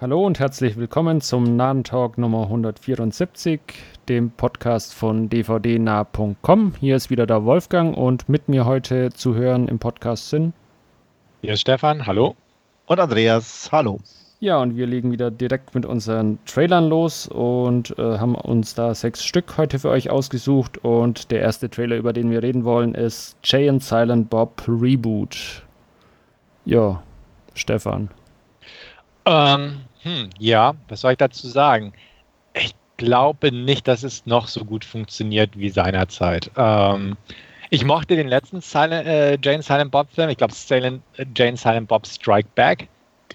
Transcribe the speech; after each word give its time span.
Hallo 0.00 0.24
und 0.24 0.38
herzlich 0.38 0.76
willkommen 0.76 1.20
zum 1.20 1.56
Nahen 1.56 1.82
Talk 1.82 2.18
Nummer 2.18 2.42
174, 2.44 3.60
dem 4.08 4.30
Podcast 4.30 4.94
von 4.94 5.28
dvdnah.com. 5.28 6.74
Hier 6.78 6.94
ist 6.94 7.10
wieder 7.10 7.26
der 7.26 7.44
Wolfgang 7.44 7.96
und 7.96 8.28
mit 8.28 8.48
mir 8.48 8.64
heute 8.64 9.10
zu 9.10 9.34
hören 9.34 9.66
im 9.66 9.80
Podcast 9.80 10.30
sind. 10.30 10.54
Hier 11.40 11.54
ist 11.54 11.62
Stefan, 11.62 12.06
hallo. 12.06 12.36
Und 12.86 13.00
Andreas, 13.00 13.70
hallo. 13.72 13.98
Ja, 14.38 14.58
und 14.58 14.76
wir 14.76 14.86
legen 14.86 15.10
wieder 15.10 15.32
direkt 15.32 15.74
mit 15.74 15.84
unseren 15.84 16.38
Trailern 16.44 16.88
los 16.88 17.26
und 17.26 17.98
äh, 17.98 18.18
haben 18.18 18.36
uns 18.36 18.76
da 18.76 18.94
sechs 18.94 19.24
Stück 19.24 19.58
heute 19.58 19.80
für 19.80 19.90
euch 19.90 20.10
ausgesucht. 20.10 20.78
Und 20.78 21.32
der 21.32 21.40
erste 21.40 21.68
Trailer, 21.68 21.96
über 21.96 22.12
den 22.12 22.30
wir 22.30 22.44
reden 22.44 22.62
wollen, 22.62 22.94
ist 22.94 23.36
Jay 23.42 23.68
and 23.68 23.82
Silent 23.82 24.30
Bob 24.30 24.62
Reboot. 24.68 25.64
Ja, 26.66 27.02
Stefan. 27.54 28.10
Ähm, 29.24 29.80
hm, 30.08 30.30
ja, 30.38 30.74
was 30.88 31.02
soll 31.02 31.12
ich 31.12 31.18
dazu 31.18 31.46
sagen? 31.48 31.92
Ich 32.54 32.74
glaube 32.96 33.52
nicht, 33.52 33.86
dass 33.86 34.02
es 34.02 34.26
noch 34.26 34.48
so 34.48 34.64
gut 34.64 34.84
funktioniert 34.84 35.58
wie 35.58 35.70
seinerzeit. 35.70 36.50
Ähm, 36.56 37.16
ich 37.70 37.84
mochte 37.84 38.16
den 38.16 38.28
letzten 38.28 38.60
Silent, 38.60 39.06
äh, 39.06 39.38
Jane 39.42 39.62
Silent 39.62 39.90
Bob 39.90 40.08
Film. 40.12 40.30
Ich 40.30 40.38
glaube, 40.38 40.54
äh, 40.70 41.26
Jane 41.36 41.56
Silent 41.56 41.88
Bob 41.88 42.06
Strike 42.06 42.48
Back 42.54 42.88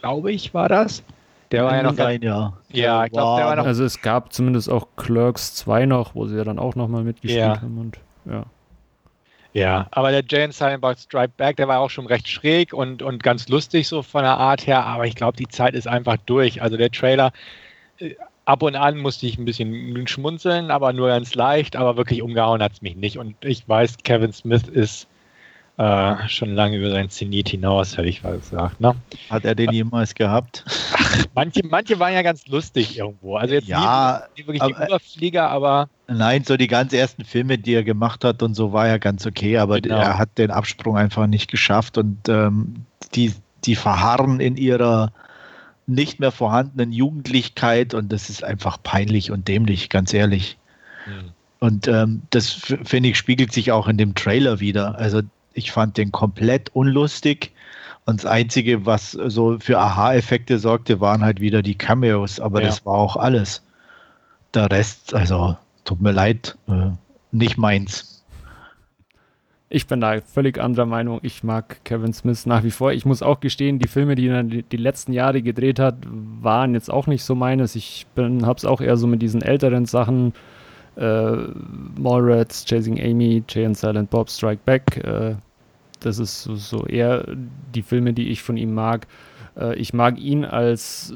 glaube 0.04 0.32
ich, 0.32 0.54
war 0.54 0.70
das. 0.70 1.04
Der 1.52 1.64
war 1.64 1.76
ja 1.76 1.84
noch. 1.84 1.96
Sein, 1.96 2.22
ja, 2.22 2.54
ja 2.72 3.06
ich 3.06 3.12
glaube, 3.12 3.40
der 3.40 3.46
war 3.48 3.56
noch. 3.56 3.66
Also 3.66 3.84
es 3.86 4.02
gab 4.02 4.34
zumindest 4.34 4.70
auch 4.70 4.88
Clerks 4.98 5.56
2 5.56 5.86
noch, 5.86 6.14
wo 6.14 6.28
sie 6.28 6.36
ja 6.36 6.44
dann 6.44 6.60
auch 6.60 6.76
nochmal 6.76 7.04
mitgespielt 7.04 7.40
ja. 7.40 7.62
haben 7.62 7.78
und 7.78 7.98
ja. 8.26 8.44
Ja, 9.54 9.88
aber 9.92 10.12
der 10.12 10.24
Jane 10.28 10.80
Box 10.80 11.04
Stripe 11.04 11.34
Back, 11.38 11.58
der 11.58 11.68
war 11.68 11.80
auch 11.80 11.92
schon 11.92 12.08
recht 12.08 12.28
schräg 12.28 12.74
und, 12.74 13.04
und 13.04 13.22
ganz 13.22 13.48
lustig 13.50 13.88
so 13.88 14.02
von 14.02 14.24
der 14.24 14.38
Art 14.38 14.66
her, 14.66 14.84
aber 14.84 15.06
ich 15.06 15.16
glaube, 15.16 15.38
die 15.38 15.48
Zeit 15.48 15.76
ist 15.76 15.88
einfach 15.88 16.18
durch. 16.26 16.62
Also 16.62 16.76
der 16.76 16.90
Trailer, 16.90 17.32
äh, 18.00 18.16
ab 18.46 18.64
und 18.64 18.76
an 18.76 18.98
musste 18.98 19.28
ich 19.28 19.38
ein 19.38 19.46
bisschen 19.46 20.08
schmunzeln, 20.08 20.72
aber 20.72 20.92
nur 20.92 21.08
ganz 21.08 21.36
leicht, 21.36 21.76
aber 21.76 21.98
wirklich 21.98 22.22
umgehauen 22.24 22.64
hat 22.64 22.74
es 22.74 22.82
mich 22.82 22.96
nicht. 22.96 23.18
Und 23.18 23.36
ich 23.46 23.68
weiß, 23.70 23.98
Kevin 24.04 24.34
Smith 24.34 24.64
ist 24.64 25.08
äh, 25.78 26.30
schon 26.30 26.54
lange 26.54 26.78
über 26.78 26.92
sein 26.92 27.10
Zenit 27.10 27.50
hinaus, 27.50 27.98
hätte 27.98 28.08
ich 28.08 28.22
mal 28.22 28.38
gesagt. 28.38 28.80
Ne? 28.80 28.96
Hat 29.30 29.44
er 29.44 29.56
den 29.56 29.72
jemals 29.72 30.14
gehabt? 30.14 30.64
Ach, 30.94 31.26
manche, 31.34 31.62
manche 31.66 32.00
waren 32.00 32.14
ja 32.14 32.22
ganz 32.22 32.46
lustig 32.48 32.98
irgendwo. 33.00 33.38
Also 33.38 33.56
jetzt 33.56 33.68
ja, 33.68 34.24
nie, 34.36 34.42
nie 34.42 34.48
wirklich 34.48 34.62
aber, 34.62 34.74
die 34.74 34.86
Überflieger, 34.86 35.50
aber. 35.50 35.90
Nein, 36.08 36.44
so 36.44 36.58
die 36.58 36.68
ganz 36.68 36.94
ersten 36.94 37.26
Filme, 37.26 37.58
die 37.58 37.74
er 37.74 37.84
gemacht 37.84 38.24
hat 38.24 38.44
und 38.44 38.54
so, 38.54 38.72
war 38.72 38.88
ja 38.88 39.00
ganz 39.00 39.26
okay, 39.26 39.58
aber 39.58 39.82
genau. 39.82 39.98
er 39.98 40.20
hat 40.20 40.38
den 40.38 40.52
Absprung 40.52 40.96
einfach 40.96 41.26
nicht 41.26 41.50
geschafft 41.50 41.98
und 41.98 42.30
ähm, 42.30 42.86
die, 43.16 43.34
die 43.66 43.76
verharren 43.76 44.40
in 44.40 44.58
ihrer 44.58 45.12
nicht 45.88 46.20
mehr 46.20 46.32
vorhandenen 46.32 46.92
Jugendlichkeit 46.92 47.94
und 47.94 48.12
das 48.14 48.30
ist 48.30 48.44
einfach 48.44 48.78
peinlich 48.84 49.32
und 49.32 49.48
dämlich, 49.48 49.90
ganz 49.90 50.14
ehrlich. 50.14 50.58
Hm. 51.06 51.32
Und 51.60 51.88
ähm, 51.88 52.22
das 52.30 52.50
finde 52.52 53.10
ich 53.10 53.18
spiegelt 53.18 53.54
sich 53.54 53.72
auch 53.72 53.88
in 53.88 53.98
dem 53.98 54.16
Trailer 54.16 54.60
wieder. 54.60 54.98
Also 54.98 55.22
ich 55.54 55.72
fand 55.72 55.98
den 55.98 56.12
komplett 56.12 56.70
unlustig. 56.76 57.52
Und 58.06 58.24
das 58.24 58.30
Einzige, 58.30 58.86
was 58.86 59.12
so 59.12 59.60
für 59.60 59.80
Aha-Effekte 59.80 60.60
sorgte, 60.60 61.00
waren 61.00 61.24
halt 61.24 61.40
wieder 61.40 61.62
die 61.62 61.76
Cameos, 61.76 62.40
aber 62.40 62.62
ja. 62.62 62.68
das 62.68 62.86
war 62.86 62.96
auch 62.96 63.16
alles. 63.16 63.64
Der 64.54 64.70
Rest, 64.70 65.14
also 65.14 65.58
tut 65.86 66.02
mir 66.02 66.12
leid, 66.12 66.58
äh, 66.68 66.92
nicht 67.32 67.58
meins. 67.58 68.14
Ich 69.70 69.88
bin 69.88 70.02
da 70.02 70.22
völlig 70.22 70.60
anderer 70.60 70.86
Meinung. 70.86 71.20
Ich 71.24 71.44
mag 71.44 71.84
Kevin 71.84 72.14
Smith 72.14 72.46
nach 72.46 72.64
wie 72.64 72.70
vor. 72.70 72.92
Ich 72.92 73.06
muss 73.06 73.24
auch 73.24 73.40
gestehen, 73.40 73.80
die 73.80 73.88
Filme, 73.88 74.14
die 74.14 74.28
er 74.28 74.44
die 74.44 74.78
letzten 74.78 75.14
Jahre 75.14 75.42
gedreht 75.42 75.80
hat, 75.80 75.96
waren 76.06 76.76
jetzt 76.76 76.92
auch 76.92 77.08
nicht 77.08 77.24
so 77.24 77.34
meines. 77.34 77.76
Ich 77.76 78.06
habe 78.16 78.56
es 78.56 78.66
auch 78.66 78.82
eher 78.82 78.98
so 78.98 79.08
mit 79.08 79.24
diesen 79.24 79.42
älteren 79.42 79.86
Sachen 79.86 80.34
äh, 80.96 81.36
Mallrats, 81.98 82.66
Chasing 82.66 83.00
Amy, 83.00 83.44
Jay 83.48 83.66
and 83.66 83.78
Silent 83.78 84.10
Bob 84.10 84.30
Strike 84.30 84.62
Back. 84.66 84.98
Äh, 85.04 85.36
das 86.00 86.20
ist 86.20 86.44
so, 86.44 86.56
so, 86.56 86.86
eher 86.86 87.26
die 87.74 87.82
Filme, 87.82 88.14
die 88.14 88.30
ich 88.30 88.42
von 88.44 88.58
ihm 88.58 88.74
mag. 88.74 89.08
Äh, 89.58 89.76
ich 89.76 89.94
mag 89.94 90.20
ihn 90.20 90.46
als 90.46 91.14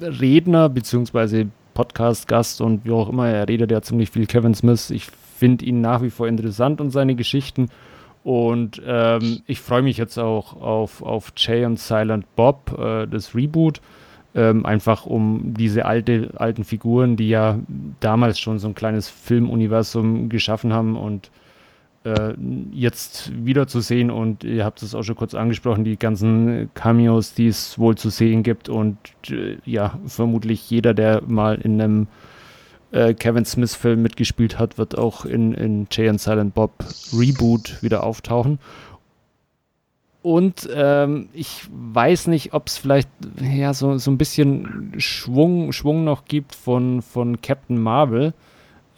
Redner 0.00 0.68
bzw. 0.68 1.46
Podcast-Gast 1.74 2.60
und 2.60 2.84
wie 2.84 2.90
auch 2.90 3.08
immer. 3.08 3.28
Er 3.28 3.48
redet 3.48 3.70
ja 3.70 3.82
ziemlich 3.82 4.10
viel 4.10 4.26
Kevin 4.26 4.54
Smith. 4.54 4.90
Ich 4.90 5.06
finde 5.06 5.64
ihn 5.64 5.80
nach 5.80 6.02
wie 6.02 6.10
vor 6.10 6.26
interessant 6.26 6.80
und 6.80 6.90
seine 6.90 7.14
Geschichten. 7.14 7.68
Und 8.24 8.82
ähm, 8.84 9.42
ich 9.46 9.60
freue 9.60 9.82
mich 9.82 9.96
jetzt 9.96 10.18
auch 10.18 10.60
auf, 10.60 11.02
auf 11.02 11.32
Jay 11.36 11.64
und 11.64 11.78
Silent 11.78 12.26
Bob, 12.36 12.76
äh, 12.78 13.06
das 13.06 13.34
Reboot. 13.34 13.80
Ähm, 14.38 14.64
einfach 14.64 15.04
um 15.04 15.52
diese 15.54 15.84
alte, 15.84 16.30
alten 16.36 16.62
Figuren, 16.62 17.16
die 17.16 17.28
ja 17.28 17.58
damals 17.98 18.38
schon 18.38 18.60
so 18.60 18.68
ein 18.68 18.74
kleines 18.76 19.08
Filmuniversum 19.08 20.28
geschaffen 20.28 20.72
haben 20.72 20.96
und 20.96 21.32
äh, 22.04 22.34
jetzt 22.70 23.32
wiederzusehen. 23.44 24.12
Und 24.12 24.44
ihr 24.44 24.64
habt 24.64 24.80
es 24.84 24.94
auch 24.94 25.02
schon 25.02 25.16
kurz 25.16 25.34
angesprochen, 25.34 25.82
die 25.82 25.96
ganzen 25.96 26.70
Cameos, 26.74 27.34
die 27.34 27.48
es 27.48 27.80
wohl 27.80 27.96
zu 27.96 28.10
sehen 28.10 28.44
gibt. 28.44 28.68
Und 28.68 28.96
äh, 29.28 29.56
ja, 29.64 29.98
vermutlich 30.06 30.70
jeder, 30.70 30.94
der 30.94 31.20
mal 31.26 31.56
in 31.56 31.80
einem 31.80 32.06
äh, 32.92 33.14
Kevin 33.14 33.44
Smith-Film 33.44 34.00
mitgespielt 34.00 34.56
hat, 34.56 34.78
wird 34.78 34.96
auch 34.96 35.24
in, 35.24 35.52
in 35.52 35.88
Jay 35.90 36.08
and 36.08 36.20
Silent 36.20 36.54
Bob 36.54 36.84
Reboot 37.12 37.82
wieder 37.82 38.04
auftauchen. 38.04 38.60
Und 40.28 40.68
ähm, 40.74 41.30
ich 41.32 41.62
weiß 41.70 42.26
nicht, 42.26 42.52
ob 42.52 42.66
es 42.66 42.76
vielleicht 42.76 43.08
ja, 43.40 43.72
so, 43.72 43.96
so 43.96 44.10
ein 44.10 44.18
bisschen 44.18 44.92
Schwung, 44.98 45.72
Schwung 45.72 46.04
noch 46.04 46.26
gibt 46.26 46.54
von, 46.54 47.00
von 47.00 47.40
Captain 47.40 47.80
Marvel. 47.80 48.34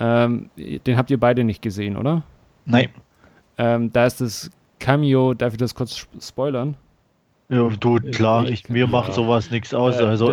Ähm, 0.01 0.51
den 0.57 0.97
habt 0.97 1.09
ihr 1.09 1.21
beide 1.21 1.45
nicht 1.45 1.63
gesehen, 1.63 1.97
oder? 1.97 2.25
Nein. 2.65 2.89
Ähm, 3.59 3.93
da 3.93 4.07
ist 4.07 4.21
das 4.21 4.51
Cameo, 4.81 5.33
darf 5.35 5.53
ich 5.53 5.61
das 5.61 5.77
kurz 5.77 6.05
spoilern? 6.21 6.75
Ja, 7.49 7.69
du, 7.79 8.01
klar, 8.01 8.49
ich, 8.49 8.69
mir 8.69 8.89
macht 8.89 9.15
sowas 9.15 9.53
nichts 9.53 9.73
aus. 9.73 10.01
Äh, 10.01 10.07
also, 10.07 10.33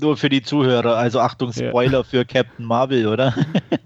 nur 0.00 0.16
für 0.16 0.28
die 0.28 0.42
Zuhörer. 0.42 0.94
Also 0.94 1.18
Achtung, 1.18 1.52
Spoiler 1.52 1.98
ja. 1.98 2.02
für 2.04 2.24
Captain 2.24 2.66
Marvel, 2.66 3.08
oder? 3.08 3.34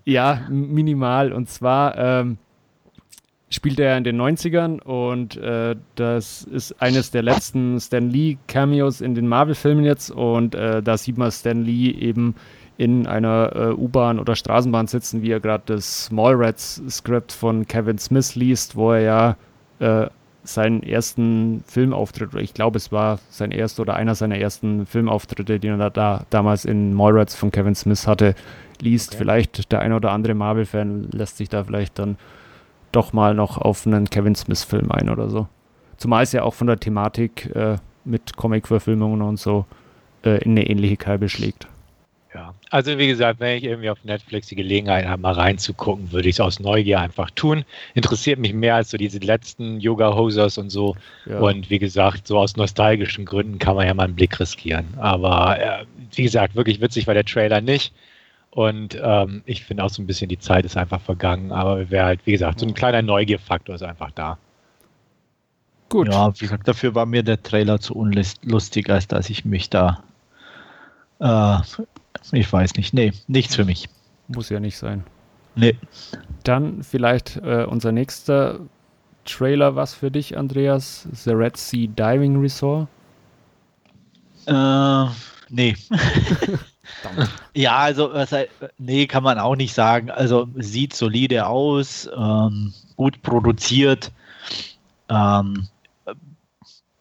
ja, 0.04 0.42
minimal. 0.50 1.32
Und 1.32 1.48
zwar 1.48 1.96
ähm, 1.96 2.36
spielt 3.54 3.78
er 3.78 3.96
in 3.96 4.04
den 4.04 4.20
90ern 4.20 4.80
und 4.82 5.36
äh, 5.36 5.76
das 5.94 6.44
ist 6.44 6.80
eines 6.82 7.10
der 7.10 7.22
letzten 7.22 7.80
Stan 7.80 8.08
Lee 8.10 8.36
Cameos 8.46 9.00
in 9.00 9.14
den 9.14 9.28
Marvel-Filmen 9.28 9.84
jetzt 9.84 10.10
und 10.10 10.54
äh, 10.54 10.82
da 10.82 10.96
sieht 10.96 11.18
man 11.18 11.30
Stan 11.30 11.62
Lee 11.62 11.90
eben 11.90 12.34
in 12.76 13.06
einer 13.06 13.52
äh, 13.54 13.72
U-Bahn 13.72 14.18
oder 14.18 14.34
Straßenbahn 14.34 14.88
sitzen, 14.88 15.22
wie 15.22 15.30
er 15.30 15.40
gerade 15.40 15.62
das 15.66 16.10
Mallrats-Skript 16.10 17.32
von 17.32 17.66
Kevin 17.66 17.98
Smith 17.98 18.34
liest, 18.34 18.74
wo 18.74 18.92
er 18.92 19.00
ja 19.00 19.36
äh, 19.78 20.08
seinen 20.42 20.82
ersten 20.82 21.64
Filmauftritt, 21.66 22.34
ich 22.34 22.52
glaube 22.52 22.76
es 22.76 22.92
war 22.92 23.18
sein 23.30 23.50
erster 23.50 23.82
oder 23.82 23.94
einer 23.94 24.14
seiner 24.14 24.36
ersten 24.36 24.84
Filmauftritte, 24.84 25.58
den 25.58 25.80
er 25.80 25.90
da 25.90 26.26
damals 26.30 26.64
in 26.64 26.92
Mallrats 26.92 27.34
von 27.34 27.50
Kevin 27.50 27.74
Smith 27.74 28.06
hatte, 28.06 28.34
liest. 28.80 29.10
Okay. 29.10 29.18
Vielleicht 29.18 29.72
der 29.72 29.80
eine 29.80 29.96
oder 29.96 30.12
andere 30.12 30.34
Marvel-Fan 30.34 31.08
lässt 31.12 31.38
sich 31.38 31.48
da 31.48 31.64
vielleicht 31.64 31.98
dann 31.98 32.16
doch 32.96 33.12
mal 33.12 33.34
noch 33.34 33.58
auf 33.58 33.86
einen 33.86 34.08
Kevin 34.10 34.34
Smith-Film 34.34 34.90
ein 34.90 35.10
oder 35.10 35.28
so. 35.28 35.46
Zumal 35.96 36.24
es 36.24 36.32
ja 36.32 36.42
auch 36.42 36.54
von 36.54 36.66
der 36.66 36.78
Thematik 36.78 37.54
äh, 37.54 37.76
mit 38.04 38.36
Comic-Verfilmungen 38.36 39.22
und 39.22 39.38
so 39.38 39.64
äh, 40.24 40.42
in 40.42 40.52
eine 40.52 40.66
ähnliche 40.68 40.96
Kerbe 40.96 41.28
schlägt. 41.28 41.66
Ja, 42.34 42.52
also 42.70 42.98
wie 42.98 43.06
gesagt, 43.06 43.38
wenn 43.38 43.58
ich 43.58 43.64
irgendwie 43.64 43.90
auf 43.90 44.02
Netflix 44.02 44.48
die 44.48 44.56
Gelegenheit 44.56 45.06
habe, 45.06 45.22
mal 45.22 45.34
reinzugucken, 45.34 46.10
würde 46.10 46.28
ich 46.28 46.34
es 46.34 46.40
aus 46.40 46.58
Neugier 46.58 46.98
einfach 46.98 47.30
tun. 47.30 47.64
Interessiert 47.94 48.40
mich 48.40 48.52
mehr 48.52 48.74
als 48.74 48.90
so 48.90 48.96
diese 48.96 49.18
letzten 49.18 49.78
Yoga-Hosers 49.78 50.58
und 50.58 50.70
so. 50.70 50.96
Ja. 51.26 51.38
Und 51.38 51.70
wie 51.70 51.78
gesagt, 51.78 52.26
so 52.26 52.38
aus 52.38 52.56
nostalgischen 52.56 53.24
Gründen 53.24 53.60
kann 53.60 53.76
man 53.76 53.86
ja 53.86 53.94
mal 53.94 54.04
einen 54.04 54.16
Blick 54.16 54.40
riskieren. 54.40 54.86
Aber 54.96 55.60
äh, 55.60 55.84
wie 56.12 56.24
gesagt, 56.24 56.56
wirklich 56.56 56.80
witzig 56.80 57.06
war 57.06 57.14
der 57.14 57.24
Trailer 57.24 57.60
nicht. 57.60 57.92
Und 58.54 58.96
ähm, 59.02 59.42
ich 59.46 59.64
finde 59.64 59.82
auch 59.82 59.90
so 59.90 60.00
ein 60.00 60.06
bisschen, 60.06 60.28
die 60.28 60.38
Zeit 60.38 60.64
ist 60.64 60.76
einfach 60.76 61.00
vergangen. 61.00 61.50
Aber 61.50 61.90
wäre 61.90 62.06
halt, 62.06 62.20
wie 62.24 62.32
gesagt, 62.32 62.60
so 62.60 62.66
ein 62.66 62.74
kleiner 62.74 63.02
Neugierfaktor 63.02 63.74
ist 63.74 63.82
einfach 63.82 64.12
da. 64.12 64.38
Gut. 65.88 66.08
Ja, 66.08 66.32
wie 66.34 66.44
gesagt, 66.44 66.68
dafür 66.68 66.94
war 66.94 67.04
mir 67.04 67.24
der 67.24 67.42
Trailer 67.42 67.80
zu 67.80 67.94
unlustig, 67.94 68.88
als 68.90 69.08
dass 69.08 69.28
ich 69.28 69.44
mich 69.44 69.70
da. 69.70 70.04
Äh, 71.18 71.58
ich 72.30 72.52
weiß 72.52 72.76
nicht. 72.76 72.94
Nee, 72.94 73.12
nichts 73.26 73.56
für 73.56 73.64
mich. 73.64 73.88
Muss 74.28 74.50
ja 74.50 74.60
nicht 74.60 74.78
sein. 74.78 75.02
Nee. 75.56 75.76
Dann 76.44 76.84
vielleicht 76.84 77.38
äh, 77.38 77.66
unser 77.68 77.90
nächster 77.90 78.60
Trailer, 79.24 79.74
was 79.74 79.94
für 79.94 80.12
dich, 80.12 80.36
Andreas? 80.36 81.08
The 81.12 81.32
Red 81.32 81.56
Sea 81.56 81.88
Diving 81.88 82.40
Resort? 82.40 82.86
Äh, 84.46 85.06
nee. 85.48 85.74
ja, 87.54 87.76
also 87.76 88.12
nee, 88.78 89.06
kann 89.06 89.22
man 89.22 89.38
auch 89.38 89.56
nicht 89.56 89.74
sagen. 89.74 90.10
Also 90.10 90.48
sieht 90.56 90.94
solide 90.94 91.46
aus, 91.46 92.08
ähm, 92.16 92.72
gut 92.96 93.22
produziert, 93.22 94.12
ähm, 95.08 95.68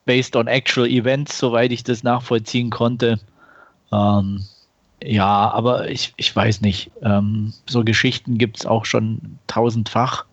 based 0.05 0.35
on 0.35 0.47
actual 0.47 0.87
events, 0.87 1.37
soweit 1.37 1.71
ich 1.71 1.83
das 1.83 2.03
nachvollziehen 2.03 2.69
konnte. 2.69 3.19
Ähm, 3.91 4.43
ja, 5.03 5.51
aber 5.51 5.89
ich, 5.89 6.13
ich 6.17 6.35
weiß 6.35 6.61
nicht. 6.61 6.91
Ähm, 7.01 7.53
so 7.67 7.83
Geschichten 7.83 8.37
gibt 8.37 8.59
es 8.59 8.65
auch 8.65 8.85
schon 8.85 9.37
tausendfach. 9.47 10.25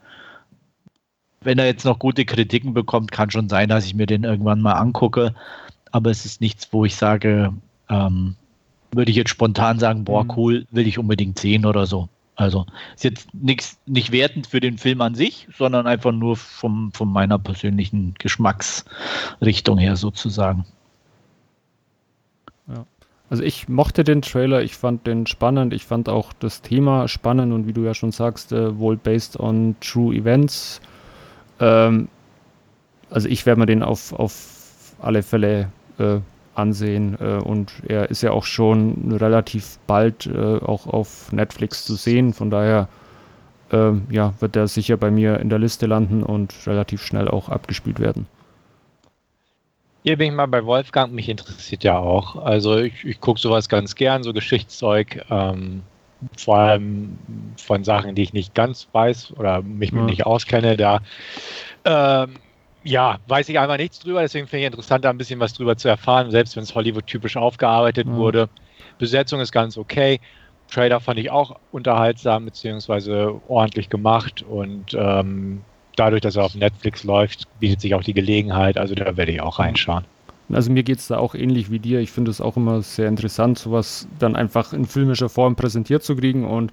Wenn 1.41 1.58
er 1.58 1.67
jetzt 1.67 1.85
noch 1.85 1.99
gute 1.99 2.25
Kritiken 2.25 2.75
bekommt, 2.75 3.12
kann 3.12 3.31
schon 3.31 3.49
sein, 3.49 3.69
dass 3.69 3.87
ich 3.87 3.94
mir 3.94 4.06
den 4.06 4.25
irgendwann 4.25 4.61
mal 4.61 4.75
angucke. 4.75 5.35
Aber 5.91 6.11
es 6.11 6.25
ist 6.25 6.41
nichts, 6.41 6.69
wo 6.73 6.85
ich 6.85 6.97
sage, 6.97 7.52
ähm, 7.88 8.37
würde 8.92 9.10
ich 9.10 9.16
jetzt 9.16 9.31
spontan 9.31 9.78
sagen, 9.78 10.04
boah, 10.04 10.25
mhm. 10.25 10.32
cool, 10.37 10.66
will 10.70 10.87
ich 10.87 10.98
unbedingt 10.98 11.38
sehen 11.38 11.66
oder 11.66 11.87
so. 11.87 12.08
Also 12.37 12.64
ist 12.94 13.04
jetzt 13.04 13.34
nichts 13.34 13.78
nicht 13.84 14.12
wertend 14.12 14.46
für 14.46 14.60
den 14.60 14.78
Film 14.78 15.02
an 15.02 15.14
sich, 15.14 15.46
sondern 15.58 15.87
einfach 15.87 16.12
nur 16.12 16.37
vom, 16.37 16.90
von 16.92 17.12
meiner 17.12 17.38
persönlichen 17.38 18.14
Geschmacksrichtung 18.19 19.76
her 19.76 19.96
sozusagen. 19.96 20.64
Ja. 22.66 22.87
Also 23.28 23.42
ich 23.42 23.69
mochte 23.69 24.04
den 24.04 24.22
Trailer, 24.22 24.62
ich 24.62 24.75
fand 24.75 25.06
den 25.06 25.26
spannend, 25.26 25.75
ich 25.75 25.84
fand 25.84 26.08
auch 26.08 26.32
das 26.32 26.62
Thema 26.62 27.08
spannend 27.08 27.52
und 27.52 27.66
wie 27.66 27.75
du 27.75 27.82
ja 27.82 27.92
schon 27.92 28.10
sagst, 28.10 28.52
äh, 28.52 28.78
wohl 28.78 28.96
based 28.96 29.38
on 29.38 29.76
true 29.81 30.14
events. 30.14 30.81
Ähm, 31.60 32.08
also 33.10 33.28
ich 33.28 33.44
werde 33.44 33.60
mir 33.60 33.66
den 33.66 33.82
auf, 33.82 34.14
auf 34.14 34.94
alle 35.02 35.22
Fälle 35.22 35.70
äh, 35.98 36.20
ansehen. 36.55 37.17
Äh, 37.20 37.43
und 37.43 37.73
er 37.87 38.11
ist 38.11 38.23
ja 38.23 38.32
auch 38.32 38.44
schon 38.44 39.12
relativ 39.12 39.79
bald 39.87 40.26
äh, 40.26 40.58
auch 40.58 40.87
auf 40.87 41.32
Netflix 41.32 41.85
zu 41.85 41.94
sehen. 41.94 42.32
Von 42.32 42.50
daher 42.50 42.88
äh, 43.73 43.93
ja, 44.11 44.35
wird 44.41 44.56
er 44.56 44.69
sicher 44.69 44.97
bei 44.97 45.11
mir 45.11 45.41
in 45.41 45.49
der 45.49 45.58
Liste 45.58 45.87
landen 45.87 46.23
und 46.23 46.55
relativ 46.67 47.02
schnell 47.02 47.29
auch 47.29 47.49
abgespielt 47.49 48.00
werden. 48.00 48.26
Hier 50.02 50.17
bin 50.17 50.29
ich 50.29 50.35
mal 50.35 50.47
bei 50.47 50.64
Wolfgang, 50.64 51.12
mich 51.12 51.29
interessiert 51.29 51.85
ja 51.85 51.99
auch. 51.99 52.37
Also 52.37 52.79
ich, 52.79 53.05
ich 53.05 53.20
gucke 53.20 53.38
sowas 53.38 53.69
ganz 53.69 53.94
gern, 53.94 54.23
so 54.23 54.32
Geschichtszeug, 54.32 55.25
ähm, 55.31 55.82
vor 56.38 56.56
allem 56.58 57.19
von 57.58 57.85
Sachen, 57.85 58.14
die 58.14 58.23
ich 58.23 58.32
nicht 58.32 58.55
ganz 58.55 58.88
weiß 58.93 59.35
oder 59.37 59.62
mich 59.62 59.93
ja. 59.93 60.02
nicht 60.02 60.25
auskenne. 60.25 60.76
Da 60.76 61.00
ähm, 61.85 62.37
ja, 62.82 63.18
weiß 63.28 63.48
ich 63.48 63.58
einfach 63.58 63.76
nichts 63.76 63.98
drüber, 63.98 64.20
deswegen 64.22 64.46
finde 64.46 64.60
ich 64.60 64.66
interessant, 64.66 65.04
da 65.04 65.10
ein 65.10 65.18
bisschen 65.18 65.40
was 65.40 65.52
drüber 65.52 65.76
zu 65.76 65.88
erfahren, 65.88 66.30
selbst 66.30 66.56
wenn 66.56 66.62
es 66.62 66.74
Hollywood-typisch 66.74 67.36
aufgearbeitet 67.36 68.06
mhm. 68.06 68.16
wurde. 68.16 68.48
Besetzung 68.98 69.40
ist 69.40 69.52
ganz 69.52 69.76
okay. 69.76 70.20
Trailer 70.70 71.00
fand 71.00 71.18
ich 71.18 71.30
auch 71.30 71.58
unterhaltsam 71.72 72.44
beziehungsweise 72.44 73.40
ordentlich 73.48 73.88
gemacht 73.90 74.42
und 74.48 74.94
ähm, 74.94 75.62
dadurch, 75.96 76.22
dass 76.22 76.36
er 76.36 76.44
auf 76.44 76.54
Netflix 76.54 77.04
läuft, 77.04 77.46
bietet 77.58 77.80
sich 77.80 77.94
auch 77.94 78.04
die 78.04 78.14
Gelegenheit, 78.14 78.78
also 78.78 78.94
da 78.94 79.16
werde 79.16 79.32
ich 79.32 79.40
auch 79.40 79.58
reinschauen. 79.58 80.04
Also 80.52 80.72
mir 80.72 80.82
geht 80.82 80.98
es 80.98 81.08
da 81.08 81.18
auch 81.18 81.34
ähnlich 81.34 81.70
wie 81.70 81.78
dir. 81.78 82.00
Ich 82.00 82.10
finde 82.10 82.30
es 82.30 82.40
auch 82.40 82.56
immer 82.56 82.82
sehr 82.82 83.08
interessant, 83.08 83.58
sowas 83.58 84.08
dann 84.18 84.34
einfach 84.34 84.72
in 84.72 84.84
filmischer 84.84 85.28
Form 85.28 85.54
präsentiert 85.54 86.02
zu 86.02 86.16
kriegen 86.16 86.44
und 86.44 86.72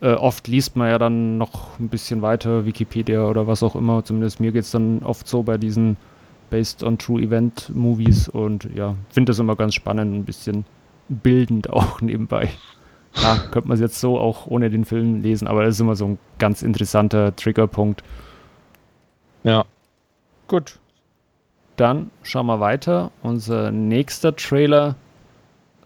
äh, 0.00 0.12
oft 0.12 0.48
liest 0.48 0.76
man 0.76 0.88
ja 0.88 0.98
dann 0.98 1.38
noch 1.38 1.78
ein 1.78 1.88
bisschen 1.88 2.22
weiter, 2.22 2.64
Wikipedia 2.64 3.24
oder 3.24 3.46
was 3.46 3.62
auch 3.62 3.76
immer. 3.76 4.04
Zumindest 4.04 4.40
mir 4.40 4.52
geht 4.52 4.64
es 4.64 4.70
dann 4.70 5.02
oft 5.02 5.28
so 5.28 5.42
bei 5.42 5.58
diesen 5.58 5.96
Based 6.48 6.82
on 6.82 6.98
True 6.98 7.22
Event 7.22 7.70
Movies 7.74 8.28
und 8.28 8.68
ja, 8.74 8.96
finde 9.10 9.30
das 9.30 9.38
immer 9.38 9.56
ganz 9.56 9.74
spannend, 9.74 10.14
ein 10.14 10.24
bisschen 10.24 10.64
bildend 11.08 11.70
auch 11.70 12.00
nebenbei. 12.00 12.50
Ja, 13.14 13.36
könnte 13.50 13.68
man 13.68 13.74
es 13.74 13.80
jetzt 13.80 14.00
so 14.00 14.18
auch 14.18 14.46
ohne 14.46 14.70
den 14.70 14.84
Film 14.84 15.22
lesen, 15.22 15.48
aber 15.48 15.64
das 15.64 15.74
ist 15.74 15.80
immer 15.80 15.96
so 15.96 16.06
ein 16.06 16.18
ganz 16.38 16.62
interessanter 16.62 17.34
Triggerpunkt. 17.34 18.04
Ja. 19.42 19.64
Gut. 20.46 20.78
Dann 21.76 22.10
schauen 22.22 22.46
wir 22.46 22.60
weiter. 22.60 23.10
Unser 23.22 23.72
nächster 23.72 24.36
Trailer, 24.36 24.94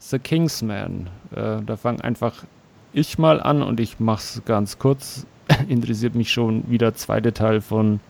The 0.01 0.19
Kingsman. 0.19 1.09
Äh, 1.35 1.63
da 1.65 1.77
fangen 1.77 2.01
einfach 2.01 2.45
ich 2.95 3.19
mal 3.19 3.41
an 3.41 3.63
und 3.63 3.81
ich 3.81 4.01
mache 4.01 4.21
es 4.21 4.43
ganz 4.45 4.79
kurz. 4.79 5.27
Interessiert 5.69 6.15
mich 6.15 6.33
schon 6.33 6.65
wie 6.69 6.79
der 6.79 6.95
zweite 6.95 7.33
Teil 7.33 7.61
von 7.61 8.01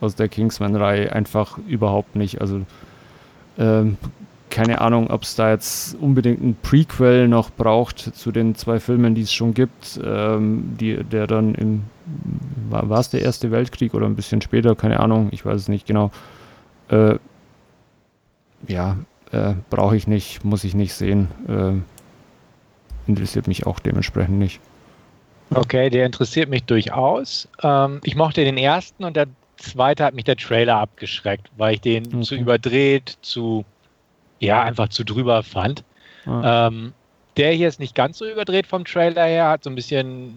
aus 0.00 0.14
der 0.14 0.28
Kingsman-Reihe 0.28 1.12
einfach 1.12 1.58
überhaupt 1.66 2.14
nicht. 2.14 2.40
Also 2.40 2.62
ähm, 3.58 3.96
keine 4.50 4.80
Ahnung, 4.80 5.10
ob 5.10 5.22
es 5.22 5.34
da 5.34 5.50
jetzt 5.50 5.96
unbedingt 6.00 6.42
ein 6.42 6.56
Prequel 6.62 7.28
noch 7.28 7.50
braucht 7.50 7.98
zu 7.98 8.32
den 8.32 8.54
zwei 8.54 8.80
Filmen, 8.80 9.14
die 9.14 9.22
es 9.22 9.32
schon 9.32 9.54
gibt, 9.54 10.00
ähm, 10.04 10.76
die, 10.78 11.02
der 11.04 11.26
dann 11.26 11.54
im 11.54 11.82
war 12.70 12.98
es 12.98 13.10
der 13.10 13.22
Erste 13.22 13.50
Weltkrieg 13.50 13.94
oder 13.94 14.06
ein 14.06 14.16
bisschen 14.16 14.40
später, 14.40 14.74
keine 14.74 15.00
Ahnung, 15.00 15.28
ich 15.32 15.44
weiß 15.44 15.60
es 15.60 15.68
nicht 15.68 15.86
genau. 15.86 16.10
Äh, 16.88 17.16
ja, 18.66 18.96
äh, 19.32 19.54
brauche 19.70 19.96
ich 19.96 20.06
nicht, 20.06 20.44
muss 20.44 20.64
ich 20.64 20.74
nicht 20.74 20.94
sehen. 20.94 21.28
Äh, 21.46 21.97
interessiert 23.08 23.48
mich 23.48 23.66
auch 23.66 23.80
dementsprechend 23.80 24.38
nicht. 24.38 24.60
Okay, 25.54 25.88
der 25.90 26.06
interessiert 26.06 26.50
mich 26.50 26.64
durchaus. 26.64 27.48
Ähm, 27.62 28.00
ich 28.04 28.14
mochte 28.16 28.44
den 28.44 28.58
ersten 28.58 29.04
und 29.04 29.16
der 29.16 29.26
zweite 29.56 30.04
hat 30.04 30.14
mich 30.14 30.24
der 30.24 30.36
Trailer 30.36 30.76
abgeschreckt, 30.76 31.50
weil 31.56 31.74
ich 31.74 31.80
den 31.80 32.06
okay. 32.06 32.20
zu 32.22 32.34
überdreht, 32.34 33.18
zu, 33.22 33.64
ja, 34.40 34.62
einfach 34.62 34.88
zu 34.88 35.04
drüber 35.04 35.42
fand. 35.42 35.84
Ah. 36.26 36.68
Ähm, 36.68 36.92
der 37.36 37.52
hier 37.52 37.68
ist 37.68 37.80
nicht 37.80 37.94
ganz 37.94 38.18
so 38.18 38.28
überdreht 38.28 38.66
vom 38.66 38.84
Trailer 38.84 39.24
her, 39.24 39.48
hat 39.48 39.64
so 39.64 39.70
ein 39.70 39.76
bisschen, 39.76 40.34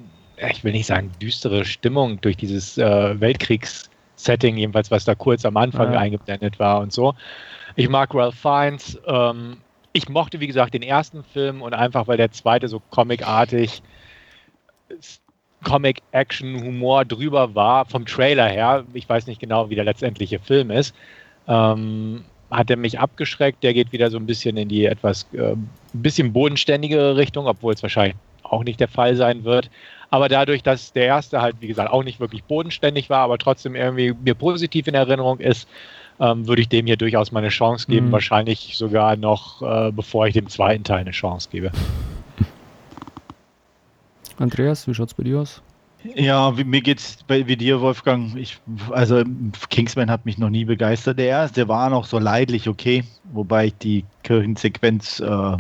ich 0.50 0.64
will 0.64 0.72
nicht 0.72 0.86
sagen 0.86 1.12
düstere 1.22 1.66
Stimmung 1.66 2.22
durch 2.22 2.38
dieses 2.38 2.78
äh, 2.78 3.20
Weltkriegs-Setting, 3.20 4.58
jedenfalls 4.58 4.92
was 4.92 5.04
da 5.04 5.16
kurz 5.16 5.44
am 5.46 5.58
Anfang 5.58 5.94
ah. 5.94 6.00
eingeblendet 6.00 6.60
war 6.60 6.80
und 6.80 6.94
so. 6.94 7.16
Ich 7.76 7.90
mag 7.90 8.14
Ralph 8.14 8.36
Fiennes, 8.36 9.00
ähm, 9.08 9.58
ich 9.94 10.10
mochte, 10.10 10.40
wie 10.40 10.48
gesagt, 10.48 10.74
den 10.74 10.84
ersten 10.84 11.24
Film 11.24 11.62
und 11.62 11.74
einfach, 11.74 12.08
weil 12.08 12.18
der 12.18 12.32
zweite 12.32 12.68
so 12.68 12.82
comicartig, 12.90 13.82
Comic-Action-Humor 15.64 17.06
drüber 17.06 17.54
war, 17.54 17.86
vom 17.86 18.06
Trailer 18.06 18.48
her, 18.48 18.84
ich 18.94 19.08
weiß 19.08 19.28
nicht 19.28 19.40
genau, 19.40 19.70
wie 19.70 19.76
der 19.76 19.84
letztendliche 19.84 20.40
Film 20.40 20.72
ist, 20.72 20.96
ähm, 21.48 22.24
hat 22.50 22.70
er 22.70 22.78
mich 22.78 23.00
abgeschreckt. 23.00 23.64
Der 23.64 23.74
geht 23.74 23.92
wieder 23.92 24.10
so 24.10 24.18
ein 24.18 24.26
bisschen 24.26 24.58
in 24.58 24.70
die 24.70 24.86
etwas, 24.86 25.28
äh, 25.34 25.52
ein 25.54 25.70
bisschen 25.94 26.34
bodenständigere 26.34 27.16
Richtung, 27.16 27.48
obwohl 27.48 27.74
es 27.74 27.84
wahrscheinlich 27.84 28.16
auch 28.44 28.64
nicht 28.64 28.80
der 28.80 28.88
Fall 28.88 29.16
sein 29.16 29.44
wird. 29.44 29.70
Aber 30.10 30.28
dadurch, 30.28 30.62
dass 30.62 30.92
der 30.92 31.06
erste 31.06 31.42
halt, 31.42 31.56
wie 31.62 31.68
gesagt, 31.68 31.92
auch 31.92 32.04
nicht 32.04 32.20
wirklich 32.20 32.44
bodenständig 32.44 33.10
war, 33.10 33.20
aber 33.20 33.38
trotzdem 33.38 33.76
irgendwie 33.76 34.14
mir 34.14 34.36
positiv 34.36 34.88
in 34.88 34.94
Erinnerung 34.94 35.40
ist, 35.40 35.70
ähm, 36.22 36.48
würde 36.48 36.62
ich 36.62 36.70
dem 36.70 36.86
hier 36.86 36.98
durchaus 36.98 37.32
mal 37.32 37.40
eine 37.40 37.50
Chance 37.50 37.88
geben. 37.88 38.08
Mhm. 38.08 38.12
Wahrscheinlich 38.12 38.78
sogar 38.78 39.18
noch, 39.18 39.62
äh, 39.62 39.92
bevor 39.92 40.28
ich 40.28 40.34
dem 40.34 40.48
zweiten 40.48 40.84
Teil 40.84 41.00
eine 41.00 41.12
Chance 41.12 41.50
gebe. 41.52 41.72
Andreas, 44.38 44.88
wie 44.88 44.94
schaut 44.94 45.10
es 45.10 45.14
bei 45.16 45.24
dir 45.24 45.42
aus? 45.42 45.62
Ja, 46.16 46.58
wie, 46.58 46.64
mir 46.64 46.82
geht's 46.82 47.20
bei, 47.28 47.46
wie 47.48 47.58
dir, 47.58 47.82
Wolfgang. 47.82 48.36
Ich, 48.36 48.60
also 48.92 49.24
Kingsman 49.70 50.10
hat 50.10 50.26
mich 50.26 50.38
noch 50.38 50.50
nie 50.50 50.66
begeistert. 50.66 51.20
Der 51.20 51.28
erste 51.28 51.68
war 51.68 51.90
noch 51.90 52.06
so 52.06 52.18
leidlich 52.18 52.68
okay, 52.68 53.04
wobei 53.34 53.68
ich 53.68 53.76
die 53.78 54.06
Kirchensequenz, 54.24 55.20
äh, 55.20 55.58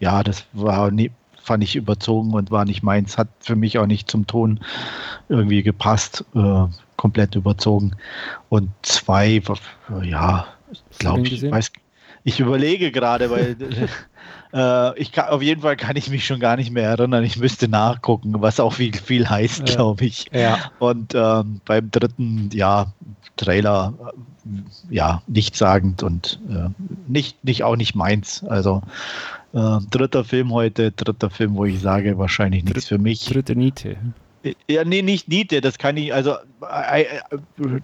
ja, 0.00 0.22
das 0.22 0.46
war 0.52 0.90
nie, 0.90 1.10
fand 1.40 1.64
ich 1.64 1.76
überzogen 1.76 2.32
und 2.34 2.50
war 2.50 2.64
nicht 2.64 2.82
meins. 2.82 3.16
Hat 3.16 3.28
für 3.40 3.56
mich 3.56 3.78
auch 3.78 3.86
nicht 3.86 4.10
zum 4.10 4.26
Ton 4.26 4.60
irgendwie 5.28 5.62
gepasst. 5.62 6.24
Äh, 6.34 6.66
komplett 7.02 7.34
überzogen. 7.34 7.96
Und 8.48 8.70
zwei, 8.82 9.42
ja, 10.04 10.46
glaube 11.00 11.26
ich, 11.26 11.42
weiß, 11.50 11.72
ich 12.22 12.38
überlege 12.38 12.92
gerade, 12.92 13.28
weil 13.28 13.56
äh, 14.54 15.00
ich 15.00 15.10
kann, 15.10 15.30
auf 15.30 15.42
jeden 15.42 15.62
Fall 15.62 15.76
kann 15.76 15.96
ich 15.96 16.08
mich 16.10 16.24
schon 16.24 16.38
gar 16.38 16.56
nicht 16.56 16.70
mehr 16.70 16.88
erinnern. 16.88 17.24
Ich 17.24 17.36
müsste 17.36 17.66
nachgucken, 17.66 18.34
was 18.40 18.60
auch 18.60 18.74
viel, 18.74 18.94
viel 18.94 19.28
heißt, 19.28 19.64
glaube 19.66 20.04
ich. 20.04 20.26
Ja. 20.32 20.70
Und 20.78 21.12
ähm, 21.16 21.60
beim 21.64 21.90
dritten, 21.90 22.50
ja, 22.52 22.92
Trailer, 23.36 23.94
äh, 23.98 24.94
ja, 24.94 25.22
nichtssagend 25.26 26.04
und 26.04 26.38
äh, 26.48 26.68
nicht, 27.08 27.42
nicht 27.42 27.64
auch 27.64 27.74
nicht 27.74 27.96
meins. 27.96 28.44
Also 28.44 28.80
äh, 29.54 29.78
dritter 29.90 30.22
Film 30.22 30.52
heute, 30.52 30.92
dritter 30.92 31.30
Film, 31.30 31.56
wo 31.56 31.64
ich 31.64 31.80
sage, 31.80 32.16
wahrscheinlich 32.16 32.62
nichts 32.62 32.86
für 32.86 32.98
mich. 32.98 33.24
Dritte 33.24 33.56
Niete. 33.56 33.96
Ja, 34.68 34.84
nee, 34.84 35.02
nicht 35.02 35.28
Niete, 35.28 35.60
das 35.60 35.78
kann 35.78 35.96
ich, 35.96 36.12
also 36.12 36.34
äh, 36.68 37.04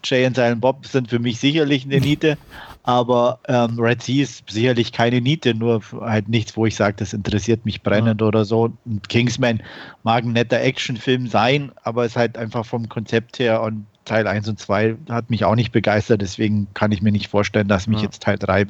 Jay 0.02 0.26
und 0.26 0.34
Silent 0.34 0.60
Bob 0.60 0.86
sind 0.86 1.08
für 1.08 1.18
mich 1.18 1.38
sicherlich 1.38 1.84
eine 1.84 2.00
Niete, 2.00 2.36
aber 2.82 3.38
ähm, 3.46 3.78
Red 3.78 4.02
Sea 4.02 4.22
ist 4.22 4.50
sicherlich 4.50 4.92
keine 4.92 5.20
Niete, 5.20 5.54
nur 5.54 5.82
halt 6.00 6.28
nichts, 6.28 6.56
wo 6.56 6.66
ich 6.66 6.74
sage, 6.74 6.96
das 6.98 7.12
interessiert 7.12 7.64
mich 7.64 7.82
brennend 7.82 8.20
ja. 8.20 8.26
oder 8.26 8.44
so. 8.44 8.72
Und 8.84 9.08
Kingsman 9.08 9.62
mag 10.02 10.24
ein 10.24 10.32
netter 10.32 10.60
Actionfilm 10.60 11.28
sein, 11.28 11.70
aber 11.82 12.04
ist 12.04 12.16
halt 12.16 12.36
einfach 12.36 12.66
vom 12.66 12.88
Konzept 12.88 13.38
her 13.38 13.62
und 13.62 13.86
Teil 14.04 14.26
1 14.26 14.48
und 14.48 14.58
2 14.58 14.96
hat 15.10 15.30
mich 15.30 15.44
auch 15.44 15.54
nicht 15.54 15.70
begeistert, 15.70 16.22
deswegen 16.22 16.66
kann 16.74 16.90
ich 16.92 17.02
mir 17.02 17.12
nicht 17.12 17.28
vorstellen, 17.28 17.68
dass 17.68 17.86
mich 17.86 17.98
ja. 17.98 18.04
jetzt 18.04 18.22
Teil 18.22 18.38
3 18.38 18.66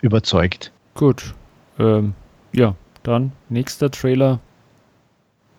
überzeugt. 0.00 0.72
Gut, 0.94 1.34
ähm, 1.78 2.14
ja, 2.52 2.74
dann 3.02 3.32
nächster 3.50 3.90
Trailer 3.90 4.40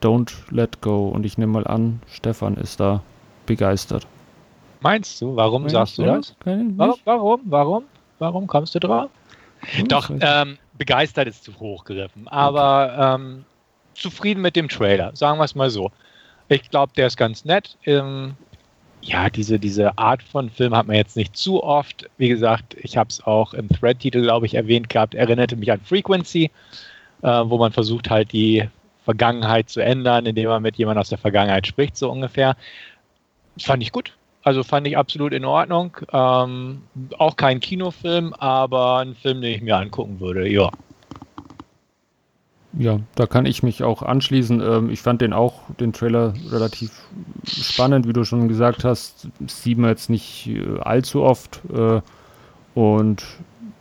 Don't 0.02 0.32
Let 0.50 0.82
Go. 0.82 1.10
Und 1.10 1.26
ich 1.26 1.38
nehme 1.38 1.54
mal 1.54 1.68
an, 1.68 2.02
Stefan 2.08 2.56
ist 2.56 2.80
da 2.80 3.02
begeistert. 3.46 4.08
Meinst 4.82 5.22
du? 5.22 5.36
Warum 5.36 5.64
ja, 5.64 5.70
sagst 5.70 5.98
du 5.98 6.04
das? 6.04 6.36
Warum, 6.46 6.96
warum? 7.04 7.42
Warum? 7.46 7.84
Warum 8.20 8.48
kommst 8.48 8.76
du 8.76 8.80
drauf? 8.80 9.10
Hm, 9.62 9.88
Doch, 9.88 10.10
ähm, 10.22 10.58
begeistert 10.78 11.28
ist 11.28 11.44
zu 11.44 11.60
hoch 11.60 11.84
gegriffen, 11.84 12.28
aber 12.28 13.18
ähm, 13.20 13.46
zufrieden 13.94 14.42
mit 14.42 14.56
dem 14.56 14.70
Trailer, 14.70 15.16
sagen 15.16 15.38
wir 15.38 15.44
es 15.44 15.56
mal 15.56 15.70
so. 15.70 15.92
Ich 16.48 16.70
glaube, 16.70 16.94
der 16.96 17.08
ist 17.08 17.18
ganz 17.18 17.46
nett. 17.46 17.78
Ähm, 17.86 18.36
ja, 19.02 19.30
diese, 19.30 19.60
diese 19.60 19.98
Art 19.98 20.24
von 20.24 20.50
Film 20.50 20.76
hat 20.76 20.88
man 20.88 20.96
jetzt 20.96 21.16
nicht 21.16 21.36
zu 21.36 21.64
oft. 21.64 22.10
Wie 22.18 22.30
gesagt, 22.30 22.76
ich 22.82 22.98
habe 22.98 23.10
es 23.10 23.24
auch 23.24 23.54
im 23.54 23.70
Thread-Titel, 23.70 24.22
glaube 24.22 24.46
ich, 24.46 24.56
erwähnt 24.56 24.90
gehabt, 24.90 25.14
erinnerte 25.14 25.56
mich 25.56 25.72
an 25.72 25.80
Frequency, 25.82 26.52
äh, 27.22 27.28
wo 27.28 27.58
man 27.58 27.72
versucht 27.72 28.10
halt 28.10 28.32
die 28.32 28.68
Vergangenheit 29.04 29.70
zu 29.70 29.80
ändern, 29.82 30.26
indem 30.26 30.50
man 30.50 30.62
mit 30.62 30.78
jemandem 30.78 31.02
aus 31.02 31.10
der 31.10 31.18
Vergangenheit 31.18 31.68
spricht, 31.68 31.98
so 31.98 32.12
ungefähr. 32.12 32.56
Das 33.56 33.66
fand 33.66 33.84
ich 33.84 33.92
gut. 33.92 34.14
Also 34.44 34.64
fand 34.64 34.88
ich 34.88 34.98
absolut 34.98 35.34
in 35.34 35.46
Ordnung. 35.46 35.98
Ähm, 36.14 36.84
auch 37.18 37.36
kein 37.36 37.60
Kinofilm, 37.60 38.34
aber 38.34 39.00
ein 39.00 39.16
Film, 39.16 39.42
den 39.42 39.54
ich 39.54 39.62
mir 39.62 39.78
angucken 39.78 40.20
würde, 40.20 40.48
ja. 40.50 40.72
Ja, 42.74 43.00
da 43.16 43.26
kann 43.26 43.46
ich 43.46 43.64
mich 43.64 43.84
auch 43.84 44.04
anschließen. 44.04 44.62
Ähm, 44.62 44.90
ich 44.92 45.02
fand 45.02 45.22
den 45.22 45.34
auch, 45.34 45.62
den 45.80 45.92
Trailer 45.92 46.34
relativ 46.50 46.92
spannend, 47.46 48.08
wie 48.08 48.14
du 48.14 48.24
schon 48.24 48.48
gesagt 48.48 48.84
hast. 48.84 49.28
Sieht 49.48 49.78
man 49.78 49.90
jetzt 49.90 50.10
nicht 50.10 50.48
äh, 50.48 50.80
allzu 50.80 51.24
oft. 51.24 51.62
Äh, 51.74 52.02
und 52.76 53.24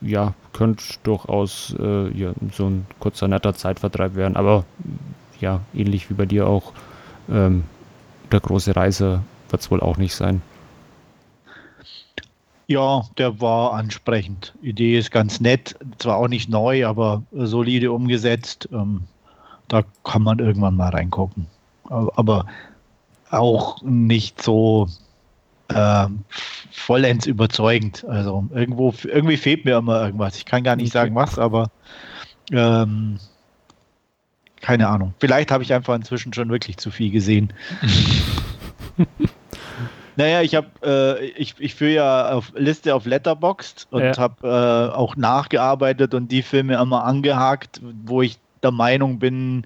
ja, 0.00 0.34
könnte 0.58 0.82
durchaus 1.04 1.72
äh, 1.78 2.10
ja, 2.18 2.32
so 2.52 2.66
ein 2.66 2.84
kurzer, 2.98 3.28
netter 3.28 3.54
Zeitvertreib 3.54 4.16
werden. 4.16 4.36
Aber 4.36 4.64
ja, 5.40 5.60
ähnlich 5.72 6.10
wie 6.10 6.14
bei 6.14 6.26
dir 6.26 6.48
auch, 6.48 6.72
ähm, 7.30 7.62
der 8.32 8.40
große 8.40 8.74
Reise 8.74 9.22
wird 9.50 9.62
es 9.62 9.70
wohl 9.70 9.80
auch 9.80 9.98
nicht 9.98 10.16
sein. 10.16 10.42
Ja, 12.66 13.04
der 13.18 13.40
war 13.40 13.74
ansprechend. 13.74 14.52
Idee 14.60 14.98
ist 14.98 15.12
ganz 15.12 15.40
nett, 15.40 15.76
zwar 15.98 16.16
auch 16.16 16.28
nicht 16.28 16.50
neu, 16.50 16.86
aber 16.86 17.22
solide 17.30 17.92
umgesetzt. 17.92 18.68
Ähm, 18.72 19.04
da 19.68 19.84
kann 20.02 20.22
man 20.22 20.40
irgendwann 20.40 20.76
mal 20.76 20.90
reingucken. 20.90 21.46
Aber 21.84 22.46
auch 23.30 23.80
nicht 23.82 24.42
so 24.42 24.88
äh, 25.68 26.06
vollends 26.70 27.26
überzeugend. 27.26 28.04
Also 28.08 28.48
irgendwo, 28.54 28.94
irgendwie 29.04 29.36
fehlt 29.36 29.64
mir 29.64 29.78
immer 29.78 30.04
irgendwas. 30.04 30.36
Ich 30.36 30.44
kann 30.44 30.62
gar 30.62 30.76
nicht 30.76 30.92
sagen 30.92 31.14
was, 31.14 31.38
aber 31.38 31.70
ähm, 32.50 33.18
keine 34.60 34.88
Ahnung. 34.88 35.14
Vielleicht 35.18 35.50
habe 35.50 35.62
ich 35.62 35.72
einfach 35.72 35.94
inzwischen 35.94 36.32
schon 36.32 36.48
wirklich 36.48 36.78
zu 36.78 36.90
viel 36.90 37.10
gesehen. 37.10 37.52
Naja, 40.18 40.42
ich 40.42 40.56
habe, 40.56 40.66
äh, 40.82 41.26
ich, 41.26 41.54
ich 41.60 41.76
führe 41.76 41.94
ja 41.94 42.30
auf 42.32 42.52
Liste 42.56 42.92
auf 42.92 43.06
Letterboxd 43.06 43.86
und 43.92 44.02
ja. 44.02 44.16
habe 44.16 44.48
äh, 44.92 44.92
auch 44.92 45.14
nachgearbeitet 45.14 46.12
und 46.12 46.32
die 46.32 46.42
Filme 46.42 46.74
immer 46.74 47.04
angehakt, 47.04 47.80
wo 48.04 48.20
ich 48.22 48.40
der 48.64 48.72
Meinung 48.72 49.20
bin, 49.20 49.64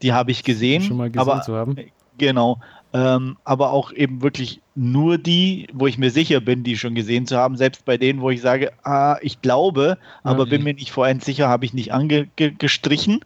die 0.00 0.14
habe 0.14 0.30
ich 0.30 0.42
gesehen. 0.42 0.82
Schon 0.82 0.96
mal 0.96 1.10
gesehen 1.10 1.28
aber, 1.28 1.42
zu 1.42 1.54
haben. 1.54 1.76
Genau. 2.16 2.60
Ähm, 2.94 3.36
aber 3.44 3.72
auch 3.72 3.92
eben 3.92 4.22
wirklich 4.22 4.62
nur 4.80 5.18
die, 5.18 5.66
wo 5.74 5.86
ich 5.86 5.98
mir 5.98 6.10
sicher 6.10 6.40
bin, 6.40 6.64
die 6.64 6.78
schon 6.78 6.94
gesehen 6.94 7.26
zu 7.26 7.36
haben. 7.36 7.58
Selbst 7.58 7.84
bei 7.84 7.98
denen, 7.98 8.22
wo 8.22 8.30
ich 8.30 8.40
sage, 8.40 8.72
ah, 8.82 9.18
ich 9.20 9.42
glaube, 9.42 9.98
aber 10.22 10.44
okay. 10.44 10.52
bin 10.52 10.62
mir 10.62 10.72
nicht 10.72 10.90
vorhin 10.90 11.20
sicher, 11.20 11.48
habe 11.48 11.66
ich 11.66 11.74
nicht 11.74 11.92
angestrichen. 11.92 13.20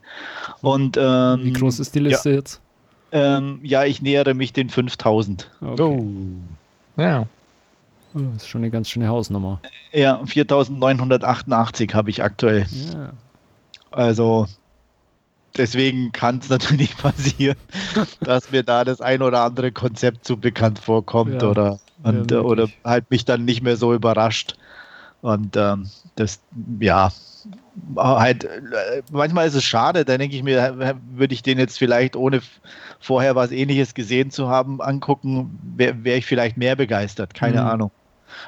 Und 0.62 0.98
ähm, 1.00 1.44
wie 1.44 1.52
groß 1.52 1.78
ist 1.78 1.94
die 1.94 2.00
Liste 2.00 2.30
ja, 2.30 2.36
jetzt? 2.36 2.60
Ähm, 3.12 3.60
ja, 3.62 3.84
ich 3.84 4.02
nähere 4.02 4.34
mich 4.34 4.52
den 4.52 4.68
5000. 4.68 5.48
Okay. 5.60 5.82
Oh. 5.82 7.00
Ja. 7.00 7.28
Oh, 8.16 8.20
das 8.32 8.42
ist 8.42 8.48
schon 8.48 8.62
eine 8.62 8.70
ganz 8.70 8.88
schöne 8.88 9.06
Hausnummer. 9.06 9.60
Ja, 9.92 10.20
4988 10.26 11.94
habe 11.94 12.10
ich 12.10 12.20
aktuell. 12.20 12.66
Ja. 12.92 13.12
Also 13.92 14.48
deswegen 15.56 16.12
kann 16.12 16.38
es 16.38 16.48
natürlich 16.48 16.96
passieren, 16.98 17.56
dass 18.20 18.50
mir 18.50 18.62
da 18.62 18.84
das 18.84 19.00
ein 19.00 19.22
oder 19.22 19.42
andere 19.42 19.72
Konzept 19.72 20.24
zu 20.24 20.36
bekannt 20.36 20.78
vorkommt 20.78 21.42
ja, 21.42 21.48
oder, 21.48 21.78
und, 22.02 22.30
ja, 22.30 22.40
oder 22.40 22.68
halt 22.84 23.10
mich 23.10 23.24
dann 23.24 23.44
nicht 23.44 23.62
mehr 23.62 23.76
so 23.76 23.94
überrascht. 23.94 24.56
Und 25.20 25.56
ähm, 25.56 25.88
das, 26.16 26.40
ja, 26.80 27.10
halt, 27.96 28.44
äh, 28.44 29.02
manchmal 29.10 29.46
ist 29.46 29.54
es 29.54 29.64
schade, 29.64 30.04
da 30.04 30.18
denke 30.18 30.36
ich 30.36 30.42
mir, 30.42 30.96
würde 31.12 31.34
ich 31.34 31.42
den 31.42 31.58
jetzt 31.58 31.78
vielleicht 31.78 32.14
ohne 32.14 32.40
vorher 33.00 33.34
was 33.34 33.50
ähnliches 33.50 33.94
gesehen 33.94 34.30
zu 34.30 34.48
haben, 34.48 34.80
angucken, 34.82 35.58
wäre 35.76 36.04
wär 36.04 36.16
ich 36.16 36.26
vielleicht 36.26 36.56
mehr 36.56 36.76
begeistert, 36.76 37.34
keine 37.34 37.62
mhm. 37.62 37.66
Ahnung. 37.66 37.90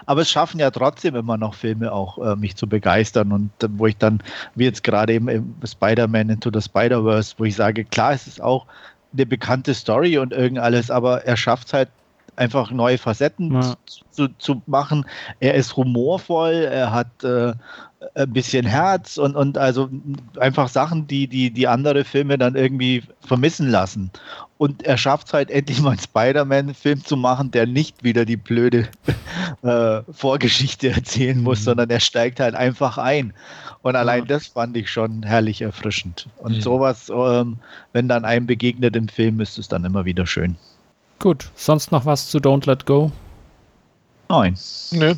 Aber 0.07 0.23
es 0.23 0.31
schaffen 0.31 0.61
ja 0.61 0.71
trotzdem 0.71 1.15
immer 1.15 1.37
noch 1.37 1.55
Filme 1.55 1.93
auch, 1.93 2.19
äh, 2.19 2.37
mich 2.37 2.57
zu 2.57 2.67
begeistern 2.69 3.33
und 3.33 3.51
äh, 3.63 3.69
wo 3.71 3.87
ich 3.87 3.97
dann, 3.97 4.23
wie 4.55 4.65
jetzt 4.65 4.85
gerade 4.85 5.13
eben 5.13 5.29
im 5.29 5.55
Spider-Man 5.65 6.31
Into 6.31 6.51
the 6.53 6.61
Spider-Verse, 6.61 7.35
wo 7.39 7.45
ich 7.45 7.57
sage, 7.57 7.85
klar, 7.85 8.13
es 8.13 8.27
ist 8.27 8.43
auch 8.43 8.67
eine 9.13 9.27
bekannte 9.27 9.75
Story 9.75 10.19
und 10.19 10.33
irgend 10.33 10.59
alles, 10.59 10.91
aber 10.91 11.25
er 11.25 11.37
schafft 11.37 11.69
es 11.69 11.73
halt 11.73 11.89
einfach 12.37 12.71
neue 12.71 12.99
Facetten 12.99 13.55
ja. 13.55 13.77
zu, 14.11 14.29
zu, 14.39 14.63
machen. 14.67 15.07
Er 15.41 15.55
ist 15.55 15.77
humorvoll, 15.77 16.69
er 16.71 16.93
hat 16.93 17.25
äh, 17.25 17.55
ein 18.15 18.33
bisschen 18.33 18.67
Herz 18.67 19.17
und, 19.19 19.37
und 19.37 19.59
also 19.59 19.89
einfach 20.39 20.69
Sachen, 20.69 21.07
die, 21.07 21.27
die, 21.27 21.51
die 21.51 21.67
andere 21.67 22.05
Filme 22.05 22.39
dann 22.39 22.55
irgendwie 22.55 23.03
vermissen 23.21 23.69
lassen. 23.69 24.11
Und 24.59 24.85
er 24.85 24.97
schafft 24.97 25.29
es 25.29 25.33
halt 25.35 25.51
endlich 25.51 25.81
mal 25.81 25.91
einen 25.91 25.99
Spider-Man-Film 25.99 27.05
zu 27.05 27.17
machen, 27.17 27.51
der 27.51 27.67
nicht 27.67 28.03
wieder 28.03 28.25
die 28.25 28.37
blöde 28.37 28.89
äh, 29.63 30.01
Vorgeschichte 30.11 30.91
erzählen 30.91 31.43
muss, 31.43 31.61
mhm. 31.61 31.65
sondern 31.65 31.91
er 31.91 32.01
steigt 32.01 32.41
halt 32.41 32.55
einfach 32.55 32.97
ein. 32.97 33.35
Und 33.83 33.97
allein 33.97 34.21
ja. 34.21 34.27
das 34.27 34.47
fand 34.47 34.77
ich 34.77 34.91
schon 34.91 35.23
herrlich 35.23 35.61
erfrischend. 35.61 36.29
Und 36.39 36.57
mhm. 36.57 36.61
sowas, 36.61 37.11
ähm, 37.15 37.59
wenn 37.93 38.09
dann 38.09 38.25
einem 38.25 38.47
begegnet 38.47 38.97
im 38.97 39.09
Film, 39.09 39.41
ist 39.41 39.59
es 39.59 39.69
dann 39.69 39.85
immer 39.85 40.05
wieder 40.05 40.27
schön. 40.27 40.57
Gut, 41.19 41.51
sonst 41.55 41.93
noch 41.93 42.07
was 42.07 42.29
zu 42.31 42.39
Don't 42.39 42.67
Let 42.67 42.87
Go? 42.87 43.11
Nein. 44.29 44.57
Nö. 44.93 45.15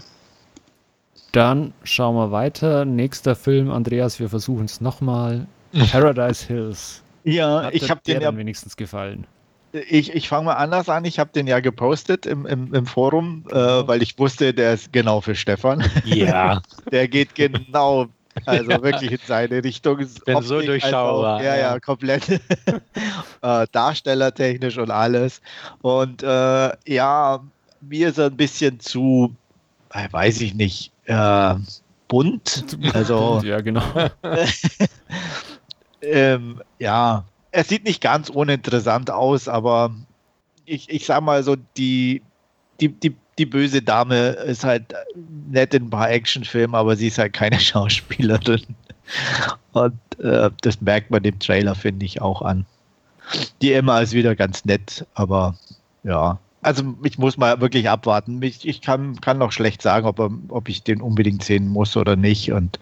Dann 1.32 1.72
schauen 1.84 2.16
wir 2.16 2.30
weiter. 2.30 2.84
Nächster 2.84 3.36
Film, 3.36 3.70
Andreas, 3.70 4.18
wir 4.18 4.28
versuchen 4.28 4.64
es 4.64 4.80
nochmal. 4.80 5.46
Paradise 5.92 6.46
Hills. 6.46 7.02
Ja, 7.24 7.64
Hat 7.64 7.74
ich 7.74 7.90
habe 7.90 8.00
den 8.06 8.22
ja 8.22 8.34
wenigstens 8.34 8.76
gefallen. 8.76 9.26
Ich, 9.72 10.14
ich 10.14 10.28
fange 10.28 10.46
mal 10.46 10.54
anders 10.54 10.88
an. 10.88 11.04
Ich 11.04 11.18
habe 11.18 11.30
den 11.34 11.46
ja 11.46 11.60
gepostet 11.60 12.24
im, 12.24 12.46
im, 12.46 12.72
im 12.72 12.86
Forum, 12.86 13.44
äh, 13.50 13.54
weil 13.54 14.02
ich 14.02 14.18
wusste, 14.18 14.54
der 14.54 14.74
ist 14.74 14.92
genau 14.92 15.20
für 15.20 15.34
Stefan. 15.34 15.84
Ja. 16.04 16.62
der 16.90 17.06
geht 17.06 17.34
genau, 17.34 18.06
also 18.46 18.82
wirklich 18.82 19.12
in 19.12 19.18
seine 19.26 19.62
Richtung. 19.62 20.00
Ich 20.00 20.24
bin 20.24 20.40
so 20.40 20.62
durchschaubar. 20.62 21.36
Auch, 21.36 21.42
ja, 21.42 21.56
ja, 21.56 21.78
komplett. 21.80 22.28
äh, 23.42 23.66
darstellertechnisch 23.70 24.78
und 24.78 24.90
alles. 24.90 25.42
Und 25.82 26.22
äh, 26.22 26.70
ja, 26.86 27.40
mir 27.82 28.08
ist 28.08 28.18
er 28.18 28.26
ein 28.26 28.36
bisschen 28.36 28.80
zu, 28.80 29.34
weiß 29.90 30.40
ich 30.40 30.54
nicht, 30.54 30.92
äh, 31.06 31.54
bunt. 32.08 32.64
Also, 32.94 33.40
ja, 33.44 33.60
genau. 33.60 33.82
ähm, 36.02 36.60
ja, 36.78 37.24
er 37.50 37.64
sieht 37.64 37.84
nicht 37.84 38.00
ganz 38.00 38.28
uninteressant 38.28 39.10
aus, 39.10 39.48
aber 39.48 39.94
ich, 40.64 40.88
ich 40.90 41.06
sag 41.06 41.22
mal 41.22 41.42
so, 41.42 41.56
die, 41.76 42.22
die, 42.80 42.88
die, 42.88 43.14
die 43.38 43.46
böse 43.46 43.82
Dame 43.82 44.30
ist 44.30 44.64
halt 44.64 44.94
nett 45.50 45.74
in 45.74 45.84
ein 45.84 45.90
paar 45.90 46.10
Actionfilmen, 46.10 46.74
aber 46.74 46.96
sie 46.96 47.08
ist 47.08 47.18
halt 47.18 47.32
keine 47.32 47.60
Schauspielerin. 47.60 48.62
Und 49.72 49.98
äh, 50.20 50.50
das 50.60 50.80
merkt 50.80 51.10
man 51.10 51.22
dem 51.22 51.38
Trailer, 51.38 51.74
finde 51.74 52.04
ich, 52.04 52.20
auch 52.20 52.42
an. 52.42 52.66
Die 53.62 53.72
Emma 53.72 54.00
ist 54.00 54.12
wieder 54.12 54.34
ganz 54.36 54.64
nett, 54.64 55.06
aber 55.14 55.54
ja, 56.02 56.38
also 56.62 56.82
ich 57.04 57.18
muss 57.18 57.36
mal 57.36 57.60
wirklich 57.60 57.88
abwarten. 57.88 58.42
Ich, 58.42 58.66
ich 58.66 58.80
kann, 58.80 59.20
kann 59.20 59.38
noch 59.38 59.52
schlecht 59.52 59.80
sagen, 59.80 60.06
ob, 60.06 60.18
er, 60.18 60.30
ob 60.48 60.68
ich 60.68 60.82
den 60.82 61.00
unbedingt 61.00 61.44
sehen 61.44 61.68
muss 61.68 61.96
oder 61.96 62.16
nicht. 62.16 62.52
Und 62.52 62.78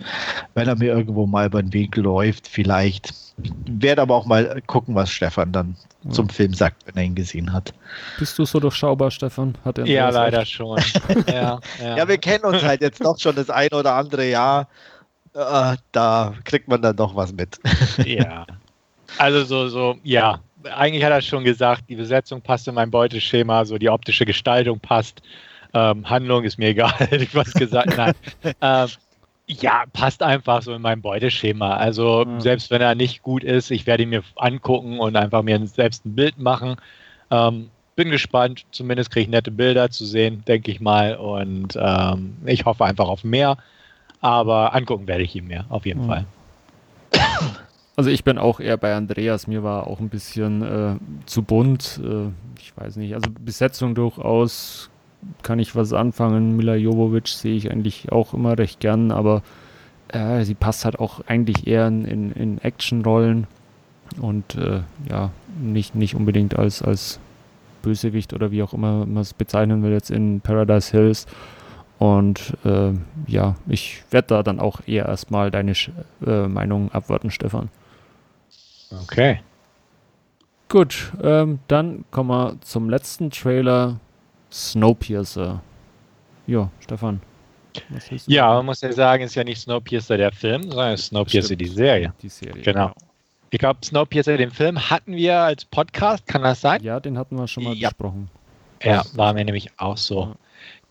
wenn 0.54 0.66
er 0.66 0.76
mir 0.76 0.94
irgendwo 0.94 1.26
mal 1.26 1.46
über 1.46 1.62
den 1.62 1.72
Weg 1.72 1.96
läuft, 1.96 2.48
vielleicht. 2.48 3.12
Ich 3.42 3.52
werde 3.66 4.00
aber 4.00 4.14
auch 4.14 4.24
mal 4.24 4.62
gucken, 4.66 4.94
was 4.94 5.10
Stefan 5.10 5.52
dann 5.52 5.76
ja. 6.04 6.10
zum 6.10 6.30
Film 6.30 6.54
sagt, 6.54 6.86
wenn 6.86 6.96
er 6.96 7.02
ihn 7.02 7.14
gesehen 7.14 7.52
hat. 7.52 7.74
Bist 8.18 8.38
du 8.38 8.46
so 8.46 8.58
durchschaubar, 8.60 9.10
Stefan? 9.10 9.54
Hat 9.62 9.76
er 9.76 9.86
ja, 9.86 10.08
leider 10.08 10.38
recht? 10.38 10.52
schon. 10.52 10.80
ja, 11.26 11.60
ja. 11.82 11.96
ja, 11.98 12.08
wir 12.08 12.16
kennen 12.16 12.44
uns 12.44 12.62
halt 12.62 12.80
jetzt 12.80 13.04
doch 13.04 13.18
schon 13.18 13.36
das 13.36 13.50
ein 13.50 13.68
oder 13.72 13.92
andere 13.94 14.30
Jahr. 14.30 14.68
Äh, 15.34 15.76
da 15.92 16.32
kriegt 16.44 16.66
man 16.66 16.80
dann 16.80 16.96
doch 16.96 17.14
was 17.14 17.34
mit. 17.34 17.60
ja. 18.06 18.46
Also 19.18 19.44
so, 19.44 19.68
so, 19.68 19.96
ja, 20.02 20.40
eigentlich 20.74 21.04
hat 21.04 21.12
er 21.12 21.22
schon 21.22 21.44
gesagt, 21.44 21.84
die 21.88 21.96
Besetzung 21.96 22.40
passt 22.40 22.68
in 22.68 22.74
mein 22.74 22.90
Beuteschema, 22.90 23.64
so 23.64 23.78
die 23.78 23.90
optische 23.90 24.24
Gestaltung 24.24 24.80
passt. 24.80 25.22
Ähm, 25.74 26.08
Handlung 26.08 26.44
ist 26.44 26.58
mir 26.58 26.68
egal, 26.70 26.92
hätte 26.98 27.24
ich 27.24 27.34
was 27.34 27.52
gesagt. 27.52 27.96
Nein. 27.96 28.14
ähm, 28.60 28.88
ja, 29.48 29.84
passt 29.92 30.22
einfach 30.22 30.62
so 30.62 30.74
in 30.74 30.82
mein 30.82 31.00
Beuteschema. 31.00 31.76
Also 31.76 32.24
ja. 32.24 32.40
selbst 32.40 32.70
wenn 32.70 32.82
er 32.82 32.94
nicht 32.94 33.22
gut 33.22 33.44
ist, 33.44 33.70
ich 33.70 33.86
werde 33.86 34.02
ihn 34.02 34.08
mir 34.08 34.22
angucken 34.34 34.98
und 34.98 35.16
einfach 35.16 35.42
mir 35.42 35.64
selbst 35.66 36.04
ein 36.04 36.14
Bild 36.14 36.38
machen. 36.38 36.76
Ähm, 37.30 37.70
bin 37.94 38.10
gespannt, 38.10 38.66
zumindest 38.72 39.10
kriege 39.10 39.22
ich 39.22 39.28
nette 39.28 39.50
Bilder 39.50 39.90
zu 39.90 40.04
sehen, 40.04 40.44
denke 40.46 40.70
ich 40.70 40.80
mal. 40.80 41.16
Und 41.16 41.78
ähm, 41.80 42.36
ich 42.44 42.64
hoffe 42.64 42.84
einfach 42.84 43.08
auf 43.08 43.24
mehr. 43.24 43.56
Aber 44.20 44.74
angucken 44.74 45.06
werde 45.06 45.22
ich 45.22 45.36
ihn 45.36 45.46
mir, 45.46 45.64
auf 45.68 45.86
jeden 45.86 46.02
ja. 46.02 46.06
Fall. 46.06 46.24
Also 47.96 48.10
ich 48.10 48.24
bin 48.24 48.36
auch 48.36 48.60
eher 48.60 48.76
bei 48.76 48.94
Andreas. 48.94 49.46
Mir 49.46 49.62
war 49.62 49.86
auch 49.86 50.00
ein 50.00 50.10
bisschen 50.10 50.62
äh, 50.62 50.96
zu 51.24 51.42
bunt. 51.42 51.98
Äh, 52.04 52.28
ich 52.60 52.76
weiß 52.76 52.96
nicht. 52.96 53.14
Also 53.14 53.30
Besetzung 53.42 53.94
durchaus 53.94 54.90
kann 55.42 55.58
ich 55.58 55.74
was 55.74 55.94
anfangen. 55.94 56.56
Mila 56.56 56.76
Jovovic 56.76 57.28
sehe 57.28 57.56
ich 57.56 57.70
eigentlich 57.70 58.12
auch 58.12 58.34
immer 58.34 58.58
recht 58.58 58.80
gern, 58.80 59.10
aber 59.10 59.42
äh, 60.08 60.44
sie 60.44 60.54
passt 60.54 60.84
halt 60.84 60.98
auch 60.98 61.20
eigentlich 61.26 61.66
eher 61.66 61.88
in, 61.88 62.04
in, 62.04 62.32
in 62.32 62.58
Actionrollen 62.58 63.46
und 64.20 64.54
äh, 64.56 64.82
ja, 65.08 65.30
nicht, 65.60 65.94
nicht 65.94 66.14
unbedingt 66.14 66.56
als, 66.56 66.82
als 66.82 67.18
Bösewicht 67.82 68.34
oder 68.34 68.50
wie 68.50 68.62
auch 68.62 68.74
immer 68.74 69.06
man 69.06 69.22
es 69.22 69.32
bezeichnen 69.32 69.82
will, 69.82 69.92
jetzt 69.92 70.10
in 70.10 70.42
Paradise 70.42 70.90
Hills. 70.90 71.26
Und 71.98 72.52
äh, 72.64 72.92
ja, 73.26 73.54
ich 73.66 74.04
werde 74.10 74.28
da 74.28 74.42
dann 74.42 74.60
auch 74.60 74.80
eher 74.86 75.06
erstmal 75.06 75.50
deine 75.50 75.72
äh, 76.26 76.46
Meinung 76.46 76.92
abwarten, 76.92 77.30
Stefan. 77.30 77.70
Okay. 79.02 79.40
Gut, 80.68 81.12
ähm, 81.22 81.60
dann 81.68 82.04
kommen 82.10 82.30
wir 82.30 82.60
zum 82.60 82.90
letzten 82.90 83.30
Trailer, 83.30 84.00
Snowpiercer. 84.50 85.62
Ja, 86.46 86.70
Stefan. 86.80 87.20
Ja, 88.26 88.54
man 88.54 88.66
muss 88.66 88.80
ja 88.80 88.92
sagen, 88.92 89.24
ist 89.24 89.34
ja 89.34 89.44
nicht 89.44 89.60
Snowpiercer 89.60 90.16
der 90.16 90.32
Film, 90.32 90.62
sondern 90.62 90.96
Snowpiercer 90.96 91.48
Stimmt, 91.48 91.60
die 91.60 91.68
Serie. 91.68 92.14
Die 92.22 92.28
Serie. 92.28 92.62
Genau. 92.62 92.88
genau. 92.88 92.94
Ich 93.50 93.58
glaube, 93.58 93.78
Snowpiercer, 93.84 94.36
den 94.36 94.50
Film 94.50 94.90
hatten 94.90 95.14
wir 95.14 95.38
als 95.38 95.64
Podcast, 95.64 96.26
kann 96.26 96.42
das 96.42 96.60
sein? 96.60 96.82
Ja, 96.82 96.98
den 96.98 97.16
hatten 97.16 97.36
wir 97.36 97.46
schon 97.46 97.64
mal 97.64 97.74
ja. 97.74 97.90
besprochen. 97.90 98.28
Ja, 98.82 99.04
war 99.14 99.32
mir 99.34 99.44
nämlich 99.44 99.70
auch 99.76 99.96
so. 99.96 100.22
Ja. 100.22 100.36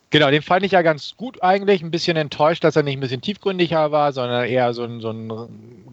Genau, 0.09 0.31
den 0.31 0.41
fand 0.41 0.65
ich 0.65 0.71
ja 0.71 0.81
ganz 0.81 1.15
gut 1.17 1.43
eigentlich. 1.43 1.83
Ein 1.83 1.91
bisschen 1.91 2.15
enttäuscht, 2.15 2.63
dass 2.63 2.75
er 2.75 2.83
nicht 2.83 2.97
ein 2.97 3.01
bisschen 3.01 3.21
tiefgründiger 3.21 3.91
war, 3.91 4.13
sondern 4.13 4.45
eher 4.45 4.74
so 4.74 4.83
ein, 4.83 5.01
so 5.01 5.12
ein 5.12 5.31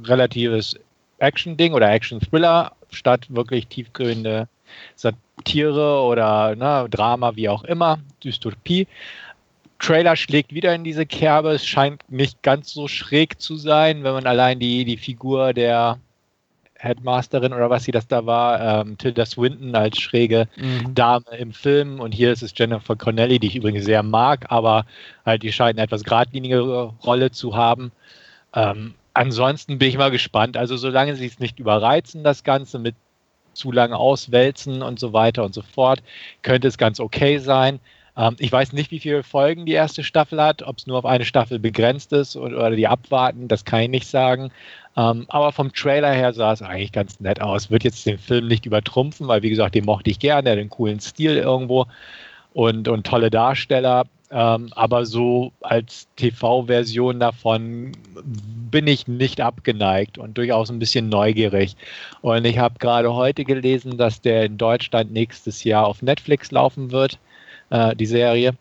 relatives 0.05 0.77
Action-Ding 1.23 1.73
oder 1.73 1.91
Action-Thriller 1.91 2.73
statt 2.91 3.27
wirklich 3.29 3.67
tiefgründe 3.69 4.49
Satire 4.97 6.03
oder 6.03 6.57
ne, 6.57 6.89
Drama, 6.91 7.37
wie 7.37 7.49
auch 7.49 7.65
immer, 7.65 7.99
Dystopie. 8.23 8.87
Trailer 9.79 10.15
schlägt 10.17 10.55
wieder 10.55 10.75
in 10.75 10.85
diese 10.85 11.07
Kerbe. 11.07 11.51
Es 11.51 11.67
scheint 11.67 12.03
nicht 12.09 12.43
ganz 12.43 12.73
so 12.73 12.87
schräg 12.87 13.41
zu 13.41 13.57
sein, 13.57 14.05
wenn 14.05 14.13
man 14.13 14.27
allein 14.27 14.61
die, 14.61 14.85
die 14.85 14.97
Figur 14.97 15.53
der 15.53 15.99
Headmasterin 16.83 17.53
oder 17.53 17.71
was 17.71 17.85
sie 17.85 17.93
das 17.93 18.09
da 18.09 18.27
war, 18.27 18.81
ähm, 18.81 18.99
Tilda 18.99 19.25
Swinton 19.25 19.75
als 19.75 20.01
schräge 20.01 20.49
mhm. 20.57 20.95
Dame 20.95 21.37
im 21.39 21.53
Film 21.53 22.01
und 22.01 22.13
hier 22.13 22.33
ist 22.33 22.43
es 22.43 22.53
Jennifer 22.57 22.97
Connelly, 22.97 23.39
die 23.39 23.47
ich 23.47 23.57
übrigens 23.57 23.85
sehr 23.85 24.03
mag, 24.03 24.47
aber 24.51 24.85
halt 25.25 25.45
die 25.45 25.53
scheint 25.53 25.79
eine 25.79 25.85
etwas 25.85 26.03
geradlinigere 26.03 26.93
Rolle 27.05 27.31
zu 27.31 27.57
haben. 27.57 27.93
Ähm, 28.55 28.95
ansonsten 29.15 29.79
bin 29.79 29.89
ich 29.89 29.99
mal 29.99 30.11
gespannt. 30.11 30.57
Also 30.57 30.77
solange 30.77 31.17
sie 31.17 31.27
es 31.27 31.39
nicht 31.39 31.59
überreizen, 31.59 32.25
das 32.25 32.45
Ganze 32.45 32.79
mit 32.79 32.95
zu 33.55 33.71
lange 33.71 33.97
auswälzen 33.97 34.83
und 34.83 34.99
so 34.99 35.13
weiter 35.13 35.45
und 35.45 35.55
so 35.55 35.63
fort, 35.63 36.03
könnte 36.43 36.69
es 36.69 36.79
ganz 36.79 37.01
okay 37.01 37.39
sein. 37.39 37.81
Ähm, 38.17 38.37
ich 38.39 38.51
weiß 38.51 38.73
nicht, 38.73 38.91
wie 38.91 39.01
viele 39.01 39.23
Folgen 39.23 39.67
die 39.67 39.73
erste 39.73 40.05
Staffel 40.05 40.43
hat, 40.43 40.63
ob 40.63 40.79
es 40.79 40.87
nur 40.87 40.99
auf 40.99 41.05
eine 41.05 41.25
Staffel 41.25 41.59
begrenzt 41.59 42.13
ist 42.13 42.37
oder, 42.37 42.57
oder 42.57 42.77
die 42.77 42.89
abwarten, 42.89 43.49
das 43.49 43.65
kann 43.65 43.83
ich 43.83 43.89
nicht 43.89 44.07
sagen. 44.07 44.51
Ähm, 44.97 45.27
aber 45.29 45.53
vom 45.53 45.73
Trailer 45.73 46.13
her 46.13 46.33
sah 46.33 46.53
es 46.53 46.63
eigentlich 46.63 46.93
ganz 46.93 47.21
nett 47.21 47.41
aus. 47.41 47.71
Wird 47.71 47.85
jetzt 47.85 48.05
den 48.07 48.19
Film 48.19 48.49
nicht 48.49 48.67
übertrumpfen, 48.67 49.29
weil 49.29 49.43
wie 49.43 49.51
gesagt, 49.51 49.75
den 49.75 49.85
mochte 49.85 50.11
ich 50.11 50.19
gerne, 50.19 50.45
der 50.45 50.53
hat 50.53 50.61
einen 50.61 50.71
coolen 50.71 51.01
Stil 51.01 51.37
irgendwo 51.37 51.87
und, 52.53 52.89
und 52.89 53.07
tolle 53.07 53.31
Darsteller. 53.31 54.05
Ähm, 54.35 54.71
aber 54.75 55.05
so 55.05 55.53
als 55.61 56.09
TV-Version 56.17 57.21
davon 57.21 57.93
bin 58.71 58.87
ich 58.87 59.07
nicht 59.07 59.43
abgeneigt 59.43 60.17
und 60.17 60.39
durchaus 60.39 60.71
ein 60.71 60.79
bisschen 60.79 61.11
neugierig. 61.11 61.77
Und 62.23 62.47
ich 62.47 62.57
habe 62.57 62.79
gerade 62.79 63.13
heute 63.13 63.45
gelesen, 63.45 63.99
dass 63.99 64.23
der 64.23 64.47
in 64.47 64.57
Deutschland 64.57 65.13
nächstes 65.13 65.65
Jahr 65.65 65.87
auf 65.87 66.01
Netflix 66.01 66.51
laufen 66.51 66.93
wird, 66.93 67.19
äh, 67.69 67.95
die 67.95 68.07
Serie. 68.07 68.55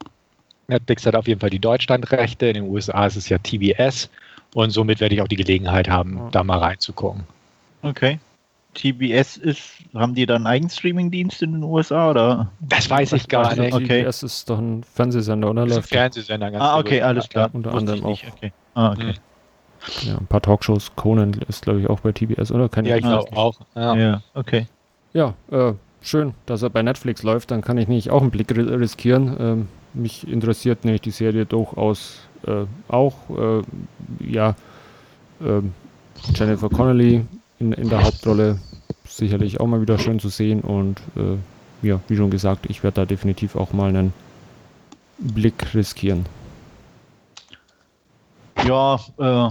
Netflix 0.67 1.05
hat 1.05 1.15
auf 1.15 1.27
jeden 1.27 1.39
Fall 1.39 1.49
die 1.49 1.59
Deutschlandrechte. 1.59 2.47
In 2.47 2.55
den 2.55 2.69
USA 2.69 3.05
ist 3.05 3.15
es 3.15 3.29
ja 3.29 3.37
TBS. 3.37 4.09
Und 4.53 4.71
somit 4.71 4.99
werde 4.99 5.15
ich 5.15 5.21
auch 5.21 5.29
die 5.29 5.37
Gelegenheit 5.37 5.89
haben, 5.89 6.27
da 6.33 6.43
mal 6.43 6.59
reinzugucken. 6.59 7.23
Okay. 7.81 8.19
TBS 8.73 9.37
ist, 9.37 9.61
haben 9.93 10.15
die 10.15 10.25
dann 10.25 10.37
einen 10.37 10.47
eigenen 10.47 10.69
Streamingdienst 10.69 11.41
in 11.41 11.53
den 11.53 11.63
USA 11.63 12.11
oder? 12.11 12.51
Das 12.61 12.89
weiß 12.89 13.13
ich 13.13 13.27
gar 13.27 13.55
nicht. 13.55 13.73
Okay. 13.73 14.03
TBS 14.03 14.23
ist 14.23 14.49
doch 14.49 14.59
ein 14.59 14.83
Fernsehsender, 14.83 15.49
oder? 15.49 15.65
Das 15.65 15.77
ist 15.77 15.83
ein 15.83 15.83
Fernsehsender, 15.83 16.51
ganz 16.51 16.63
Ah, 16.63 16.79
okay, 16.79 17.01
alles 17.01 17.27
klar. 17.27 17.49
Unter 17.53 17.73
anderem 17.73 18.03
auch. 18.05 18.19
Okay. 18.33 18.53
Ah, 18.73 18.91
okay. 18.91 19.03
Mhm. 19.03 19.13
Ja, 20.07 20.17
ein 20.17 20.27
paar 20.27 20.41
Talkshows. 20.41 20.95
Conan 20.95 21.33
ist, 21.47 21.63
glaube 21.63 21.81
ich, 21.81 21.89
auch 21.89 21.99
bei 22.01 22.11
TBS, 22.11 22.51
oder? 22.51 22.69
Kann 22.69 22.85
ja, 22.85 22.97
ich 22.97 23.03
glaube 23.03 23.35
auch. 23.35 23.59
Ja. 23.75 23.95
ja, 23.95 24.21
okay. 24.35 24.67
Ja, 25.13 25.33
äh, 25.49 25.73
schön, 26.01 26.33
dass 26.45 26.61
er 26.61 26.69
bei 26.69 26.83
Netflix 26.83 27.23
läuft. 27.23 27.51
Dann 27.51 27.61
kann 27.61 27.77
ich 27.77 27.87
nicht 27.87 28.09
auch 28.11 28.21
einen 28.21 28.31
Blick 28.31 28.55
riskieren. 28.55 29.35
Ähm, 29.39 29.67
mich 29.93 30.27
interessiert 30.27 30.85
nämlich 30.85 31.01
die 31.01 31.11
Serie 31.11 31.45
durchaus 31.45 32.19
äh, 32.45 32.65
auch. 32.87 33.15
Äh, 33.29 33.63
ja, 34.31 34.55
ähm, 35.41 35.73
Jennifer 36.35 36.69
Connelly 36.69 37.25
in, 37.61 37.71
in 37.73 37.89
der 37.89 38.03
Hauptrolle 38.03 38.59
sicherlich 39.07 39.59
auch 39.59 39.67
mal 39.67 39.81
wieder 39.81 39.99
schön 39.99 40.19
zu 40.19 40.29
sehen 40.29 40.61
und 40.61 40.99
äh, 41.15 41.87
ja, 41.87 41.99
wie 42.07 42.17
schon 42.17 42.29
gesagt, 42.29 42.65
ich 42.67 42.83
werde 42.83 42.95
da 42.95 43.05
definitiv 43.05 43.55
auch 43.55 43.71
mal 43.71 43.89
einen 43.89 44.13
Blick 45.17 45.73
riskieren. 45.73 46.25
Ja, 48.65 48.99
äh, 49.17 49.49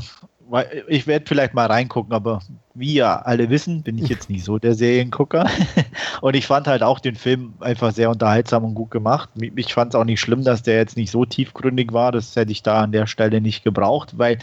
ich 0.88 1.07
werde 1.07 1.27
vielleicht 1.29 1.55
mal 1.55 1.66
reingucken, 1.66 2.12
aber 2.12 2.40
wie 2.75 2.94
ja 2.94 3.20
alle 3.23 3.51
wissen, 3.51 3.83
bin 3.83 3.99
ich 3.99 4.09
jetzt 4.09 4.31
nicht 4.31 4.44
so 4.44 4.59
der 4.59 4.75
Seriengucker. 4.75 5.49
und 6.20 6.35
ich 6.35 6.46
fand 6.46 6.66
halt 6.66 6.83
auch 6.83 6.99
den 6.99 7.14
Film 7.14 7.55
einfach 7.61 7.92
sehr 7.92 8.11
unterhaltsam 8.11 8.64
und 8.64 8.75
gut 8.75 8.90
gemacht. 8.90 9.29
Ich 9.57 9.75
fand 9.75 9.94
es 9.94 10.01
auch 10.01 10.05
nicht 10.05 10.20
schlimm, 10.20 10.42
dass 10.44 10.62
der 10.62 10.77
jetzt 10.77 10.96
nicht 10.96 11.11
so 11.11 11.25
tiefgründig 11.25 11.92
war. 11.92 12.11
Das 12.11 12.35
hätte 12.35 12.53
ich 12.53 12.62
da 12.62 12.83
an 12.83 12.92
der 12.92 13.07
Stelle 13.07 13.40
nicht 13.40 13.62
gebraucht, 13.62 14.18
weil 14.18 14.38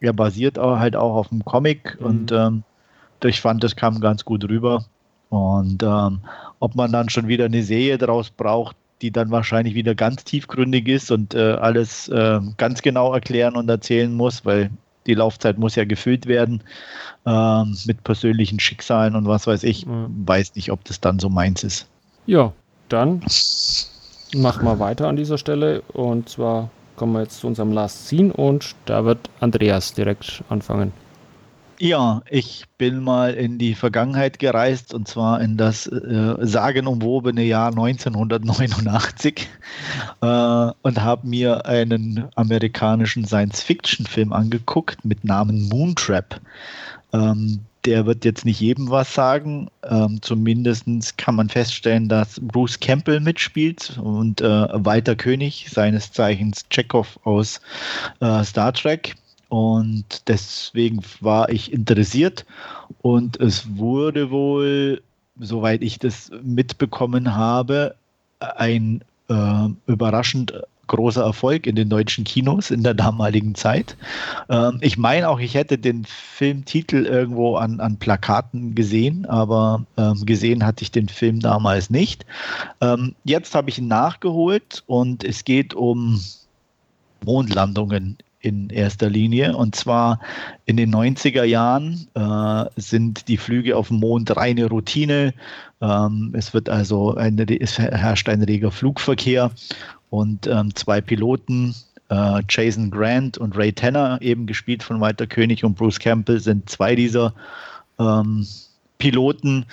er 0.00 0.12
basiert 0.12 0.58
auch 0.58 0.78
halt 0.78 0.96
auch 0.96 1.14
auf 1.14 1.28
dem 1.28 1.44
Comic 1.44 1.98
mhm. 2.00 2.06
und 2.06 2.32
ähm, 2.32 2.62
ich 3.24 3.40
fand, 3.40 3.64
das 3.64 3.76
kam 3.76 4.00
ganz 4.00 4.24
gut 4.24 4.48
rüber. 4.48 4.84
Und 5.30 5.82
ähm, 5.82 6.20
ob 6.60 6.74
man 6.74 6.92
dann 6.92 7.08
schon 7.08 7.28
wieder 7.28 7.46
eine 7.46 7.62
Serie 7.62 7.98
daraus 7.98 8.30
braucht, 8.30 8.76
die 9.02 9.10
dann 9.10 9.30
wahrscheinlich 9.30 9.74
wieder 9.74 9.94
ganz 9.94 10.24
tiefgründig 10.24 10.88
ist 10.88 11.10
und 11.10 11.34
äh, 11.34 11.52
alles 11.52 12.08
äh, 12.08 12.40
ganz 12.56 12.82
genau 12.82 13.12
erklären 13.12 13.56
und 13.56 13.68
erzählen 13.68 14.12
muss, 14.12 14.44
weil 14.44 14.70
die 15.06 15.14
Laufzeit 15.14 15.58
muss 15.58 15.76
ja 15.76 15.84
gefüllt 15.84 16.26
werden 16.26 16.62
ähm, 17.26 17.76
mit 17.86 18.04
persönlichen 18.04 18.60
Schicksalen 18.60 19.14
und 19.14 19.26
was 19.26 19.46
weiß 19.46 19.62
ich. 19.64 19.86
Weiß 19.86 20.54
nicht, 20.54 20.70
ob 20.72 20.84
das 20.84 21.00
dann 21.00 21.18
so 21.18 21.28
meins 21.28 21.64
ist. 21.64 21.86
Ja, 22.26 22.52
dann 22.88 23.22
machen 24.34 24.64
wir 24.64 24.78
weiter 24.78 25.08
an 25.08 25.16
dieser 25.16 25.38
Stelle 25.38 25.82
und 25.92 26.28
zwar 26.28 26.70
kommen 26.96 27.12
wir 27.12 27.22
jetzt 27.22 27.40
zu 27.40 27.46
unserem 27.46 27.72
Last 27.72 28.08
Scene 28.08 28.32
und 28.32 28.74
da 28.84 29.04
wird 29.04 29.30
Andreas 29.40 29.94
direkt 29.94 30.42
anfangen. 30.48 30.92
Ja, 31.80 32.22
ich 32.28 32.64
bin 32.76 33.04
mal 33.04 33.34
in 33.34 33.58
die 33.58 33.76
Vergangenheit 33.76 34.40
gereist 34.40 34.92
und 34.92 35.06
zwar 35.06 35.40
in 35.40 35.56
das 35.56 35.86
äh, 35.86 36.34
sagenumwobene 36.40 37.44
Jahr 37.44 37.68
1989 37.68 39.48
äh, 40.20 40.26
und 40.26 41.00
habe 41.00 41.26
mir 41.28 41.66
einen 41.66 42.24
amerikanischen 42.34 43.24
Science-Fiction-Film 43.24 44.32
angeguckt 44.32 45.04
mit 45.04 45.24
Namen 45.24 45.68
Moontrap. 45.68 46.40
Ähm, 47.12 47.60
der 47.84 48.06
wird 48.06 48.24
jetzt 48.24 48.44
nicht 48.44 48.60
jedem 48.60 48.90
was 48.90 49.14
sagen. 49.14 49.68
Ähm, 49.88 50.20
Zumindest 50.20 51.16
kann 51.16 51.36
man 51.36 51.48
feststellen, 51.48 52.08
dass 52.08 52.40
Bruce 52.40 52.80
Campbell 52.80 53.20
mitspielt 53.20 53.96
und 54.02 54.40
äh, 54.40 54.66
Walter 54.72 55.14
König, 55.14 55.68
seines 55.70 56.10
Zeichens 56.10 56.68
Chekhov 56.70 57.20
aus 57.22 57.60
äh, 58.18 58.42
Star 58.42 58.72
Trek. 58.72 59.14
Und 59.48 60.28
deswegen 60.28 61.00
war 61.20 61.48
ich 61.48 61.72
interessiert 61.72 62.44
und 63.00 63.40
es 63.40 63.76
wurde 63.76 64.30
wohl, 64.30 65.02
soweit 65.40 65.82
ich 65.82 65.98
das 65.98 66.30
mitbekommen 66.42 67.34
habe, 67.34 67.94
ein 68.40 69.02
äh, 69.28 69.68
überraschend 69.86 70.52
großer 70.88 71.22
Erfolg 71.22 71.66
in 71.66 71.76
den 71.76 71.88
deutschen 71.88 72.24
Kinos 72.24 72.70
in 72.70 72.82
der 72.82 72.94
damaligen 72.94 73.54
Zeit. 73.54 73.96
Ähm, 74.48 74.78
ich 74.80 74.98
meine 74.98 75.28
auch, 75.28 75.38
ich 75.38 75.54
hätte 75.54 75.78
den 75.78 76.04
Filmtitel 76.04 77.06
irgendwo 77.06 77.56
an, 77.56 77.78
an 77.80 77.98
Plakaten 77.98 78.74
gesehen, 78.74 79.24
aber 79.26 79.84
ähm, 79.96 80.26
gesehen 80.26 80.66
hatte 80.66 80.82
ich 80.82 80.90
den 80.90 81.08
Film 81.08 81.40
damals 81.40 81.90
nicht. 81.90 82.26
Ähm, 82.80 83.14
jetzt 83.24 83.54
habe 83.54 83.70
ich 83.70 83.78
ihn 83.78 83.88
nachgeholt 83.88 84.82
und 84.86 85.24
es 85.24 85.44
geht 85.44 85.74
um 85.74 86.20
Mondlandungen 87.24 88.16
in 88.48 88.70
erster 88.70 89.08
Linie. 89.08 89.56
Und 89.56 89.76
zwar 89.76 90.20
in 90.64 90.76
den 90.76 90.94
90er 90.94 91.44
Jahren 91.44 92.08
äh, 92.14 92.64
sind 92.80 93.28
die 93.28 93.36
Flüge 93.36 93.76
auf 93.76 93.88
dem 93.88 94.00
Mond 94.00 94.36
reine 94.36 94.66
Routine. 94.66 95.34
Ähm, 95.80 96.32
es 96.36 96.54
wird 96.54 96.68
also 96.68 97.14
eine, 97.14 97.44
es 97.60 97.78
herrscht 97.78 98.28
ein 98.28 98.42
reger 98.42 98.70
Flugverkehr 98.70 99.50
und 100.10 100.46
ähm, 100.46 100.74
zwei 100.74 101.00
Piloten, 101.00 101.74
äh, 102.08 102.42
Jason 102.48 102.90
Grant 102.90 103.38
und 103.38 103.56
Ray 103.56 103.72
Tanner, 103.72 104.18
eben 104.20 104.46
gespielt 104.46 104.82
von 104.82 105.00
Walter 105.00 105.26
König 105.26 105.64
und 105.64 105.76
Bruce 105.76 105.98
Campbell, 105.98 106.40
sind 106.40 106.68
zwei 106.68 106.94
dieser 106.94 107.34
ähm, 107.98 108.46
Piloten, 108.98 109.66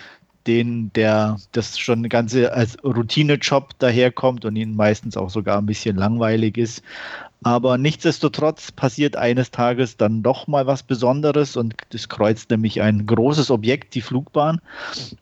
den 0.47 0.91
der 0.93 1.37
das 1.53 1.79
schon 1.79 2.07
ganze 2.07 2.53
als 2.53 2.77
Routinejob 2.83 3.77
daherkommt 3.79 4.45
und 4.45 4.55
ihnen 4.55 4.75
meistens 4.75 5.17
auch 5.17 5.29
sogar 5.29 5.57
ein 5.57 5.65
bisschen 5.65 5.95
langweilig 5.95 6.57
ist. 6.57 6.83
Aber 7.45 7.77
nichtsdestotrotz 7.77 8.71
passiert 8.71 9.17
eines 9.17 9.51
Tages 9.51 9.97
dann 9.97 10.23
doch 10.23 10.47
mal 10.47 10.65
was 10.65 10.81
Besonderes 10.81 11.55
und 11.55 11.75
es 11.93 12.09
kreuzt 12.09 12.49
nämlich 12.49 12.81
ein 12.81 13.05
großes 13.05 13.51
Objekt, 13.51 13.93
die 13.93 14.01
Flugbahn. 14.01 14.59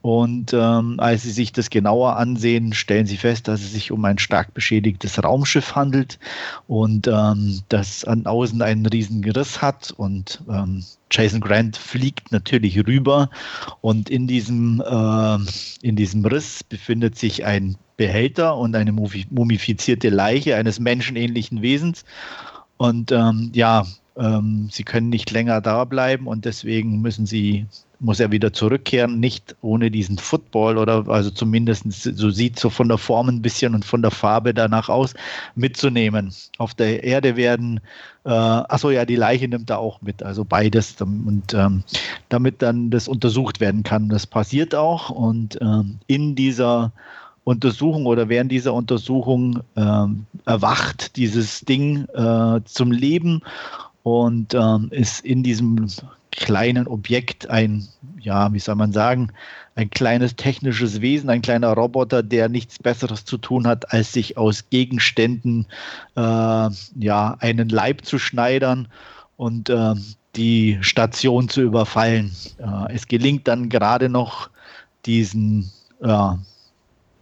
Und 0.01 0.53
ähm, 0.53 1.01
als 1.01 1.23
Sie 1.23 1.31
sich 1.31 1.51
das 1.51 1.69
genauer 1.69 2.15
ansehen, 2.15 2.71
stellen 2.71 3.07
Sie 3.07 3.17
fest, 3.17 3.49
dass 3.49 3.59
es 3.59 3.73
sich 3.73 3.91
um 3.91 4.05
ein 4.05 4.19
stark 4.19 4.53
beschädigtes 4.53 5.21
Raumschiff 5.21 5.75
handelt 5.75 6.17
und 6.65 7.09
ähm, 7.09 7.59
das 7.67 8.05
an 8.05 8.25
außen 8.25 8.61
einen 8.61 8.85
riesen 8.85 9.21
Geriss 9.21 9.61
hat 9.61 9.91
und 9.91 10.41
ähm, 10.49 10.81
Jason 11.11 11.41
Grant 11.41 11.75
fliegt 11.75 12.31
natürlich 12.31 12.87
rüber 12.87 13.29
und 13.81 14.09
in 14.09 14.27
diesem, 14.27 14.81
äh, 14.81 15.37
in 15.85 15.97
diesem 15.97 16.23
Riss 16.23 16.63
befindet 16.63 17.17
sich 17.17 17.43
ein 17.43 17.75
Behälter 17.97 18.57
und 18.57 18.75
eine 18.75 18.91
mumifizierte 18.91 20.09
Leiche 20.09 20.55
eines 20.55 20.79
menschenähnlichen 20.79 21.61
Wesens. 21.61 22.05
Und 22.77 23.11
ähm, 23.11 23.51
ja, 23.53 23.85
ähm, 24.17 24.69
sie 24.71 24.83
können 24.83 25.09
nicht 25.09 25.31
länger 25.31 25.61
da 25.61 25.85
bleiben 25.85 26.27
und 26.27 26.45
deswegen 26.45 27.01
müssen 27.01 27.25
sie 27.25 27.65
muss 28.03 28.19
er 28.19 28.31
wieder 28.31 28.51
zurückkehren, 28.51 29.19
nicht 29.19 29.55
ohne 29.61 29.89
diesen 29.89 30.17
Football 30.17 30.77
oder 30.77 31.07
also 31.07 31.31
zumindest 31.31 31.85
so 31.89 32.29
sieht 32.29 32.59
so 32.59 32.69
von 32.69 32.89
der 32.89 32.97
Form 32.97 33.29
ein 33.29 33.41
bisschen 33.41 33.73
und 33.73 33.85
von 33.85 34.01
der 34.01 34.11
Farbe 34.11 34.53
danach 34.53 34.89
aus 34.89 35.13
mitzunehmen. 35.55 36.33
Auf 36.57 36.73
der 36.73 37.03
Erde 37.03 37.37
werden, 37.37 37.79
äh, 38.25 38.29
achso 38.29 38.89
ja, 38.89 39.05
die 39.05 39.15
Leiche 39.15 39.47
nimmt 39.47 39.69
er 39.69 39.79
auch 39.79 40.01
mit, 40.01 40.21
also 40.21 40.43
beides 40.43 41.01
und 41.01 41.53
ähm, 41.53 41.83
damit 42.27 42.61
dann 42.61 42.89
das 42.89 43.07
untersucht 43.07 43.61
werden 43.61 43.83
kann. 43.83 44.09
Das 44.09 44.27
passiert 44.27 44.75
auch 44.75 45.09
und 45.09 45.57
ähm, 45.61 45.99
in 46.07 46.35
dieser 46.35 46.91
Untersuchung 47.43 48.05
oder 48.05 48.29
während 48.29 48.51
dieser 48.51 48.73
Untersuchung 48.73 49.61
ähm, 49.75 50.25
erwacht 50.45 51.15
dieses 51.17 51.61
Ding 51.61 52.05
äh, 52.13 52.61
zum 52.65 52.91
Leben 52.91 53.41
und 54.03 54.53
ähm, 54.53 54.87
ist 54.91 55.25
in 55.25 55.43
diesem 55.43 55.87
kleinen 56.31 56.87
Objekt 56.87 57.49
ein, 57.49 57.87
ja, 58.19 58.51
wie 58.53 58.59
soll 58.59 58.75
man 58.75 58.91
sagen, 58.91 59.31
ein 59.75 59.89
kleines 59.89 60.35
technisches 60.35 61.01
Wesen, 61.01 61.29
ein 61.29 61.41
kleiner 61.41 61.73
Roboter, 61.73 62.23
der 62.23 62.49
nichts 62.49 62.79
Besseres 62.79 63.25
zu 63.25 63.37
tun 63.37 63.67
hat, 63.67 63.91
als 63.91 64.13
sich 64.13 64.37
aus 64.37 64.69
Gegenständen 64.69 65.67
äh, 66.15 66.19
ja, 66.19 67.35
einen 67.39 67.69
Leib 67.69 68.05
zu 68.05 68.19
schneidern 68.19 68.87
und 69.37 69.69
äh, 69.69 69.93
die 70.35 70.77
Station 70.81 71.49
zu 71.49 71.61
überfallen. 71.61 72.35
Äh, 72.57 72.93
es 72.93 73.07
gelingt 73.07 73.47
dann 73.47 73.69
gerade 73.69 74.09
noch, 74.09 74.49
diesen, 75.05 75.69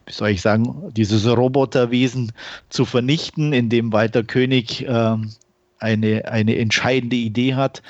wie 0.06 0.14
soll 0.14 0.30
ich 0.30 0.42
sagen, 0.42 0.92
dieses 0.96 1.28
Roboterwesen 1.28 2.32
zu 2.70 2.86
vernichten, 2.86 3.54
indem 3.54 3.94
Walter 3.94 4.24
König 4.24 4.86
ähm, 4.88 5.32
eine, 5.80 6.26
eine 6.26 6.58
entscheidende 6.58 7.16
Idee 7.16 7.56
hat 7.56 7.82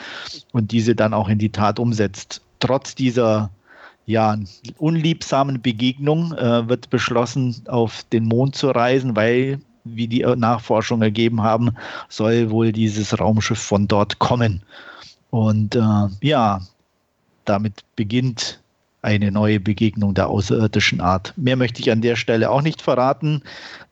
und 0.52 0.72
diese 0.72 0.96
dann 0.96 1.14
auch 1.14 1.30
in 1.30 1.40
die 1.40 1.52
Tat 1.52 1.80
umsetzt. 1.80 2.42
Trotz 2.60 2.96
dieser 2.96 3.50
ja, 4.06 4.38
unliebsamen 4.78 5.62
Begegnung 5.62 6.34
äh, 6.34 6.68
wird 6.68 6.90
beschlossen, 6.90 7.56
auf 7.68 8.04
den 8.12 8.26
Mond 8.26 8.56
zu 8.56 8.70
reisen, 8.70 9.16
weil, 9.16 9.60
wie 9.84 10.08
die 10.08 10.26
Nachforschungen 10.36 11.04
ergeben 11.04 11.42
haben, 11.42 11.72
soll 12.10 12.50
wohl 12.50 12.72
dieses 12.72 13.20
Raumschiff 13.20 13.60
von 13.60 13.88
dort 13.88 14.20
kommen. 14.20 14.64
Und 15.30 15.76
äh, 15.76 16.08
ja, 16.22 16.62
damit 17.46 17.84
beginnt 17.96 18.61
eine 19.02 19.32
neue 19.32 19.60
Begegnung 19.60 20.14
der 20.14 20.28
außerirdischen 20.28 21.02
Art. 21.02 21.34
Mehr 21.36 21.56
möchte 21.56 21.82
ich 21.82 21.92
an 21.92 22.02
der 22.02 22.16
Stelle 22.16 22.52
auch 22.52 22.62
nicht 22.62 22.82
verraten, 22.82 23.42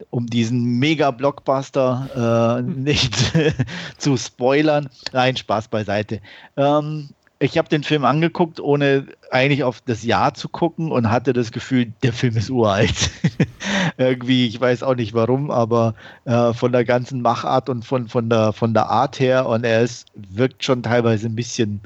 um 0.10 0.28
diesen 0.28 0.80
Mega-Blockbuster 0.80 2.60
äh, 2.60 2.62
nicht 2.62 3.16
zu 3.98 4.18
spoilern. 4.18 4.90
Nein, 5.12 5.36
Spaß 5.36 5.70
beiseite. 5.70 6.22
Ähm, 6.58 7.10
ich 7.40 7.58
habe 7.58 7.70
den 7.70 7.84
Film 7.84 8.06
angeguckt, 8.06 8.60
ohne 8.60 9.08
eigentlich 9.32 9.64
auf 9.64 9.82
das 9.82 10.04
Jahr 10.04 10.34
zu 10.34 10.50
gucken 10.50 10.92
und 10.92 11.10
hatte 11.10 11.34
das 11.34 11.52
Gefühl, 11.52 11.94
der 12.04 12.14
Film 12.14 12.36
ist 12.36 12.50
uralt. 12.50 13.10
Irgendwie, 13.98 14.46
ich 14.46 14.60
weiß 14.60 14.84
auch 14.84 14.96
nicht 14.96 15.14
warum, 15.14 15.50
aber 15.50 15.96
äh, 16.26 16.54
von 16.54 16.72
der 16.72 16.84
ganzen 16.84 17.22
Machart 17.22 17.70
und 17.70 17.86
von, 17.86 18.10
von, 18.10 18.30
der, 18.30 18.54
von 18.54 18.74
der 18.74 18.90
Art 18.90 19.20
her 19.20 19.48
und 19.48 19.64
er 19.64 19.82
ist, 19.82 20.08
wirkt 20.16 20.66
schon 20.66 20.84
teilweise 20.84 21.28
ein 21.28 21.36
bisschen 21.36 21.82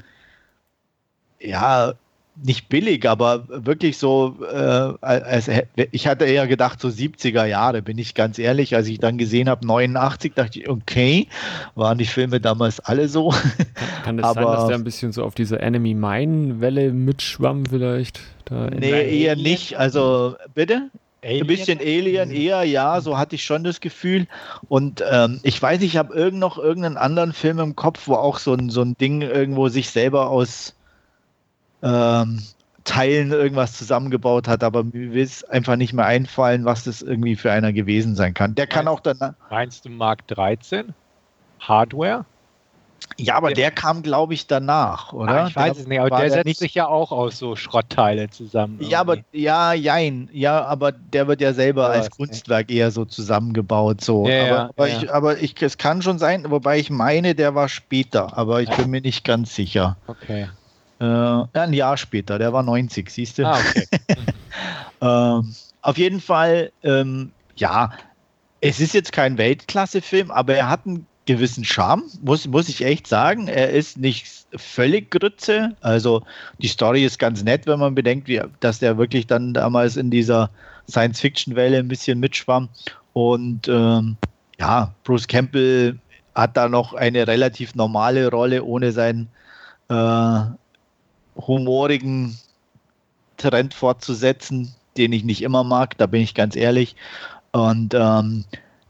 ja, 1.38 1.94
nicht 2.42 2.68
billig, 2.68 3.08
aber 3.08 3.44
wirklich 3.48 3.98
so, 3.98 4.36
äh, 4.42 4.92
als, 5.00 5.48
ich 5.92 6.06
hatte 6.06 6.24
eher 6.24 6.46
gedacht, 6.46 6.80
so 6.80 6.88
70er 6.88 7.44
Jahre, 7.44 7.82
bin 7.82 7.98
ich 7.98 8.14
ganz 8.14 8.38
ehrlich. 8.38 8.74
Als 8.74 8.88
ich 8.88 8.98
dann 8.98 9.18
gesehen 9.18 9.48
habe, 9.48 9.66
89, 9.66 10.34
dachte 10.34 10.60
ich, 10.60 10.68
okay, 10.68 11.28
waren 11.74 11.98
die 11.98 12.06
Filme 12.06 12.40
damals 12.40 12.80
alle 12.80 13.08
so. 13.08 13.32
Kann 14.04 14.18
es 14.18 14.22
das 14.22 14.34
sein, 14.34 14.44
dass 14.44 14.66
der 14.66 14.76
ein 14.76 14.84
bisschen 14.84 15.12
so 15.12 15.22
auf 15.24 15.34
diese 15.34 15.60
Enemy 15.60 15.94
Mine-Welle 15.94 16.92
mitschwamm 16.92 17.66
vielleicht? 17.66 18.20
Da 18.46 18.68
nee, 18.70 19.22
eher 19.22 19.36
nicht. 19.36 19.78
Also, 19.78 20.34
bitte? 20.54 20.90
Alien? 21.22 21.42
Ein 21.42 21.46
bisschen 21.46 21.78
Alien, 21.78 22.30
eher, 22.30 22.64
ja, 22.64 23.00
so 23.00 23.16
hatte 23.16 23.36
ich 23.36 23.44
schon 23.44 23.64
das 23.64 23.80
Gefühl. 23.80 24.26
Und 24.68 25.02
ähm, 25.10 25.40
ich 25.42 25.60
weiß, 25.60 25.80
ich 25.82 25.96
habe 25.96 26.14
irgend 26.14 26.40
noch 26.40 26.58
irgendeinen 26.58 26.96
anderen 26.96 27.32
Film 27.32 27.58
im 27.60 27.76
Kopf, 27.76 28.06
wo 28.06 28.14
auch 28.14 28.38
so 28.38 28.52
ein, 28.52 28.70
so 28.70 28.82
ein 28.82 28.96
Ding 28.98 29.22
irgendwo 29.22 29.68
sich 29.68 29.88
selber 29.88 30.28
aus 30.28 30.74
ähm, 31.84 32.42
Teilen 32.84 33.32
irgendwas 33.32 33.78
zusammengebaut 33.78 34.46
hat, 34.46 34.62
aber 34.62 34.84
mir 34.84 35.12
will 35.14 35.22
es 35.22 35.44
einfach 35.44 35.76
nicht 35.76 35.92
mehr 35.92 36.06
einfallen, 36.06 36.64
was 36.64 36.84
das 36.84 37.02
irgendwie 37.02 37.36
für 37.36 37.50
einer 37.50 37.72
gewesen 37.72 38.14
sein 38.14 38.34
kann. 38.34 38.54
Der 38.54 38.66
kann 38.66 38.88
auch 38.88 39.00
dann. 39.00 39.34
Meinst 39.50 39.84
du 39.84 39.90
Mark 39.90 40.26
13? 40.28 40.92
Hardware? 41.60 42.24
Ja, 43.16 43.36
aber 43.36 43.48
der, 43.48 43.56
der 43.56 43.70
kam, 43.70 44.02
glaube 44.02 44.34
ich, 44.34 44.46
danach, 44.46 45.12
oder? 45.12 45.44
Ah, 45.44 45.46
ich 45.46 45.54
weiß 45.54 45.74
der, 45.74 45.82
es 45.82 45.88
nicht, 45.88 46.00
aber 46.00 46.20
der 46.20 46.30
setzt 46.30 46.46
nicht... 46.46 46.58
sich 46.58 46.74
ja 46.74 46.86
auch 46.86 47.12
aus 47.12 47.38
so 47.38 47.54
Schrottteilen 47.54 48.30
zusammen. 48.30 48.78
Ja, 48.80 49.00
aber 49.00 49.18
ja, 49.32 49.72
jein. 49.72 50.28
Ja, 50.32 50.64
aber 50.64 50.92
der 50.92 51.28
wird 51.28 51.40
ja 51.40 51.52
selber 51.52 51.90
als 51.90 52.10
Kunstwerk 52.10 52.70
eher 52.70 52.90
so 52.90 53.04
zusamgebaut. 53.04 54.00
So. 54.00 54.26
Ja, 54.26 54.44
aber, 54.44 54.48
ja, 54.48 54.70
aber, 54.70 54.88
ja. 54.88 55.02
Ich, 55.02 55.12
aber 55.12 55.38
ich, 55.38 55.62
es 55.62 55.78
kann 55.78 56.02
schon 56.02 56.18
sein, 56.18 56.50
wobei 56.50 56.78
ich 56.78 56.90
meine, 56.90 57.34
der 57.34 57.54
war 57.54 57.68
später, 57.68 58.36
aber 58.36 58.62
ich 58.62 58.70
bin 58.70 58.90
mir 58.90 59.00
nicht 59.00 59.24
ganz 59.24 59.54
sicher. 59.54 59.96
Okay. 60.06 60.48
Äh, 61.00 61.04
ein 61.58 61.72
Jahr 61.72 61.96
später, 61.96 62.38
der 62.38 62.52
war 62.52 62.62
90, 62.62 63.10
siehst 63.10 63.38
du? 63.38 63.46
Ah, 63.46 63.58
okay. 63.58 63.86
ähm, 65.00 65.54
auf 65.82 65.98
jeden 65.98 66.20
Fall, 66.20 66.72
ähm, 66.82 67.32
ja, 67.56 67.92
es 68.60 68.80
ist 68.80 68.94
jetzt 68.94 69.12
kein 69.12 69.36
Weltklasse-Film, 69.36 70.30
aber 70.30 70.54
er 70.54 70.70
hat 70.70 70.86
einen 70.86 71.06
gewissen 71.26 71.64
Charme, 71.64 72.04
muss, 72.22 72.46
muss 72.46 72.68
ich 72.68 72.84
echt 72.84 73.06
sagen. 73.06 73.48
Er 73.48 73.70
ist 73.70 73.98
nicht 73.98 74.26
völlig 74.56 75.10
Grütze. 75.10 75.76
Also 75.80 76.22
die 76.58 76.68
Story 76.68 77.04
ist 77.04 77.18
ganz 77.18 77.42
nett, 77.42 77.66
wenn 77.66 77.78
man 77.78 77.94
bedenkt, 77.94 78.28
wie, 78.28 78.40
dass 78.60 78.78
der 78.78 78.98
wirklich 78.98 79.26
dann 79.26 79.54
damals 79.54 79.96
in 79.96 80.10
dieser 80.10 80.50
Science-Fiction-Welle 80.88 81.78
ein 81.78 81.88
bisschen 81.88 82.20
mitschwamm. 82.20 82.68
Und 83.12 83.68
ähm, 83.68 84.16
ja, 84.58 84.94
Bruce 85.04 85.26
Campbell 85.26 85.98
hat 86.34 86.56
da 86.56 86.68
noch 86.68 86.94
eine 86.94 87.26
relativ 87.26 87.74
normale 87.74 88.28
Rolle, 88.30 88.64
ohne 88.64 88.92
sein 88.92 89.28
äh, 89.88 90.40
humorigen 91.36 92.38
Trend 93.36 93.74
fortzusetzen, 93.74 94.74
den 94.96 95.12
ich 95.12 95.24
nicht 95.24 95.42
immer 95.42 95.64
mag, 95.64 95.96
da 95.98 96.06
bin 96.06 96.22
ich 96.22 96.34
ganz 96.34 96.56
ehrlich. 96.56 96.96
Und 97.52 97.94
ähm, 97.94 98.44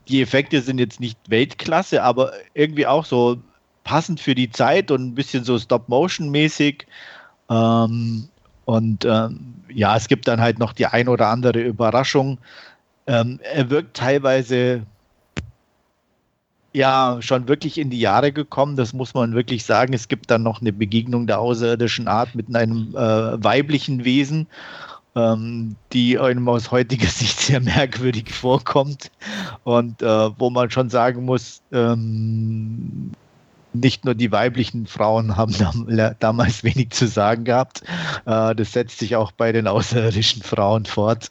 die 0.09 0.21
Effekte 0.23 0.61
sind 0.61 0.79
jetzt 0.79 1.01
nicht 1.01 1.19
Weltklasse, 1.29 2.03
aber 2.03 2.33
irgendwie 2.55 2.87
auch 2.87 3.05
so 3.05 3.39
passend 3.85 4.21
für 4.21 4.35
die 4.35 4.51
Zeit 4.51 4.91
und 4.91 5.03
ein 5.07 5.15
bisschen 5.15 5.45
so 5.45 5.59
Stop-Motion-mäßig. 5.59 6.87
Ähm, 7.51 8.29
und 8.65 9.05
ähm, 9.05 9.55
ja, 9.69 9.97
es 9.97 10.09
gibt 10.09 10.29
dann 10.29 10.41
halt 10.41 10.59
noch 10.59 10.73
die 10.73 10.87
ein 10.87 11.09
oder 11.09 11.29
andere 11.29 11.61
Überraschung. 11.61 12.39
Ähm, 13.07 13.41
er 13.43 13.69
wirkt 13.71 13.97
teilweise 13.97 14.83
ja 16.75 17.19
schon 17.21 17.49
wirklich 17.49 17.79
in 17.79 17.89
die 17.91 18.01
Jahre 18.01 18.33
gekommen. 18.33 18.77
Das 18.77 18.93
muss 18.93 19.15
man 19.15 19.35
wirklich 19.35 19.65
sagen. 19.65 19.95
Es 19.95 20.09
gibt 20.09 20.31
dann 20.31 20.43
noch 20.43 20.61
eine 20.61 20.73
Begegnung 20.73 21.27
der 21.27 21.39
außerirdischen 21.39 22.09
Art 22.09 22.35
mit 22.35 22.55
einem 22.55 22.95
äh, 22.95 23.43
weiblichen 23.43 24.05
Wesen, 24.05 24.47
ähm, 25.15 25.77
die 25.93 26.19
einem 26.19 26.49
aus 26.49 26.71
heutiger 26.71 27.07
Sicht 27.09 27.41
sehr 27.41 27.61
merkwürdig 27.61 28.33
vorkommt 28.33 29.11
und 29.63 30.03
äh, 30.03 30.31
wo 30.39 30.51
man 30.51 30.71
schon 30.71 30.91
sagen 30.91 31.25
muss, 31.25 31.63
ähm, 31.73 33.13
nicht 33.75 34.05
nur 34.05 34.15
die 34.15 34.33
weiblichen 34.33 34.87
Frauen 34.87 35.37
haben 35.37 35.55
damals 36.21 36.65
wenig 36.65 36.91
zu 36.91 37.07
sagen 37.07 37.45
gehabt. 37.45 37.83
Äh, 38.27 38.55
das 38.55 38.73
setzt 38.73 38.99
sich 38.99 39.17
auch 39.17 39.33
bei 39.33 39.53
den 39.53 39.67
außerirdischen 39.67 40.43
Frauen 40.43 40.87
fort. 40.87 41.31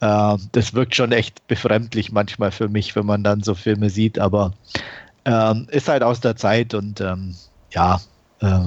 Äh, 0.00 0.36
das 0.52 0.74
wirkt 0.74 0.94
schon 0.94 1.12
echt 1.12 1.46
befremdlich 1.48 2.12
manchmal 2.12 2.50
für 2.50 2.68
mich, 2.68 2.96
wenn 2.96 3.06
man 3.06 3.24
dann 3.24 3.42
so 3.42 3.54
Filme 3.54 3.90
sieht, 3.90 4.18
aber 4.18 4.52
ähm, 5.24 5.66
ist 5.70 5.88
halt 5.88 6.02
aus 6.02 6.20
der 6.20 6.36
Zeit 6.36 6.74
und 6.74 7.00
ähm, 7.00 7.34
ja, 7.72 8.00
äh, 8.40 8.60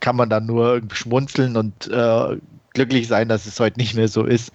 kann 0.00 0.16
man 0.16 0.30
dann 0.30 0.46
nur 0.46 0.80
schmunzeln 0.92 1.56
und 1.56 1.88
äh, 1.88 2.36
glücklich 2.74 3.08
sein, 3.08 3.28
dass 3.28 3.46
es 3.46 3.58
heute 3.58 3.78
nicht 3.78 3.94
mehr 3.94 4.08
so 4.08 4.24
ist. 4.24 4.52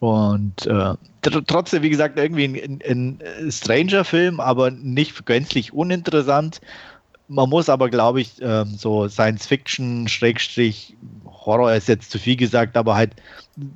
Und 0.00 0.66
äh, 0.66 0.94
trotzdem, 1.22 1.82
wie 1.82 1.90
gesagt, 1.90 2.18
irgendwie 2.18 2.44
ein, 2.44 2.80
ein, 2.86 3.18
ein 3.40 3.50
Stranger-Film, 3.52 4.40
aber 4.40 4.70
nicht 4.70 5.26
gänzlich 5.26 5.72
uninteressant. 5.72 6.60
Man 7.28 7.50
muss 7.50 7.68
aber, 7.68 7.90
glaube 7.90 8.22
ich, 8.22 8.40
ähm, 8.40 8.74
so 8.76 9.08
Science-Fiction, 9.08 10.08
Schrägstrich, 10.08 10.96
Horror 11.26 11.74
ist 11.74 11.88
jetzt 11.88 12.10
zu 12.10 12.18
viel 12.18 12.36
gesagt, 12.36 12.76
aber 12.76 12.94
halt 12.94 13.12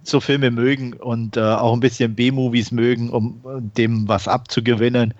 so 0.02 0.20
Filme 0.20 0.50
mögen 0.50 0.94
und 0.94 1.36
äh, 1.36 1.40
auch 1.40 1.72
ein 1.74 1.80
bisschen 1.80 2.14
B-Movies 2.14 2.70
mögen, 2.72 3.10
um 3.10 3.40
dem 3.76 4.08
was 4.08 4.26
abzugewinnen. 4.26 5.14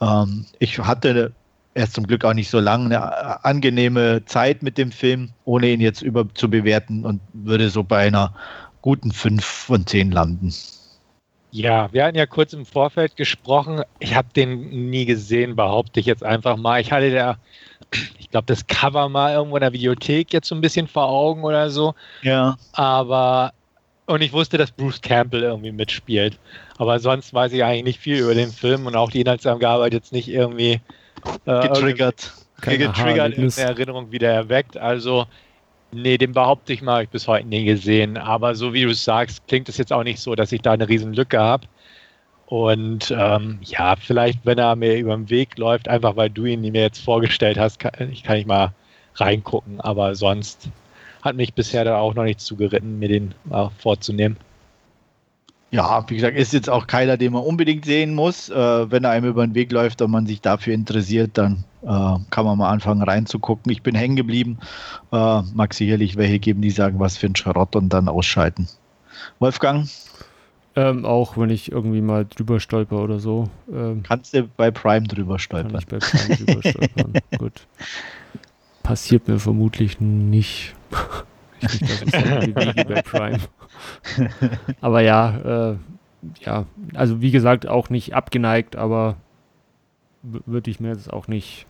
Ähm, 0.00 0.46
ich 0.60 0.78
hatte 0.78 1.32
erst 1.74 1.94
zum 1.94 2.06
Glück 2.06 2.24
auch 2.24 2.34
nicht 2.34 2.50
so 2.50 2.60
lange 2.60 2.86
eine 2.86 3.44
angenehme 3.44 4.24
Zeit 4.24 4.62
mit 4.62 4.78
dem 4.78 4.92
Film, 4.92 5.30
ohne 5.44 5.68
ihn 5.68 5.80
jetzt 5.80 6.02
über 6.02 6.26
zu 6.34 6.48
bewerten 6.48 7.04
und 7.04 7.20
würde 7.32 7.70
so 7.70 7.82
bei 7.82 8.06
einer 8.06 8.34
guten 8.82 9.12
5 9.12 9.44
von 9.44 9.86
10 9.86 10.12
landen. 10.12 10.52
Ja, 11.54 11.88
wir 11.92 12.04
hatten 12.04 12.18
ja 12.18 12.26
kurz 12.26 12.52
im 12.52 12.66
Vorfeld 12.66 13.14
gesprochen. 13.14 13.82
Ich 14.00 14.16
habe 14.16 14.26
den 14.34 14.90
nie 14.90 15.04
gesehen, 15.04 15.54
behaupte 15.54 16.00
ich 16.00 16.06
jetzt 16.06 16.24
einfach 16.24 16.56
mal. 16.56 16.80
Ich 16.80 16.90
hatte 16.90 17.12
da, 17.12 17.36
ich 18.18 18.28
glaube, 18.28 18.46
das 18.46 18.66
Cover 18.66 19.08
mal 19.08 19.34
irgendwo 19.34 19.56
in 19.56 19.60
der 19.60 19.72
Videothek 19.72 20.32
jetzt 20.32 20.48
so 20.48 20.56
ein 20.56 20.60
bisschen 20.60 20.88
vor 20.88 21.04
Augen 21.04 21.44
oder 21.44 21.70
so. 21.70 21.94
Ja. 22.22 22.56
Aber, 22.72 23.52
und 24.06 24.20
ich 24.20 24.32
wusste, 24.32 24.58
dass 24.58 24.72
Bruce 24.72 25.00
Campbell 25.00 25.44
irgendwie 25.44 25.70
mitspielt. 25.70 26.40
Aber 26.76 26.98
sonst 26.98 27.32
weiß 27.32 27.52
ich 27.52 27.62
eigentlich 27.62 27.84
nicht 27.84 28.00
viel 28.00 28.18
über 28.18 28.34
den 28.34 28.50
Film 28.50 28.86
und 28.86 28.96
auch 28.96 29.12
die 29.12 29.20
Inhaltsangabe 29.20 29.84
hat 29.84 29.92
jetzt 29.92 30.12
nicht 30.12 30.26
irgendwie 30.26 30.80
äh, 31.46 31.68
getriggert. 31.68 32.32
Getriggert 32.62 33.38
in 33.38 33.48
der 33.48 33.68
Erinnerung 33.68 34.10
wieder 34.10 34.32
erweckt. 34.32 34.76
Also, 34.76 35.26
Nee, 35.94 36.18
den 36.18 36.32
behaupte 36.32 36.72
ich 36.72 36.82
mal, 36.82 37.04
ich 37.04 37.08
bis 37.08 37.28
heute 37.28 37.46
nie 37.46 37.64
gesehen. 37.64 38.16
Aber 38.16 38.54
so 38.54 38.72
wie 38.72 38.82
du 38.82 38.90
es 38.90 39.04
sagst, 39.04 39.46
klingt 39.46 39.68
es 39.68 39.78
jetzt 39.78 39.92
auch 39.92 40.02
nicht 40.02 40.18
so, 40.18 40.34
dass 40.34 40.52
ich 40.52 40.60
da 40.60 40.72
eine 40.72 40.88
riesen 40.88 41.14
Lücke 41.14 41.38
habe. 41.38 41.66
Und 42.46 43.14
ähm, 43.16 43.58
ja, 43.62 43.96
vielleicht, 43.96 44.44
wenn 44.44 44.58
er 44.58 44.76
mir 44.76 44.96
über 44.96 45.16
den 45.16 45.30
Weg 45.30 45.56
läuft, 45.56 45.88
einfach 45.88 46.16
weil 46.16 46.30
du 46.30 46.44
ihn 46.46 46.60
mir 46.60 46.82
jetzt 46.82 47.02
vorgestellt 47.02 47.58
hast, 47.58 47.78
kann 47.78 48.10
ich, 48.10 48.22
kann 48.22 48.36
ich 48.36 48.46
mal 48.46 48.72
reingucken. 49.14 49.80
Aber 49.80 50.14
sonst 50.14 50.68
hat 51.22 51.36
mich 51.36 51.54
bisher 51.54 51.84
da 51.84 51.98
auch 51.98 52.14
noch 52.14 52.24
nichts 52.24 52.44
zugeritten, 52.44 52.98
mir 52.98 53.08
den 53.08 53.34
mal 53.44 53.70
vorzunehmen. 53.78 54.36
Ja, 55.70 56.04
wie 56.08 56.16
gesagt, 56.16 56.36
ist 56.36 56.52
jetzt 56.52 56.70
auch 56.70 56.86
keiner, 56.86 57.16
den 57.16 57.32
man 57.32 57.42
unbedingt 57.42 57.84
sehen 57.84 58.14
muss. 58.14 58.48
Äh, 58.48 58.90
wenn 58.90 59.04
er 59.04 59.10
einem 59.10 59.26
über 59.26 59.46
den 59.46 59.54
Weg 59.54 59.72
läuft 59.72 60.02
und 60.02 60.10
man 60.10 60.26
sich 60.26 60.40
dafür 60.40 60.74
interessiert, 60.74 61.32
dann 61.34 61.64
kann 61.86 62.44
man 62.44 62.58
mal 62.58 62.70
anfangen 62.70 63.02
reinzugucken. 63.02 63.70
Ich 63.70 63.82
bin 63.82 63.94
hängen 63.94 64.16
geblieben. 64.16 64.58
Äh, 65.12 65.42
mag 65.54 65.74
sicherlich 65.74 66.16
welche 66.16 66.38
geben, 66.38 66.62
die 66.62 66.70
sagen, 66.70 66.98
was 66.98 67.16
für 67.16 67.26
ein 67.26 67.36
Schrott 67.36 67.76
und 67.76 67.90
dann 67.90 68.08
ausschalten. 68.08 68.68
Wolfgang? 69.38 69.88
Ähm, 70.76 71.04
auch 71.04 71.36
wenn 71.36 71.50
ich 71.50 71.70
irgendwie 71.70 72.00
mal 72.00 72.24
drüber 72.24 72.58
stolper 72.58 73.02
oder 73.02 73.20
so. 73.20 73.48
Ähm, 73.72 74.02
Kannst 74.02 74.34
du 74.34 74.48
bei 74.56 74.70
Prime 74.70 75.06
drüber 75.06 75.38
stolpern? 75.38 75.72
Kann 75.72 75.80
ich 75.80 75.86
bei 75.86 75.98
Prime 75.98 76.36
drüber 76.36 76.68
stolpern. 76.68 77.12
Gut. 77.38 77.66
Passiert 78.82 79.28
mir 79.28 79.38
vermutlich 79.38 80.00
nicht. 80.00 80.74
ich 81.60 82.54
bei 82.54 83.02
Prime. 83.02 83.38
aber 84.80 85.00
ja, 85.00 85.70
äh, 85.72 85.76
ja, 86.40 86.66
also 86.94 87.20
wie 87.20 87.30
gesagt, 87.30 87.68
auch 87.68 87.88
nicht 87.88 88.14
abgeneigt, 88.14 88.74
aber 88.74 89.16
würde 90.22 90.70
ich 90.70 90.80
mir 90.80 90.88
jetzt 90.88 91.12
auch 91.12 91.28
nicht 91.28 91.66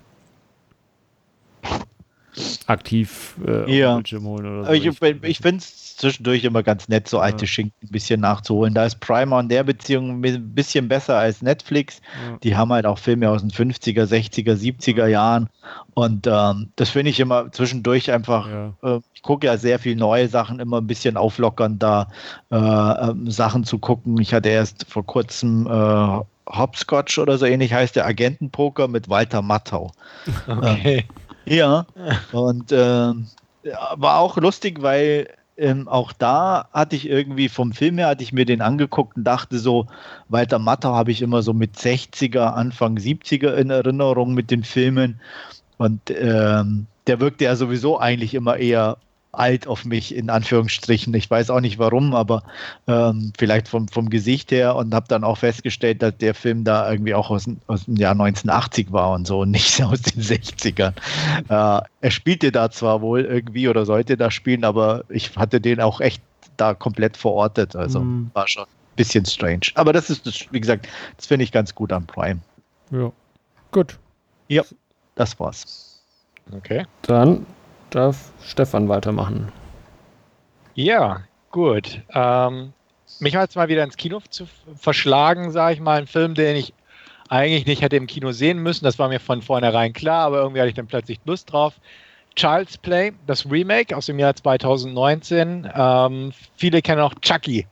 aktiv 2.66 3.36
äh, 3.46 3.78
ja. 3.78 3.94
Bildschirm 3.94 4.24
holen 4.24 4.46
oder 4.46 4.66
so. 4.66 4.72
ich, 4.72 4.86
ich, 4.86 5.22
ich 5.22 5.38
finde 5.38 5.58
es 5.58 5.96
zwischendurch 5.96 6.44
immer 6.44 6.62
ganz 6.62 6.88
nett, 6.88 7.08
so 7.08 7.18
alte 7.18 7.44
ja. 7.44 7.46
Schinken 7.46 7.76
ein 7.82 7.92
bisschen 7.92 8.20
nachzuholen. 8.20 8.74
Da 8.74 8.84
ist 8.84 9.00
Primer 9.00 9.40
in 9.40 9.48
der 9.48 9.62
Beziehung 9.62 10.22
ein 10.22 10.54
bisschen 10.54 10.88
besser 10.88 11.16
als 11.16 11.42
Netflix. 11.42 12.00
Ja. 12.28 12.38
Die 12.42 12.56
haben 12.56 12.72
halt 12.72 12.86
auch 12.86 12.98
Filme 12.98 13.30
aus 13.30 13.42
den 13.42 13.50
50er, 13.50 14.04
60er, 14.04 14.54
70er 14.54 15.06
Jahren. 15.06 15.48
Und 15.94 16.26
ähm, 16.26 16.70
das 16.76 16.90
finde 16.90 17.10
ich 17.10 17.20
immer 17.20 17.52
zwischendurch 17.52 18.10
einfach, 18.10 18.48
äh, 18.82 18.98
ich 19.14 19.22
gucke 19.22 19.46
ja 19.46 19.56
sehr 19.56 19.78
viel 19.78 19.96
neue 19.96 20.28
Sachen, 20.28 20.58
immer 20.58 20.80
ein 20.80 20.86
bisschen 20.86 21.16
auflockern, 21.16 21.78
da 21.78 22.08
äh, 22.50 22.56
äh, 22.56 23.14
Sachen 23.26 23.64
zu 23.64 23.78
gucken. 23.78 24.20
Ich 24.20 24.34
hatte 24.34 24.48
erst 24.48 24.86
vor 24.88 25.06
kurzem 25.06 25.66
äh, 25.66 26.20
Hopscotch 26.46 27.18
oder 27.18 27.38
so 27.38 27.46
ähnlich 27.46 27.72
heißt 27.72 27.96
der 27.96 28.06
Agentenpoker 28.06 28.88
mit 28.88 29.08
Walter 29.08 29.42
Mattau. 29.42 29.92
Okay. 30.46 31.04
Ja, 31.46 31.86
und 32.32 32.72
äh, 32.72 33.12
war 33.96 34.18
auch 34.18 34.36
lustig, 34.36 34.82
weil 34.82 35.28
ähm, 35.56 35.88
auch 35.88 36.12
da 36.12 36.68
hatte 36.72 36.96
ich 36.96 37.08
irgendwie 37.08 37.48
vom 37.48 37.72
Film 37.72 37.98
her, 37.98 38.08
hatte 38.08 38.22
ich 38.22 38.32
mir 38.32 38.44
den 38.44 38.60
angeguckt 38.60 39.16
und 39.16 39.24
dachte 39.24 39.58
so, 39.58 39.86
Walter 40.28 40.58
Matthau 40.58 40.94
habe 40.94 41.12
ich 41.12 41.22
immer 41.22 41.42
so 41.42 41.52
mit 41.52 41.76
60er, 41.76 42.54
Anfang 42.54 42.96
70er 42.96 43.54
in 43.54 43.70
Erinnerung 43.70 44.34
mit 44.34 44.50
den 44.50 44.64
Filmen. 44.64 45.20
Und 45.76 46.10
ähm, 46.10 46.86
der 47.06 47.20
wirkte 47.20 47.44
ja 47.44 47.56
sowieso 47.56 47.98
eigentlich 47.98 48.34
immer 48.34 48.56
eher 48.56 48.96
alt 49.38 49.66
auf 49.66 49.84
mich, 49.84 50.14
in 50.14 50.30
Anführungsstrichen. 50.30 51.12
Ich 51.14 51.30
weiß 51.30 51.50
auch 51.50 51.60
nicht 51.60 51.78
warum, 51.78 52.14
aber 52.14 52.42
ähm, 52.86 53.32
vielleicht 53.38 53.68
vom, 53.68 53.88
vom 53.88 54.10
Gesicht 54.10 54.50
her 54.50 54.76
und 54.76 54.94
habe 54.94 55.06
dann 55.08 55.24
auch 55.24 55.38
festgestellt, 55.38 56.02
dass 56.02 56.16
der 56.18 56.34
Film 56.34 56.64
da 56.64 56.90
irgendwie 56.90 57.14
auch 57.14 57.30
aus, 57.30 57.46
aus 57.66 57.84
dem 57.84 57.96
Jahr 57.96 58.12
1980 58.12 58.92
war 58.92 59.12
und 59.12 59.26
so 59.26 59.40
und 59.40 59.50
nicht 59.50 59.82
aus 59.84 60.02
den 60.02 60.22
60ern. 60.22 60.94
Äh, 61.48 61.82
er 62.00 62.10
spielte 62.10 62.52
da 62.52 62.70
zwar 62.70 63.00
wohl 63.00 63.22
irgendwie 63.22 63.68
oder 63.68 63.86
sollte 63.86 64.16
da 64.16 64.30
spielen, 64.30 64.64
aber 64.64 65.04
ich 65.08 65.36
hatte 65.36 65.60
den 65.60 65.80
auch 65.80 66.00
echt 66.00 66.22
da 66.56 66.74
komplett 66.74 67.16
verortet. 67.16 67.76
Also 67.76 68.00
mm. 68.00 68.30
war 68.34 68.48
schon 68.48 68.64
ein 68.64 68.96
bisschen 68.96 69.24
strange. 69.26 69.66
Aber 69.74 69.92
das 69.92 70.10
ist, 70.10 70.26
das, 70.26 70.46
wie 70.50 70.60
gesagt, 70.60 70.88
das 71.16 71.26
finde 71.26 71.44
ich 71.44 71.52
ganz 71.52 71.74
gut 71.74 71.92
an 71.92 72.06
Prime. 72.06 72.40
Ja. 72.90 73.12
Gut. 73.72 73.98
Ja, 74.48 74.62
das 75.14 75.38
war's. 75.40 76.02
Okay. 76.52 76.86
Dann 77.02 77.46
darf 77.94 78.32
Stefan 78.44 78.88
weitermachen. 78.88 79.52
Ja, 80.74 81.22
gut. 81.50 82.02
Ähm, 82.12 82.72
mich 83.20 83.36
hat 83.36 83.50
es 83.50 83.56
mal 83.56 83.68
wieder 83.68 83.84
ins 83.84 83.96
Kino 83.96 84.20
zu 84.28 84.46
verschlagen, 84.76 85.50
sage 85.50 85.74
ich 85.74 85.80
mal. 85.80 85.98
Ein 85.98 86.06
Film, 86.06 86.34
den 86.34 86.56
ich 86.56 86.74
eigentlich 87.28 87.66
nicht 87.66 87.82
hätte 87.82 87.96
im 87.96 88.06
Kino 88.06 88.32
sehen 88.32 88.58
müssen. 88.58 88.84
Das 88.84 88.98
war 88.98 89.08
mir 89.08 89.20
von 89.20 89.42
vornherein 89.42 89.92
klar, 89.92 90.26
aber 90.26 90.38
irgendwie 90.38 90.60
hatte 90.60 90.68
ich 90.70 90.74
dann 90.74 90.86
plötzlich 90.86 91.20
Lust 91.24 91.52
drauf. 91.52 91.74
Child's 92.34 92.76
Play, 92.76 93.12
das 93.26 93.48
Remake 93.48 93.96
aus 93.96 94.06
dem 94.06 94.18
Jahr 94.18 94.34
2019. 94.34 95.70
Ähm, 95.74 96.32
viele 96.56 96.82
kennen 96.82 97.00
auch 97.00 97.14
Chucky, 97.20 97.66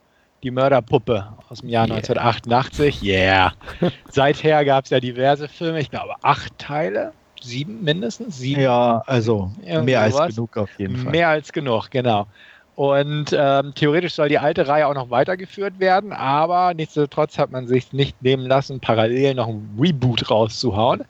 die 0.45 0.53
Mörderpuppe 0.53 1.27
aus 1.49 1.61
dem 1.61 1.69
Jahr 1.69 1.87
yeah. 1.87 1.97
1988. 1.97 3.03
Yeah. 3.03 3.53
Seither 4.09 4.65
gab 4.65 4.85
es 4.85 4.91
ja 4.91 5.01
diverse 5.01 5.49
Filme, 5.49 5.81
ich 5.81 5.91
glaube 5.91 6.15
acht 6.23 6.57
Teile 6.59 7.13
sieben 7.43 7.83
mindestens? 7.83 8.39
Sieben? 8.39 8.63
Ja, 8.63 9.03
also 9.07 9.51
mehr 9.65 10.01
als 10.01 10.15
was. 10.15 10.35
genug 10.35 10.57
auf 10.57 10.71
jeden 10.79 10.97
Fall. 10.97 11.11
Mehr 11.11 11.29
als 11.29 11.53
genug, 11.53 11.91
genau. 11.91 12.27
Und 12.75 13.37
ähm, 13.39 13.75
theoretisch 13.75 14.15
soll 14.15 14.29
die 14.29 14.39
alte 14.39 14.67
Reihe 14.67 14.87
auch 14.87 14.95
noch 14.95 15.11
weitergeführt 15.11 15.79
werden, 15.79 16.13
aber 16.13 16.73
nichtsdestotrotz 16.73 17.39
hat 17.39 17.51
man 17.51 17.67
sich 17.67 17.93
nicht 17.93 18.23
nehmen 18.23 18.47
lassen, 18.47 18.81
parallel 18.81 19.35
noch 19.35 19.49
ein 19.49 19.77
Reboot 19.79 20.31
rauszuhauen. 20.31 21.05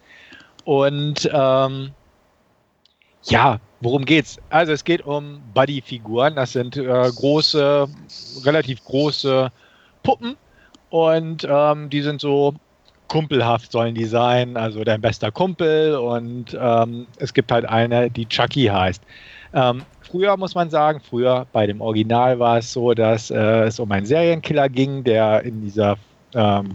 Und 0.65 1.31
ähm, 1.33 1.91
ja, 3.25 3.61
worum 3.81 4.05
geht's? 4.05 4.39
Also 4.51 4.73
es 4.73 4.83
geht 4.83 5.07
um 5.07 5.41
Buddy-Figuren. 5.55 6.35
Das 6.35 6.53
sind 6.53 6.77
äh, 6.77 7.11
große, 7.15 7.89
relativ 8.45 8.85
große 8.85 9.51
Puppen 10.03 10.37
und 10.91 11.47
ähm, 11.49 11.91
die 11.91 12.03
sind 12.03 12.21
so 12.21 12.55
kumpelhaft 13.13 13.71
sollen 13.71 13.95
die 13.95 14.07
sein, 14.07 14.57
also 14.57 14.85
dein 14.85 15.03
bester 15.03 15.31
Kumpel 15.31 15.97
und 15.97 16.57
ähm, 16.59 17.07
es 17.19 17.35
gibt 17.35 17.53
halt 17.53 17.67
eine, 17.67 18.11
die 18.11 18.25
Chucky 18.25 18.65
heißt. 18.65 19.03
Ähm, 19.53 19.83
früher 20.01 20.39
muss 20.39 20.55
man 20.55 20.71
sagen, 20.71 20.99
früher 20.99 21.47
bei 21.53 21.67
dem 21.67 21.83
Original 21.83 22.39
war 22.39 22.57
es 22.57 22.73
so, 22.73 22.95
dass 22.95 23.31
äh, 23.31 23.65
es 23.65 23.79
um 23.79 23.93
einen 23.93 24.07
Serienkiller 24.07 24.71
ging, 24.71 25.05
der 25.05 25.43
in 25.43 25.61
dieser 25.61 25.99
ähm, 26.35 26.73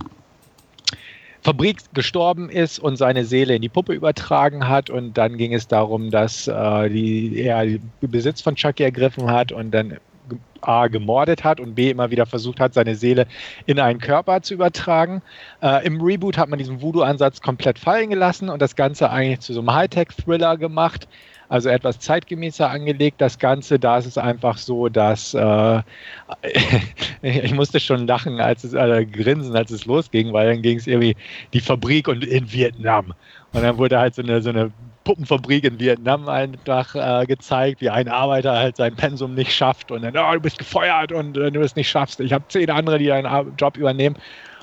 Fabrik 1.41 1.77
gestorben 1.95 2.51
ist 2.51 2.77
und 2.77 2.97
seine 2.97 3.25
Seele 3.25 3.55
in 3.55 3.63
die 3.63 3.69
Puppe 3.69 3.93
übertragen 3.93 4.67
hat 4.67 4.91
und 4.91 5.17
dann 5.17 5.37
ging 5.37 5.55
es 5.55 5.67
darum, 5.67 6.11
dass 6.11 6.47
äh, 6.47 6.89
die, 6.89 7.35
er 7.41 7.79
Besitz 8.01 8.41
von 8.41 8.53
Chucky 8.53 8.83
ergriffen 8.83 9.31
hat 9.31 9.51
und 9.51 9.71
dann 9.71 9.97
A 10.61 10.87
gemordet 10.87 11.43
hat 11.43 11.59
und 11.59 11.75
B 11.75 11.89
immer 11.89 12.09
wieder 12.11 12.25
versucht 12.25 12.59
hat, 12.59 12.73
seine 12.73 12.95
Seele 12.95 13.27
in 13.65 13.79
einen 13.79 13.99
Körper 13.99 14.41
zu 14.41 14.53
übertragen. 14.55 15.21
Äh, 15.61 15.85
Im 15.85 16.01
Reboot 16.01 16.37
hat 16.37 16.49
man 16.49 16.59
diesen 16.59 16.81
Voodoo-Ansatz 16.81 17.41
komplett 17.41 17.79
fallen 17.79 18.09
gelassen 18.09 18.49
und 18.49 18.61
das 18.61 18.75
Ganze 18.75 19.09
eigentlich 19.09 19.39
zu 19.41 19.53
so 19.53 19.59
einem 19.59 19.73
Hightech-Thriller 19.73 20.57
gemacht. 20.57 21.07
also 21.49 21.69
etwas 21.69 21.99
zeitgemäßer 21.99 22.69
angelegt. 22.69 23.21
Das 23.21 23.39
Ganze, 23.39 23.79
da 23.79 23.97
ist 23.97 24.05
es 24.05 24.17
einfach 24.17 24.57
so, 24.57 24.89
dass 24.89 25.33
äh, 25.33 25.81
ich 27.21 27.53
musste 27.53 27.79
schon 27.79 28.07
lachen, 28.07 28.39
als 28.39 28.63
es 28.63 28.73
äh, 28.73 29.05
grinsen, 29.05 29.55
als 29.55 29.71
es 29.71 29.85
losging, 29.85 30.33
weil 30.33 30.53
dann 30.53 30.61
ging 30.61 30.77
es 30.77 30.87
irgendwie 30.87 31.15
die 31.53 31.61
Fabrik 31.61 32.07
und 32.07 32.25
in 32.25 32.51
Vietnam. 32.51 33.13
Und 33.53 33.63
dann 33.63 33.77
wurde 33.77 33.99
halt 33.99 34.15
so 34.15 34.21
eine, 34.21 34.41
so 34.41 34.49
eine 34.49 34.71
Puppenfabrik 35.07 35.63
in 35.63 35.79
Vietnam 35.79 36.27
einfach 36.27 36.93
äh, 36.93 37.25
gezeigt, 37.25 37.79
wie 37.79 37.89
ein 37.89 38.09
Arbeiter 38.09 38.57
halt 38.57 38.75
sein 38.75 38.97
Pensum 38.97 39.35
nicht 39.35 39.53
schafft 39.55 39.89
und 39.89 40.01
dann, 40.01 40.17
oh, 40.17 40.33
du 40.33 40.41
bist 40.41 40.57
gefeuert 40.57 41.13
und 41.13 41.37
äh, 41.37 41.49
du 41.49 41.61
es 41.61 41.77
nicht 41.77 41.89
schaffst. 41.89 42.19
Ich 42.19 42.33
habe 42.33 42.43
zehn 42.49 42.69
andere, 42.69 42.99
die 42.99 43.05
deinen 43.05 43.55
Job 43.55 43.77
übernehmen. 43.77 44.17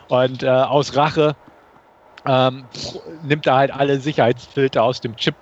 Und 0.09 0.43
äh, 0.43 0.49
aus 0.49 0.97
Rache 0.97 1.35
ähm, 2.27 2.69
nimmt 3.23 3.47
er 3.47 3.57
halt 3.57 3.71
alle 3.73 3.99
Sicherheitsfilter 4.01 4.83
aus 4.83 5.01
dem 5.01 5.17
Chip 5.17 5.37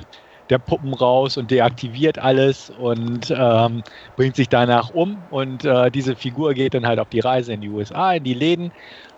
der 0.51 0.61
Puppen 0.61 0.95
raus 0.95 1.37
und 1.37 1.51
deaktiviert 1.51 2.19
alles 2.19 2.71
und 2.71 3.35
ähm, 3.37 3.83
bringt 4.15 4.37
sich 4.37 4.49
danach 4.49 4.88
um. 4.91 5.27
Und 5.31 5.65
äh, 5.65 5.91
diese 5.91 6.15
Figur 6.15 6.55
geht 6.55 6.75
dann 6.75 6.87
halt 6.87 7.01
auf 7.01 7.09
die 7.09 7.21
Reise 7.21 7.53
in 7.53 7.61
die 7.61 7.71
USA, 7.71 8.12
in 8.15 8.23
die 8.23 8.35
Läden 8.35 8.73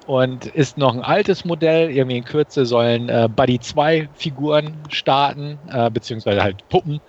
und 0.07 0.47
ist 0.47 0.77
noch 0.77 0.95
ein 0.95 1.03
altes 1.03 1.45
Modell. 1.45 1.91
Irgendwie 1.91 2.19
in 2.19 2.25
Kürze 2.25 2.67
sollen 2.67 3.09
äh, 3.09 3.29
Buddy 3.35 3.59
2 3.59 4.09
Figuren 4.15 4.75
starten, 4.89 5.59
äh, 5.73 5.91
beziehungsweise 5.91 6.43
halt 6.43 6.69
Puppen. 6.69 7.01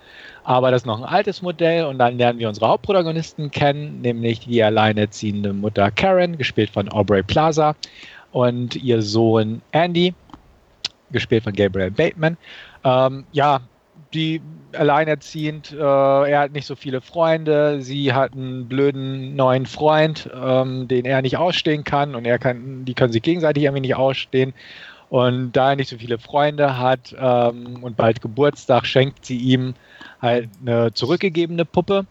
Aber 0.44 0.70
das 0.70 0.82
ist 0.82 0.86
noch 0.86 0.98
ein 0.98 1.04
altes 1.04 1.42
Modell 1.42 1.86
und 1.86 1.98
dann 1.98 2.18
lernen 2.18 2.38
wir 2.38 2.48
unsere 2.48 2.68
Hauptprotagonisten 2.68 3.50
kennen, 3.50 4.00
nämlich 4.00 4.40
die 4.40 4.62
alleinerziehende 4.62 5.52
Mutter 5.52 5.90
Karen, 5.90 6.38
gespielt 6.38 6.70
von 6.70 6.88
Aubrey 6.88 7.22
Plaza, 7.22 7.74
und 8.30 8.76
ihr 8.76 9.02
Sohn 9.02 9.60
Andy, 9.72 10.14
gespielt 11.10 11.42
von 11.44 11.52
Gabriel 11.52 11.90
Bateman. 11.90 12.36
Ähm, 12.84 13.24
ja, 13.32 13.60
die 14.14 14.40
alleinerziehend, 14.76 15.72
äh, 15.72 15.76
er 15.76 16.40
hat 16.40 16.52
nicht 16.52 16.66
so 16.66 16.76
viele 16.76 17.00
Freunde, 17.00 17.82
sie 17.82 18.12
hat 18.12 18.32
einen 18.32 18.68
blöden 18.68 19.36
neuen 19.36 19.66
Freund, 19.66 20.30
ähm, 20.34 20.88
den 20.88 21.04
er 21.04 21.22
nicht 21.22 21.36
ausstehen 21.36 21.84
kann 21.84 22.14
und 22.14 22.24
er 22.24 22.38
kann, 22.38 22.84
die 22.84 22.94
können 22.94 23.12
sich 23.12 23.22
gegenseitig 23.22 23.64
irgendwie 23.64 23.82
nicht 23.82 23.96
ausstehen. 23.96 24.54
Und 25.08 25.52
da 25.52 25.70
er 25.70 25.76
nicht 25.76 25.88
so 25.88 25.98
viele 25.98 26.18
Freunde 26.18 26.78
hat 26.78 27.14
ähm, 27.18 27.82
und 27.82 27.96
bald 27.96 28.20
Geburtstag, 28.20 28.86
schenkt 28.86 29.24
sie 29.24 29.38
ihm 29.38 29.74
halt 30.20 30.48
eine 30.60 30.92
zurückgegebene 30.92 31.64
Puppe. 31.64 32.06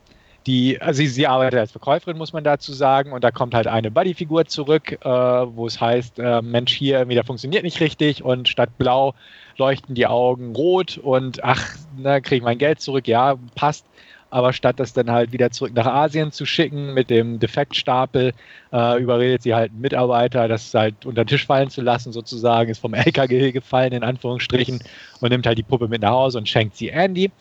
Die, 0.47 0.79
also 0.79 0.97
sie, 0.97 1.08
sie 1.08 1.25
arbeitet 1.25 1.60
als 1.60 1.71
Verkäuferin, 1.71 2.17
muss 2.17 2.34
man 2.34 2.43
dazu 2.43 2.71
sagen, 2.71 3.13
und 3.13 3.23
da 3.23 3.31
kommt 3.31 3.55
halt 3.55 3.65
eine 3.65 3.89
Buddy-Figur 3.89 4.45
zurück, 4.45 4.91
äh, 4.91 5.08
wo 5.08 5.65
es 5.65 5.81
heißt, 5.81 6.19
äh, 6.19 6.41
Mensch, 6.43 6.73
hier 6.73 6.99
irgendwie, 6.99 7.15
der 7.15 7.23
funktioniert 7.23 7.63
nicht 7.63 7.79
richtig 7.79 8.23
und 8.23 8.47
statt 8.47 8.69
blau 8.77 9.15
leuchten 9.58 9.95
die 9.95 10.05
Augen 10.05 10.53
rot 10.55 10.97
und 10.97 11.43
ach, 11.43 11.75
na, 11.97 12.19
kriege 12.19 12.38
ich 12.38 12.43
mein 12.43 12.58
Geld 12.58 12.79
zurück, 12.79 13.08
ja, 13.08 13.36
passt. 13.55 13.86
Aber 14.31 14.51
statt 14.51 14.79
das 14.79 14.91
dann 14.91 15.12
halt 15.12 15.31
wieder 15.31 15.51
zurück 15.51 15.71
nach 15.73 15.86
Asien 15.86 16.31
zu 16.31 16.45
schicken 16.45 16.93
mit 16.93 17.10
dem 17.10 17.39
Defektstapel, 17.39 18.34
äh, 18.73 19.01
überredet 19.01 19.43
sie 19.43 19.55
halt 19.55 19.71
einen 19.71 19.81
Mitarbeiter, 19.81 20.47
das 20.47 20.73
halt 20.73 21.05
unter 21.05 21.23
den 21.23 21.27
Tisch 21.27 21.45
fallen 21.45 21.69
zu 21.69 21.81
lassen, 21.81 22.12
sozusagen, 22.12 22.69
ist 22.69 22.79
vom 22.79 22.93
LKG 22.93 23.51
gefallen, 23.51 23.93
in 23.93 24.03
Anführungsstrichen, 24.03 24.79
und 25.21 25.29
nimmt 25.29 25.47
halt 25.47 25.58
die 25.58 25.63
Puppe 25.63 25.88
mit 25.88 26.01
nach 26.01 26.12
Hause 26.12 26.39
und 26.39 26.49
schenkt 26.49 26.75
sie 26.75 26.89
Andy. 26.89 27.31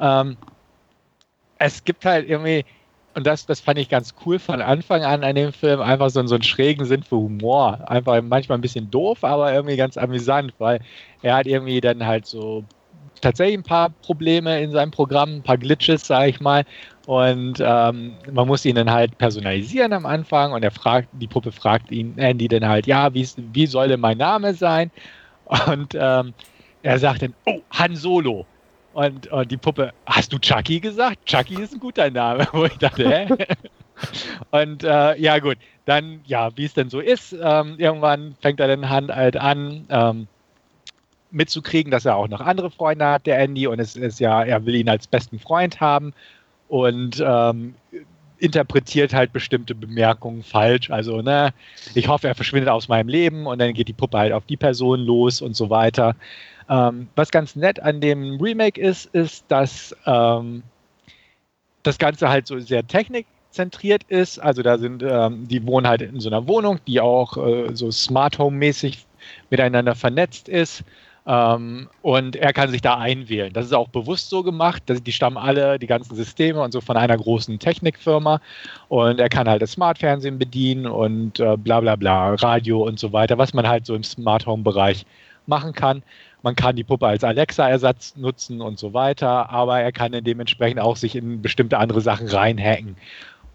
Ähm, 0.00 0.36
es 1.58 1.84
gibt 1.84 2.04
halt 2.04 2.28
irgendwie, 2.28 2.64
und 3.14 3.26
das, 3.26 3.46
das 3.46 3.60
fand 3.60 3.78
ich 3.78 3.88
ganz 3.88 4.14
cool 4.26 4.38
von 4.38 4.60
Anfang 4.60 5.02
an 5.04 5.22
an 5.22 5.36
dem 5.36 5.52
Film, 5.52 5.80
einfach 5.80 6.10
so, 6.10 6.24
so 6.26 6.34
einen 6.34 6.42
schrägen 6.42 6.84
Sinn 6.84 7.02
für 7.02 7.16
Humor. 7.16 7.78
Einfach 7.88 8.20
manchmal 8.22 8.58
ein 8.58 8.62
bisschen 8.62 8.90
doof, 8.90 9.22
aber 9.22 9.52
irgendwie 9.52 9.76
ganz 9.76 9.96
amüsant, 9.96 10.52
weil 10.58 10.80
er 11.22 11.36
hat 11.36 11.46
irgendwie 11.46 11.80
dann 11.80 12.04
halt 12.04 12.26
so 12.26 12.64
tatsächlich 13.20 13.58
ein 13.58 13.62
paar 13.62 13.90
Probleme 13.90 14.60
in 14.60 14.72
seinem 14.72 14.90
Programm, 14.90 15.36
ein 15.36 15.42
paar 15.42 15.58
Glitches, 15.58 16.06
sage 16.06 16.30
ich 16.30 16.40
mal. 16.40 16.64
Und 17.06 17.60
ähm, 17.60 18.14
man 18.32 18.46
muss 18.46 18.64
ihn 18.64 18.76
dann 18.76 18.90
halt 18.90 19.16
personalisieren 19.18 19.92
am 19.92 20.06
Anfang 20.06 20.52
und 20.52 20.62
er 20.62 20.70
fragt, 20.70 21.08
die 21.12 21.28
Puppe 21.28 21.52
fragt 21.52 21.90
ihn, 21.90 22.16
Andy 22.18 22.48
dann 22.48 22.66
halt, 22.66 22.86
ja, 22.86 23.12
wie, 23.12 23.28
wie 23.52 23.66
soll 23.66 23.88
denn 23.88 24.00
mein 24.00 24.18
Name 24.18 24.54
sein? 24.54 24.90
Und 25.66 25.94
ähm, 25.94 26.32
er 26.82 26.98
sagt 26.98 27.22
dann, 27.22 27.34
oh, 27.46 27.60
Han 27.70 27.94
Solo. 27.96 28.46
Und, 28.94 29.26
und 29.26 29.50
die 29.50 29.56
Puppe, 29.56 29.92
hast 30.06 30.32
du 30.32 30.38
Chucky 30.38 30.78
gesagt? 30.78 31.26
Chucky 31.26 31.60
ist 31.60 31.74
ein 31.74 31.80
guter 31.80 32.08
Name. 32.10 32.46
Wo 32.52 32.64
ich 32.64 32.78
dachte, 32.78 33.08
hä? 33.08 33.28
und 34.52 34.84
äh, 34.84 35.18
ja, 35.20 35.38
gut, 35.40 35.58
dann, 35.84 36.20
ja, 36.24 36.56
wie 36.56 36.64
es 36.64 36.74
denn 36.74 36.88
so 36.88 37.00
ist, 37.00 37.32
ähm, 37.32 37.74
irgendwann 37.78 38.36
fängt 38.40 38.60
er 38.60 38.68
dann 38.68 38.88
Hand 38.88 39.14
halt 39.14 39.36
an, 39.36 39.84
ähm, 39.90 40.28
mitzukriegen, 41.32 41.90
dass 41.90 42.04
er 42.04 42.16
auch 42.16 42.28
noch 42.28 42.40
andere 42.40 42.70
Freunde 42.70 43.06
hat, 43.06 43.26
der 43.26 43.40
Andy, 43.40 43.66
und 43.66 43.80
es 43.80 43.96
ist 43.96 44.20
ja, 44.20 44.44
er 44.44 44.64
will 44.64 44.76
ihn 44.76 44.88
als 44.88 45.08
besten 45.08 45.40
Freund 45.40 45.80
haben 45.80 46.14
und 46.68 47.22
ähm, 47.26 47.74
interpretiert 48.38 49.12
halt 49.12 49.32
bestimmte 49.32 49.74
Bemerkungen 49.74 50.44
falsch. 50.44 50.90
Also, 50.90 51.20
ne, 51.20 51.52
ich 51.94 52.06
hoffe, 52.06 52.28
er 52.28 52.34
verschwindet 52.36 52.70
aus 52.70 52.88
meinem 52.88 53.08
Leben 53.08 53.46
und 53.46 53.58
dann 53.58 53.74
geht 53.74 53.88
die 53.88 53.92
Puppe 53.92 54.18
halt 54.18 54.32
auf 54.32 54.44
die 54.46 54.56
Person 54.56 55.00
los 55.00 55.42
und 55.42 55.56
so 55.56 55.70
weiter. 55.70 56.14
Ähm, 56.68 57.08
was 57.14 57.30
ganz 57.30 57.56
nett 57.56 57.80
an 57.80 58.00
dem 58.00 58.40
Remake 58.40 58.80
ist, 58.80 59.06
ist, 59.14 59.44
dass 59.48 59.94
ähm, 60.06 60.62
das 61.82 61.98
Ganze 61.98 62.28
halt 62.28 62.46
so 62.46 62.58
sehr 62.58 62.86
technikzentriert 62.86 64.04
ist. 64.04 64.38
Also 64.38 64.62
da 64.62 64.78
sind, 64.78 65.02
ähm, 65.02 65.46
die 65.46 65.66
wohnen 65.66 65.86
halt 65.86 66.02
in 66.02 66.20
so 66.20 66.28
einer 66.28 66.46
Wohnung, 66.48 66.78
die 66.86 67.00
auch 67.00 67.36
äh, 67.36 67.74
so 67.74 67.90
Smart 67.90 68.38
Home 68.38 68.56
mäßig 68.56 69.06
miteinander 69.50 69.94
vernetzt 69.94 70.48
ist. 70.48 70.84
Ähm, 71.26 71.88
und 72.02 72.36
er 72.36 72.52
kann 72.52 72.70
sich 72.70 72.82
da 72.82 72.98
einwählen. 72.98 73.52
Das 73.52 73.66
ist 73.66 73.72
auch 73.72 73.88
bewusst 73.88 74.28
so 74.28 74.42
gemacht. 74.42 74.82
Dass 74.86 75.02
die 75.02 75.12
stammen 75.12 75.38
alle, 75.38 75.78
die 75.78 75.86
ganzen 75.86 76.14
Systeme 76.16 76.60
und 76.60 76.72
so 76.72 76.80
von 76.80 76.96
einer 76.96 77.16
großen 77.16 77.58
Technikfirma. 77.58 78.40
Und 78.88 79.20
er 79.20 79.28
kann 79.28 79.48
halt 79.48 79.62
das 79.62 79.72
Smart-Fernsehen 79.72 80.38
bedienen 80.38 80.86
und 80.86 81.40
äh, 81.40 81.56
bla 81.56 81.80
bla 81.80 81.96
bla, 81.96 82.34
Radio 82.34 82.82
und 82.86 82.98
so 82.98 83.12
weiter, 83.12 83.38
was 83.38 83.54
man 83.54 83.66
halt 83.66 83.86
so 83.86 83.94
im 83.94 84.04
Smart 84.04 84.46
Home-Bereich 84.46 85.06
machen 85.46 85.72
kann. 85.72 86.02
Man 86.44 86.56
kann 86.56 86.76
die 86.76 86.84
Puppe 86.84 87.06
als 87.06 87.24
Alexa-Ersatz 87.24 88.16
nutzen 88.16 88.60
und 88.60 88.78
so 88.78 88.92
weiter, 88.92 89.48
aber 89.48 89.80
er 89.80 89.92
kann 89.92 90.12
dann 90.12 90.24
dementsprechend 90.24 90.78
auch 90.78 90.96
sich 90.96 91.16
in 91.16 91.40
bestimmte 91.40 91.78
andere 91.78 92.02
Sachen 92.02 92.28
reinhacken. 92.28 92.96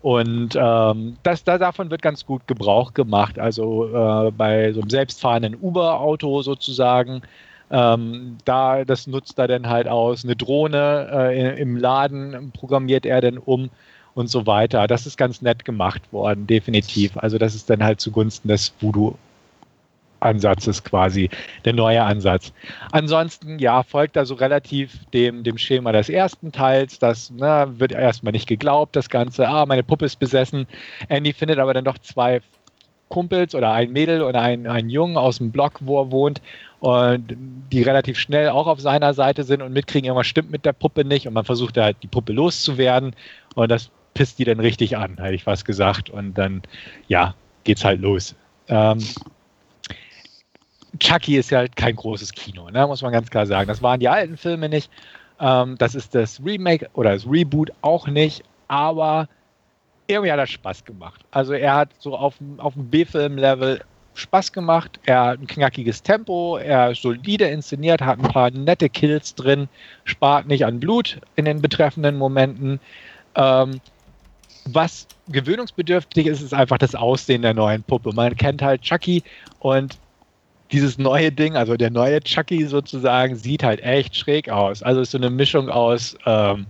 Und 0.01 0.57
ähm, 0.59 1.17
das, 1.21 1.43
da, 1.43 1.59
davon 1.59 1.91
wird 1.91 2.01
ganz 2.01 2.25
gut 2.25 2.47
Gebrauch 2.47 2.95
gemacht. 2.95 3.37
Also 3.37 3.85
äh, 3.89 4.31
bei 4.31 4.73
so 4.73 4.81
einem 4.81 4.89
selbstfahrenden 4.89 5.55
Uber-Auto 5.61 6.41
sozusagen, 6.41 7.21
ähm, 7.69 8.37
da, 8.43 8.83
das 8.85 9.05
nutzt 9.05 9.37
er 9.37 9.47
dann 9.47 9.69
halt 9.69 9.87
aus. 9.87 10.23
Eine 10.23 10.35
Drohne 10.35 11.09
äh, 11.11 11.61
im 11.61 11.77
Laden 11.77 12.51
programmiert 12.53 13.05
er 13.05 13.21
dann 13.21 13.37
um 13.37 13.69
und 14.15 14.31
so 14.31 14.47
weiter. 14.47 14.87
Das 14.87 15.05
ist 15.05 15.15
ganz 15.15 15.43
nett 15.43 15.63
gemacht 15.63 16.11
worden, 16.11 16.47
definitiv. 16.47 17.17
Also 17.17 17.37
das 17.37 17.53
ist 17.53 17.69
dann 17.69 17.83
halt 17.83 18.01
zugunsten 18.01 18.47
des 18.47 18.73
Voodoo 18.79 19.13
Ansatzes 20.19 20.83
quasi, 20.83 21.29
der 21.65 21.73
neue 21.73 22.01
Ansatz. 22.01 22.53
Ansonsten, 22.91 23.59
ja, 23.59 23.83
folgt 23.83 24.17
also 24.17 24.35
relativ 24.35 25.05
dem, 25.13 25.43
dem 25.43 25.57
Schema 25.57 25.91
des 25.91 26.09
ersten 26.09 26.51
Teils. 26.51 26.99
Das 26.99 27.31
na, 27.35 27.79
wird 27.79 27.91
erstmal 27.91 28.31
nicht 28.31 28.47
geglaubt, 28.47 28.95
das 28.95 29.09
Ganze. 29.09 29.47
Ah, 29.47 29.65
meine 29.65 29.83
Puppe 29.83 30.05
ist 30.05 30.17
besessen. 30.17 30.67
Andy 31.07 31.33
findet 31.33 31.59
aber 31.59 31.73
dann 31.73 31.85
doch 31.85 31.97
zwei 31.97 32.41
Kumpels 33.09 33.55
oder 33.55 33.71
ein 33.73 33.91
Mädel 33.91 34.21
oder 34.21 34.41
ein, 34.41 34.67
ein 34.67 34.89
Jungen 34.89 35.17
aus 35.17 35.39
dem 35.39 35.51
Block, 35.51 35.79
wo 35.81 36.01
er 36.01 36.11
wohnt, 36.11 36.41
und 36.79 37.35
die 37.71 37.81
relativ 37.81 38.17
schnell 38.17 38.49
auch 38.49 38.67
auf 38.67 38.79
seiner 38.79 39.13
Seite 39.13 39.43
sind 39.43 39.61
und 39.61 39.73
mitkriegen, 39.73 40.05
irgendwas 40.05 40.27
stimmt 40.27 40.51
mit 40.51 40.65
der 40.65 40.73
Puppe 40.73 41.03
nicht 41.03 41.27
und 41.27 41.33
man 41.33 41.43
versucht 41.43 41.75
halt 41.77 41.97
die 42.03 42.07
Puppe 42.07 42.31
loszuwerden 42.31 43.15
und 43.55 43.69
das 43.69 43.89
pisst 44.13 44.39
die 44.39 44.45
dann 44.45 44.59
richtig 44.59 44.95
an, 44.95 45.17
hätte 45.17 45.35
ich 45.35 45.43
fast 45.43 45.65
gesagt. 45.65 46.09
Und 46.09 46.37
dann, 46.37 46.61
ja, 47.07 47.35
geht's 47.63 47.83
halt 47.83 48.01
los. 48.01 48.35
Ähm, 48.67 48.99
Chucky 50.97 51.37
ist 51.37 51.51
ja 51.51 51.59
halt 51.59 51.75
kein 51.75 51.95
großes 51.95 52.31
Kino, 52.31 52.69
ne? 52.69 52.87
muss 52.87 53.01
man 53.01 53.11
ganz 53.11 53.29
klar 53.29 53.45
sagen. 53.45 53.67
Das 53.67 53.81
waren 53.81 53.99
die 53.99 54.09
alten 54.09 54.37
Filme 54.37 54.69
nicht. 54.69 54.89
Ähm, 55.39 55.77
das 55.77 55.95
ist 55.95 56.15
das 56.15 56.41
Remake 56.43 56.89
oder 56.93 57.13
das 57.13 57.25
Reboot 57.25 57.71
auch 57.81 58.07
nicht, 58.07 58.43
aber 58.67 59.27
irgendwie 60.07 60.31
hat 60.31 60.39
er 60.39 60.47
Spaß 60.47 60.85
gemacht. 60.85 61.21
Also 61.31 61.53
er 61.53 61.75
hat 61.75 61.89
so 61.99 62.17
auf, 62.17 62.35
auf 62.57 62.73
dem 62.73 62.89
B-Film-Level 62.89 63.81
Spaß 64.15 64.51
gemacht. 64.51 64.99
Er 65.05 65.25
hat 65.25 65.39
ein 65.39 65.47
knackiges 65.47 66.01
Tempo, 66.01 66.57
er 66.57 66.91
ist 66.91 67.01
solide 67.01 67.45
inszeniert, 67.45 68.01
hat 68.01 68.19
ein 68.19 68.29
paar 68.29 68.51
nette 68.51 68.89
Kills 68.89 69.35
drin, 69.35 69.69
spart 70.03 70.47
nicht 70.47 70.65
an 70.65 70.79
Blut 70.79 71.19
in 71.35 71.45
den 71.45 71.61
betreffenden 71.61 72.17
Momenten. 72.17 72.79
Ähm, 73.35 73.79
was 74.65 75.07
gewöhnungsbedürftig 75.29 76.27
ist, 76.27 76.41
ist 76.41 76.53
einfach 76.53 76.77
das 76.77 76.95
Aussehen 76.95 77.43
der 77.43 77.53
neuen 77.53 77.83
Puppe. 77.83 78.13
Man 78.13 78.35
kennt 78.35 78.61
halt 78.61 78.81
Chucky 78.81 79.23
und 79.59 79.97
dieses 80.71 80.97
neue 80.97 81.31
Ding, 81.31 81.55
also 81.55 81.75
der 81.75 81.89
neue 81.89 82.21
Chucky 82.21 82.65
sozusagen, 82.65 83.35
sieht 83.35 83.63
halt 83.63 83.81
echt 83.81 84.15
schräg 84.15 84.49
aus. 84.49 84.83
Also 84.83 85.01
ist 85.01 85.11
so 85.11 85.17
eine 85.17 85.29
Mischung 85.29 85.69
aus, 85.69 86.15
ähm, 86.25 86.65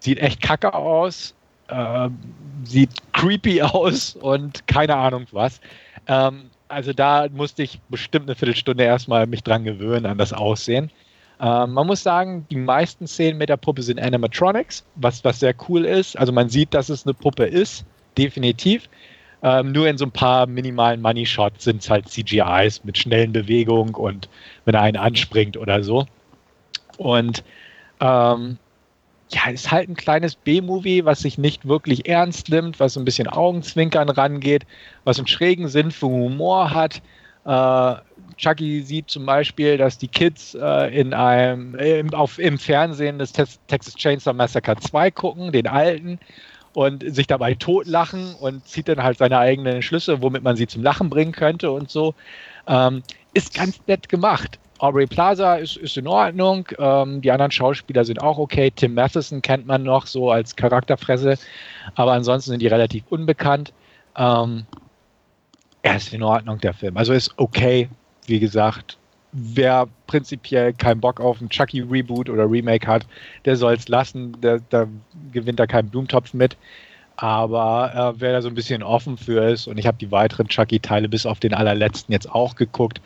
sieht 0.00 0.18
echt 0.18 0.40
kacke 0.40 0.72
aus, 0.72 1.34
ähm, 1.68 2.18
sieht 2.64 2.90
creepy 3.12 3.62
aus 3.62 4.16
und 4.16 4.66
keine 4.66 4.96
Ahnung 4.96 5.26
was. 5.32 5.60
Ähm, 6.06 6.50
also 6.68 6.92
da 6.92 7.28
musste 7.30 7.62
ich 7.62 7.80
bestimmt 7.90 8.28
eine 8.28 8.34
Viertelstunde 8.34 8.84
erstmal 8.84 9.26
mich 9.26 9.42
dran 9.42 9.64
gewöhnen 9.64 10.06
an 10.06 10.18
das 10.18 10.32
Aussehen. 10.32 10.90
Äh, 11.38 11.66
man 11.66 11.86
muss 11.86 12.02
sagen, 12.02 12.46
die 12.50 12.56
meisten 12.56 13.06
Szenen 13.06 13.36
mit 13.36 13.50
der 13.50 13.58
Puppe 13.58 13.82
sind 13.82 14.00
Animatronics, 14.00 14.84
was, 14.96 15.22
was 15.24 15.40
sehr 15.40 15.54
cool 15.68 15.84
ist. 15.84 16.18
Also 16.18 16.32
man 16.32 16.48
sieht, 16.48 16.72
dass 16.72 16.88
es 16.88 17.04
eine 17.04 17.14
Puppe 17.14 17.44
ist, 17.44 17.84
definitiv. 18.16 18.88
Ähm, 19.42 19.72
nur 19.72 19.88
in 19.88 19.98
so 19.98 20.04
ein 20.04 20.12
paar 20.12 20.46
minimalen 20.46 21.00
Money 21.00 21.26
Shots 21.26 21.64
sind 21.64 21.82
es 21.82 21.90
halt 21.90 22.08
CGIs 22.08 22.84
mit 22.84 22.96
schnellen 22.96 23.32
Bewegungen 23.32 23.94
und 23.94 24.28
wenn 24.64 24.74
er 24.74 24.82
einen 24.82 24.96
anspringt 24.96 25.56
oder 25.56 25.82
so. 25.82 26.06
Und 26.96 27.42
ähm, 28.00 28.58
ja, 29.30 29.50
ist 29.50 29.70
halt 29.70 29.88
ein 29.88 29.96
kleines 29.96 30.36
B-Movie, 30.36 31.04
was 31.04 31.20
sich 31.20 31.38
nicht 31.38 31.66
wirklich 31.66 32.08
ernst 32.08 32.50
nimmt, 32.50 32.78
was 32.78 32.94
so 32.94 33.00
ein 33.00 33.04
bisschen 33.04 33.28
Augenzwinkern 33.28 34.10
rangeht, 34.10 34.64
was 35.04 35.18
einen 35.18 35.26
schrägen 35.26 35.68
Sinn 35.68 35.90
für 35.90 36.06
Humor 36.06 36.70
hat. 36.70 37.02
Äh, 37.44 37.94
Chucky 38.36 38.82
sieht 38.82 39.10
zum 39.10 39.26
Beispiel, 39.26 39.76
dass 39.76 39.98
die 39.98 40.08
Kids 40.08 40.54
äh, 40.54 40.98
in 40.98 41.14
einem, 41.14 41.74
im, 41.76 42.12
auf, 42.14 42.38
im 42.38 42.58
Fernsehen 42.58 43.18
das 43.18 43.32
Texas 43.32 43.94
Chainsaw 43.94 44.34
Massacre 44.34 44.76
2 44.76 45.10
gucken, 45.10 45.52
den 45.52 45.66
alten, 45.66 46.18
und 46.74 47.04
sich 47.14 47.26
dabei 47.26 47.54
totlachen 47.54 48.34
und 48.34 48.66
zieht 48.66 48.88
dann 48.88 49.02
halt 49.02 49.18
seine 49.18 49.38
eigenen 49.38 49.82
Schlüsse, 49.82 50.22
womit 50.22 50.42
man 50.42 50.56
sie 50.56 50.66
zum 50.66 50.82
Lachen 50.82 51.10
bringen 51.10 51.32
könnte 51.32 51.70
und 51.70 51.90
so. 51.90 52.14
Ähm, 52.66 53.02
ist 53.34 53.54
ganz 53.54 53.80
nett 53.86 54.08
gemacht. 54.08 54.58
Aubrey 54.78 55.06
Plaza 55.06 55.56
ist, 55.56 55.76
ist 55.76 55.96
in 55.96 56.08
Ordnung. 56.08 56.66
Ähm, 56.78 57.20
die 57.20 57.30
anderen 57.30 57.52
Schauspieler 57.52 58.04
sind 58.04 58.20
auch 58.20 58.38
okay. 58.38 58.70
Tim 58.74 58.94
Matheson 58.94 59.40
kennt 59.40 59.66
man 59.66 59.84
noch 59.84 60.06
so 60.06 60.30
als 60.30 60.56
Charakterfresse, 60.56 61.38
aber 61.94 62.12
ansonsten 62.12 62.50
sind 62.50 62.62
die 62.62 62.66
relativ 62.66 63.04
unbekannt. 63.08 63.72
Ähm, 64.16 64.66
er 65.82 65.96
ist 65.96 66.12
in 66.12 66.22
Ordnung, 66.22 66.58
der 66.58 66.74
Film. 66.74 66.96
Also 66.96 67.12
ist 67.12 67.32
okay, 67.36 67.88
wie 68.26 68.40
gesagt. 68.40 68.98
Wer 69.32 69.88
prinzipiell 70.06 70.72
keinen 70.74 71.00
Bock 71.00 71.20
auf 71.20 71.40
einen 71.40 71.48
Chucky-Reboot 71.48 72.28
oder 72.28 72.50
Remake 72.50 72.86
hat, 72.86 73.06
der 73.44 73.56
soll 73.56 73.74
es 73.74 73.88
lassen. 73.88 74.38
Der, 74.42 74.60
da 74.70 74.86
gewinnt 75.32 75.58
da 75.58 75.66
keinen 75.66 75.88
Blumentopf 75.88 76.34
mit. 76.34 76.56
Aber 77.16 78.14
äh, 78.16 78.20
wer 78.20 78.32
da 78.32 78.42
so 78.42 78.48
ein 78.48 78.54
bisschen 78.54 78.82
offen 78.82 79.16
für 79.16 79.44
ist, 79.44 79.66
und 79.66 79.78
ich 79.78 79.86
habe 79.86 79.98
die 79.98 80.10
weiteren 80.10 80.48
Chucky-Teile 80.48 81.08
bis 81.08 81.26
auf 81.26 81.40
den 81.40 81.54
allerletzten 81.54 82.12
jetzt 82.12 82.30
auch 82.30 82.56
geguckt, 82.56 83.00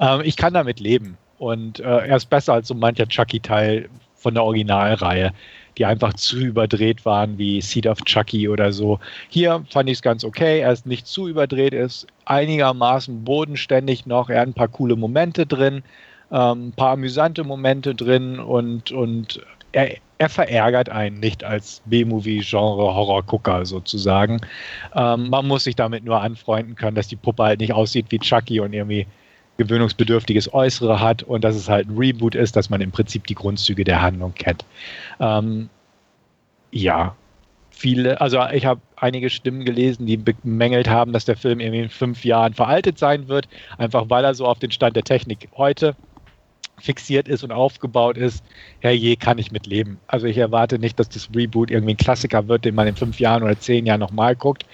ähm, 0.00 0.20
ich 0.24 0.36
kann 0.36 0.54
damit 0.54 0.80
leben. 0.80 1.16
Und 1.38 1.80
äh, 1.80 2.06
er 2.06 2.16
ist 2.16 2.30
besser 2.30 2.54
als 2.54 2.68
so 2.68 2.74
mancher 2.74 3.08
Chucky-Teil 3.08 3.88
von 4.14 4.34
der 4.34 4.44
Originalreihe, 4.44 5.32
die 5.78 5.86
einfach 5.86 6.14
zu 6.14 6.38
überdreht 6.38 7.04
waren, 7.04 7.38
wie 7.38 7.60
Seed 7.60 7.86
of 7.86 7.98
Chucky 8.04 8.48
oder 8.48 8.72
so. 8.72 8.98
Hier 9.28 9.64
fand 9.70 9.88
ich 9.88 9.98
es 9.98 10.02
ganz 10.02 10.24
okay. 10.24 10.60
Er 10.60 10.72
ist 10.72 10.86
nicht 10.86 11.06
zu 11.06 11.28
überdreht, 11.28 11.72
er 11.72 11.86
ist 11.86 12.06
einigermaßen 12.24 13.24
bodenständig 13.24 14.06
noch. 14.06 14.30
Er 14.30 14.42
hat 14.42 14.48
ein 14.48 14.54
paar 14.54 14.68
coole 14.68 14.96
Momente 14.96 15.46
drin, 15.46 15.82
ähm, 16.30 16.68
ein 16.68 16.72
paar 16.72 16.92
amüsante 16.92 17.44
Momente 17.44 17.94
drin 17.94 18.38
und, 18.38 18.92
und 18.92 19.40
er, 19.72 19.96
er 20.18 20.28
verärgert 20.28 20.88
einen 20.88 21.20
nicht 21.20 21.42
als 21.42 21.82
B-Movie-Genre-Horror-Gucker 21.86 23.66
sozusagen. 23.66 24.40
Ähm, 24.94 25.30
man 25.30 25.46
muss 25.46 25.64
sich 25.64 25.74
damit 25.74 26.04
nur 26.04 26.20
anfreunden 26.20 26.74
können, 26.74 26.94
dass 26.94 27.08
die 27.08 27.16
Puppe 27.16 27.42
halt 27.42 27.60
nicht 27.60 27.72
aussieht 27.72 28.06
wie 28.10 28.18
Chucky 28.18 28.60
und 28.60 28.72
irgendwie 28.72 29.06
gewöhnungsbedürftiges 29.64 30.52
Äußere 30.52 31.00
hat 31.00 31.22
und 31.22 31.44
dass 31.44 31.56
es 31.56 31.68
halt 31.68 31.88
ein 31.88 31.96
Reboot 31.96 32.34
ist, 32.34 32.56
dass 32.56 32.70
man 32.70 32.80
im 32.80 32.90
Prinzip 32.90 33.26
die 33.26 33.34
Grundzüge 33.34 33.84
der 33.84 34.02
Handlung 34.02 34.34
kennt. 34.34 34.64
Ähm, 35.20 35.68
ja, 36.70 37.14
viele, 37.70 38.20
also 38.20 38.40
ich 38.52 38.66
habe 38.66 38.80
einige 38.96 39.30
Stimmen 39.30 39.64
gelesen, 39.64 40.06
die 40.06 40.16
bemängelt 40.16 40.88
haben, 40.88 41.12
dass 41.12 41.24
der 41.24 41.36
Film 41.36 41.60
irgendwie 41.60 41.80
in 41.80 41.88
fünf 41.88 42.24
Jahren 42.24 42.54
veraltet 42.54 42.98
sein 42.98 43.28
wird, 43.28 43.48
einfach 43.78 44.08
weil 44.08 44.24
er 44.24 44.34
so 44.34 44.46
auf 44.46 44.58
den 44.58 44.70
Stand 44.70 44.96
der 44.96 45.04
Technik 45.04 45.48
heute 45.56 45.96
fixiert 46.80 47.28
ist 47.28 47.44
und 47.44 47.52
aufgebaut 47.52 48.16
ist, 48.16 48.44
herrje, 48.80 49.16
kann 49.16 49.38
ich 49.38 49.52
mit 49.52 49.66
leben. 49.66 49.98
Also 50.06 50.26
ich 50.26 50.38
erwarte 50.38 50.78
nicht, 50.78 50.98
dass 50.98 51.08
das 51.08 51.28
Reboot 51.34 51.70
irgendwie 51.70 51.94
ein 51.94 51.98
Klassiker 51.98 52.48
wird, 52.48 52.64
den 52.64 52.74
man 52.74 52.88
in 52.88 52.96
fünf 52.96 53.20
Jahren 53.20 53.42
oder 53.42 53.58
zehn 53.58 53.86
Jahren 53.86 54.00
nochmal 54.00 54.34
guckt, 54.34 54.66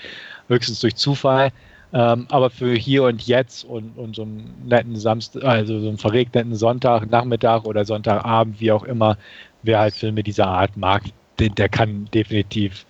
höchstens 0.49 0.81
durch 0.81 0.97
Zufall. 0.97 1.51
Ähm, 1.93 2.27
aber 2.29 2.51
für 2.51 2.75
hier 2.75 3.05
und 3.05 3.27
jetzt 3.27 3.65
und, 3.65 3.97
und 3.97 4.15
so 4.15 4.23
einen 4.23 4.67
netten 4.67 4.97
Samstag, 4.97 5.43
also 5.45 5.81
so 5.81 5.89
einen 5.89 5.99
verregneten 5.99 6.55
Sonntag, 6.55 7.11
Nachmittag 7.11 7.65
oder 7.65 7.85
Sonntagabend, 7.85 8.61
wie 8.61 8.73
auch 8.73 8.85
immer, 8.85 9.17
wer 9.63 9.81
halt 9.81 9.95
Filme 9.95 10.23
dieser 10.23 10.49
Art 10.49 10.77
mag, 10.77 11.03
der, 11.39 11.49
der 11.49 11.69
kann 11.69 12.09
definitiv 12.13 12.85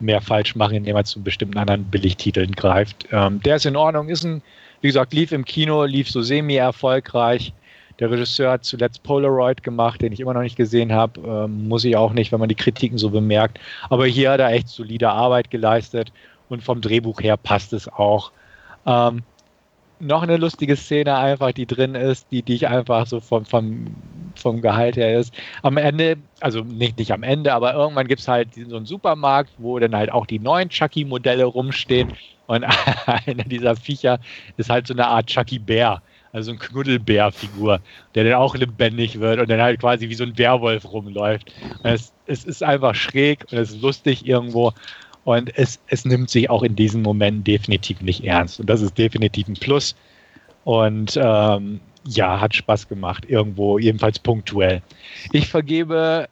mehr 0.00 0.20
falsch 0.20 0.56
machen, 0.56 0.76
indem 0.76 0.96
er 0.96 1.04
zu 1.04 1.22
bestimmten 1.22 1.58
anderen 1.58 1.84
Billigtiteln 1.84 2.52
greift. 2.52 3.06
Ähm, 3.12 3.40
der 3.42 3.56
ist 3.56 3.66
in 3.66 3.76
Ordnung, 3.76 4.08
ist 4.08 4.24
ein, 4.24 4.42
wie 4.80 4.88
gesagt, 4.88 5.12
lief 5.12 5.30
im 5.30 5.44
Kino, 5.44 5.84
lief 5.84 6.10
so 6.10 6.22
semi-erfolgreich. 6.22 7.52
Der 7.98 8.10
Regisseur 8.10 8.52
hat 8.52 8.64
zuletzt 8.64 9.02
Polaroid 9.02 9.62
gemacht, 9.62 10.00
den 10.00 10.12
ich 10.12 10.20
immer 10.20 10.32
noch 10.32 10.40
nicht 10.40 10.56
gesehen 10.56 10.92
habe. 10.92 11.20
Ähm, 11.20 11.68
muss 11.68 11.84
ich 11.84 11.96
auch 11.96 12.14
nicht, 12.14 12.32
wenn 12.32 12.40
man 12.40 12.48
die 12.48 12.54
Kritiken 12.54 12.96
so 12.96 13.10
bemerkt. 13.10 13.60
Aber 13.90 14.06
hier 14.06 14.30
hat 14.30 14.40
er 14.40 14.50
echt 14.52 14.68
solide 14.68 15.10
Arbeit 15.10 15.50
geleistet 15.50 16.10
und 16.48 16.62
vom 16.64 16.80
Drehbuch 16.80 17.20
her 17.20 17.36
passt 17.36 17.74
es 17.74 17.86
auch. 17.88 18.32
Ähm, 18.86 19.22
noch 20.00 20.22
eine 20.22 20.38
lustige 20.38 20.76
Szene 20.76 21.16
einfach, 21.16 21.52
die 21.52 21.66
drin 21.66 21.94
ist, 21.94 22.26
die, 22.30 22.42
die 22.42 22.54
ich 22.54 22.68
einfach 22.68 23.06
so 23.06 23.20
vom, 23.20 23.44
vom, 23.44 23.86
vom 24.34 24.60
Gehalt 24.60 24.96
her 24.96 25.18
ist. 25.18 25.34
Am 25.62 25.76
Ende, 25.76 26.16
also 26.40 26.62
nicht, 26.62 26.98
nicht 26.98 27.12
am 27.12 27.22
Ende, 27.22 27.52
aber 27.52 27.74
irgendwann 27.74 28.08
gibt 28.08 28.22
es 28.22 28.28
halt 28.28 28.48
so 28.54 28.76
einen 28.76 28.86
Supermarkt, 28.86 29.50
wo 29.58 29.78
dann 29.78 29.94
halt 29.94 30.10
auch 30.10 30.26
die 30.26 30.38
neuen 30.38 30.70
Chucky-Modelle 30.70 31.44
rumstehen. 31.44 32.12
Und 32.46 32.64
einer 33.26 33.44
dieser 33.44 33.76
Viecher 33.76 34.18
ist 34.56 34.70
halt 34.70 34.86
so 34.86 34.94
eine 34.94 35.06
Art 35.06 35.26
Chucky-Bär. 35.26 36.02
Also 36.32 36.52
ein 36.52 36.58
Knuddelbär-Figur, 36.58 37.80
der 38.14 38.24
dann 38.24 38.34
auch 38.34 38.54
lebendig 38.54 39.18
wird 39.18 39.40
und 39.40 39.50
dann 39.50 39.60
halt 39.60 39.80
quasi 39.80 40.08
wie 40.08 40.14
so 40.14 40.22
ein 40.22 40.38
Werwolf 40.38 40.84
rumläuft. 40.84 41.52
Es, 41.82 42.12
es 42.26 42.44
ist 42.44 42.62
einfach 42.62 42.94
schräg 42.94 43.44
und 43.50 43.58
es 43.58 43.72
ist 43.72 43.82
lustig 43.82 44.26
irgendwo. 44.26 44.72
Und 45.24 45.56
es, 45.56 45.78
es 45.88 46.04
nimmt 46.04 46.30
sich 46.30 46.48
auch 46.48 46.62
in 46.62 46.76
diesen 46.76 47.02
Momenten 47.02 47.44
definitiv 47.44 48.00
nicht 48.00 48.24
ernst. 48.24 48.60
Und 48.60 48.70
das 48.70 48.80
ist 48.80 48.96
definitiv 48.96 49.48
ein 49.48 49.54
Plus. 49.54 49.94
Und 50.64 51.18
ähm, 51.20 51.80
ja, 52.06 52.40
hat 52.40 52.54
Spaß 52.54 52.88
gemacht, 52.88 53.26
irgendwo, 53.28 53.78
jedenfalls 53.78 54.18
punktuell. 54.18 54.82
Ich 55.32 55.48
vergebe 55.48 56.28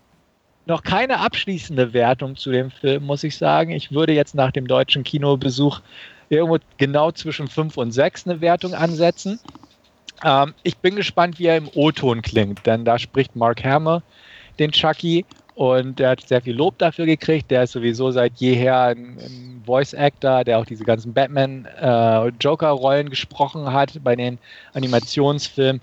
noch 0.66 0.82
keine 0.82 1.20
abschließende 1.20 1.93
Wertung 1.93 2.36
zu 2.36 2.51
dem 2.51 2.70
Film, 2.70 3.05
muss 3.05 3.24
ich 3.24 3.36
sagen. 3.36 3.72
Ich 3.72 3.91
würde 3.91 4.12
jetzt 4.12 4.34
nach 4.34 4.53
dem 4.53 4.66
deutschen 4.66 5.03
Kinobesuch 5.05 5.80
irgendwo 6.28 6.59
genau 6.76 7.11
zwischen 7.12 7.49
5 7.49 7.76
und 7.76 7.93
6 7.93 8.26
eine 8.26 8.41
Wertung 8.41 8.74
ansetzen. 8.74 9.41
Ähm, 10.24 10.55
ich 10.62 10.76
bin 10.76 10.97
gespannt, 10.97 11.39
wie 11.39 11.47
er 11.47 11.57
im 11.57 11.70
O-Ton 11.74 12.22
klingt, 12.22 12.66
denn 12.66 12.84
da 12.84 12.99
spricht 12.99 13.34
Mark 13.36 13.64
Hamill 13.64 14.03
den 14.59 14.72
Chucky 14.72 15.24
und 15.59 15.99
der 15.99 16.11
hat 16.11 16.21
sehr 16.21 16.41
viel 16.41 16.55
Lob 16.55 16.79
dafür 16.79 17.05
gekriegt. 17.05 17.51
Der 17.51 17.65
ist 17.65 17.73
sowieso 17.73 18.13
seit 18.13 18.35
jeher 18.37 18.81
ein, 18.81 19.19
ein 19.19 19.63
Voice 19.67 19.93
Actor, 19.93 20.45
der 20.45 20.61
auch 20.61 20.65
diese 20.65 20.85
ganzen 20.85 21.13
Batman-Joker-Rollen 21.13 23.09
äh, 23.09 23.11
gesprochen 23.11 23.73
hat 23.73 23.99
bei 24.05 24.15
den 24.15 24.39
Animationsfilmen. 24.73 25.83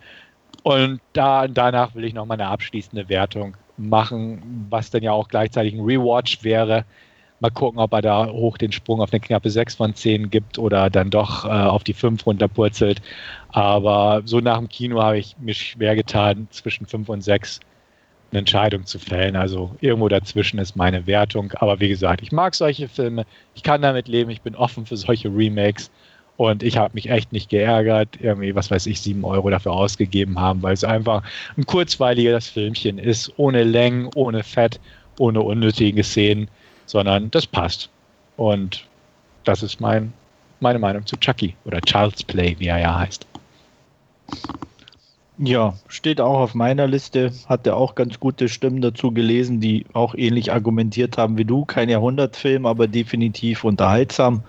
Und 0.64 1.02
da, 1.12 1.50
danach 1.50 1.94
will 1.94 2.06
ich 2.06 2.14
noch 2.14 2.26
mal 2.26 2.36
eine 2.36 2.48
abschließende 2.48 3.10
Wertung 3.10 3.58
machen, 3.76 4.68
was 4.70 4.92
dann 4.92 5.04
ja 5.04 5.12
auch 5.12 5.28
gleichzeitig 5.28 5.74
ein 5.74 5.84
Rewatch 5.84 6.42
wäre. 6.42 6.86
Mal 7.42 7.52
gucken, 7.52 7.82
ob 7.82 7.92
er 7.92 8.02
da 8.02 8.28
hoch 8.28 8.58
den 8.58 8.72
Sprung 8.72 9.02
auf 9.02 9.12
eine 9.12 9.20
knappe 9.20 9.50
6 9.50 9.76
von 9.76 9.94
10 9.94 10.30
gibt 10.30 10.58
oder 10.58 10.90
dann 10.90 11.10
doch 11.10 11.44
äh, 11.44 11.50
auf 11.50 11.84
die 11.84 11.94
5 11.94 12.26
runterpurzelt. 12.26 13.02
Aber 13.50 14.22
so 14.24 14.40
nach 14.40 14.58
dem 14.58 14.70
Kino 14.70 15.04
habe 15.04 15.18
ich 15.18 15.36
mich 15.38 15.72
schwer 15.72 15.98
getan, 15.98 16.48
zwischen 16.50 16.86
5 16.86 17.10
und 17.10 17.22
6 17.26 17.60
eine 18.36 18.40
Entscheidung 18.40 18.86
zu 18.86 19.00
fällen. 19.00 19.36
Also 19.36 19.76
irgendwo 19.82 20.10
dazwischen 20.10 20.60
ist 20.60 20.76
meine 20.76 21.08
Wertung. 21.08 21.52
Aber 21.56 21.80
wie 21.80 21.90
gesagt, 21.90 22.22
ich 22.22 22.32
mag 22.32 22.54
solche 22.54 22.88
Filme. 22.88 23.26
Ich 23.56 23.64
kann 23.64 23.82
damit 23.82 24.08
leben. 24.08 24.30
Ich 24.30 24.42
bin 24.42 24.56
offen 24.56 24.86
für 24.86 24.98
solche 24.98 25.30
Remakes. 25.30 25.90
Und 26.38 26.64
ich 26.64 26.78
habe 26.78 26.94
mich 26.96 27.10
echt 27.10 27.32
nicht 27.32 27.50
geärgert, 27.50 28.10
irgendwie, 28.20 28.54
was 28.54 28.70
weiß 28.70 28.88
ich, 28.88 29.00
sieben 29.00 29.24
Euro 29.24 29.50
dafür 29.50 29.72
ausgegeben 29.72 30.38
haben, 30.38 30.62
weil 30.64 30.74
es 30.74 30.84
einfach 30.84 31.24
ein 31.56 31.66
kurzweiliges 31.66 32.50
Filmchen 32.50 32.98
ist, 32.98 33.32
ohne 33.38 33.64
Längen, 33.64 34.10
ohne 34.16 34.44
Fett, 34.44 34.82
ohne 35.18 35.40
unnötige 35.40 36.04
Szenen, 36.04 36.50
sondern 36.88 37.32
das 37.32 37.48
passt. 37.48 37.90
Und 38.36 38.86
das 39.46 39.64
ist 39.64 39.80
mein, 39.80 40.12
meine 40.60 40.78
Meinung 40.78 41.06
zu 41.06 41.16
Chucky 41.16 41.56
oder 41.64 41.80
Child's 41.80 42.26
Play, 42.26 42.58
wie 42.60 42.68
er 42.68 42.80
ja 42.80 43.00
heißt. 43.00 43.26
Ja, 45.38 45.74
steht 45.88 46.22
auch 46.22 46.40
auf 46.40 46.56
meiner 46.56 46.88
Liste. 46.88 47.32
Hatte 47.48 47.76
auch 47.76 47.96
ganz 47.96 48.20
gute 48.20 48.48
Stimmen 48.48 48.82
dazu 48.82 49.12
gelesen, 49.12 49.60
die 49.60 49.86
auch 49.94 50.16
ähnlich 50.16 50.54
argumentiert 50.54 51.18
haben 51.18 51.38
wie 51.38 51.46
du. 51.46 51.66
Kein 51.66 51.90
Jahrhundertfilm, 51.90 52.66
aber 52.66 52.88
definitiv 52.88 53.64
unterhaltsam. 53.64 54.44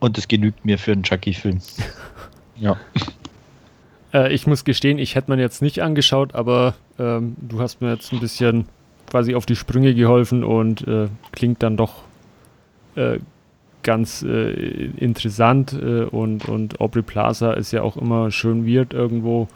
Und 0.00 0.18
es 0.18 0.26
genügt 0.26 0.64
mir 0.64 0.78
für 0.78 0.92
einen 0.92 1.02
Chucky-Film. 1.02 1.60
Ja. 2.58 2.78
Äh, 4.14 4.32
ich 4.32 4.46
muss 4.46 4.64
gestehen, 4.64 4.98
ich 4.98 5.14
hätte 5.14 5.30
man 5.30 5.38
jetzt 5.38 5.60
nicht 5.60 5.82
angeschaut, 5.82 6.34
aber 6.34 6.74
ähm, 6.98 7.36
du 7.38 7.60
hast 7.60 7.82
mir 7.82 7.92
jetzt 7.92 8.14
ein 8.14 8.20
bisschen 8.20 8.66
quasi 9.10 9.34
auf 9.34 9.44
die 9.44 9.56
Sprünge 9.56 9.94
geholfen 9.94 10.42
und 10.42 10.88
äh, 10.88 11.08
klingt 11.32 11.62
dann 11.62 11.76
doch 11.76 12.02
äh, 12.94 13.18
ganz 13.82 14.22
äh, 14.22 14.50
interessant. 14.96 15.72
Äh, 15.74 16.04
und, 16.04 16.48
und 16.48 16.80
Aubrey 16.80 17.02
Plaza 17.02 17.52
ist 17.52 17.72
ja 17.72 17.82
auch 17.82 17.98
immer 17.98 18.30
schön 18.30 18.66
weird 18.66 18.94
irgendwo 18.94 19.48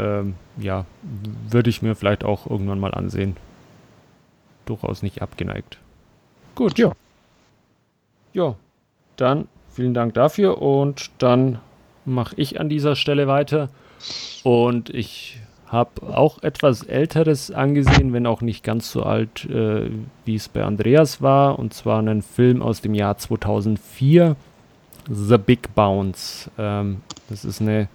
ähm, 0.00 0.34
ja, 0.56 0.86
würde 1.48 1.70
ich 1.70 1.82
mir 1.82 1.94
vielleicht 1.94 2.24
auch 2.24 2.48
irgendwann 2.48 2.80
mal 2.80 2.94
ansehen. 2.94 3.36
Durchaus 4.66 5.02
nicht 5.02 5.20
abgeneigt. 5.20 5.78
Gut. 6.54 6.78
Ja. 6.78 6.92
Ja, 8.32 8.54
dann 9.16 9.48
vielen 9.68 9.94
Dank 9.94 10.14
dafür 10.14 10.62
und 10.62 11.10
dann 11.18 11.58
mache 12.04 12.34
ich 12.36 12.60
an 12.60 12.68
dieser 12.68 12.96
Stelle 12.96 13.26
weiter. 13.26 13.68
Und 14.44 14.90
ich 14.90 15.40
habe 15.66 16.16
auch 16.16 16.42
etwas 16.42 16.82
Älteres 16.82 17.50
angesehen, 17.50 18.12
wenn 18.12 18.26
auch 18.26 18.40
nicht 18.40 18.64
ganz 18.64 18.90
so 18.90 19.02
alt, 19.02 19.44
äh, 19.46 19.90
wie 20.24 20.34
es 20.34 20.48
bei 20.48 20.64
Andreas 20.64 21.20
war. 21.22 21.58
Und 21.58 21.74
zwar 21.74 21.98
einen 21.98 22.22
Film 22.22 22.62
aus 22.62 22.80
dem 22.80 22.94
Jahr 22.94 23.18
2004, 23.18 24.36
The 25.08 25.38
Big 25.38 25.74
Bounce. 25.74 26.50
Ähm, 26.58 27.02
das 27.28 27.44
ist 27.44 27.60
eine 27.60 27.88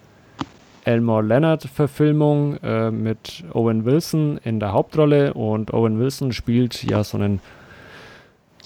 Elmore 0.86 1.24
Leonard-Verfilmung 1.24 2.58
äh, 2.62 2.92
mit 2.92 3.42
Owen 3.52 3.84
Wilson 3.84 4.38
in 4.44 4.60
der 4.60 4.72
Hauptrolle. 4.72 5.34
Und 5.34 5.74
Owen 5.74 5.98
Wilson 5.98 6.32
spielt 6.32 6.84
ja 6.84 7.02
so 7.02 7.18
einen 7.18 7.40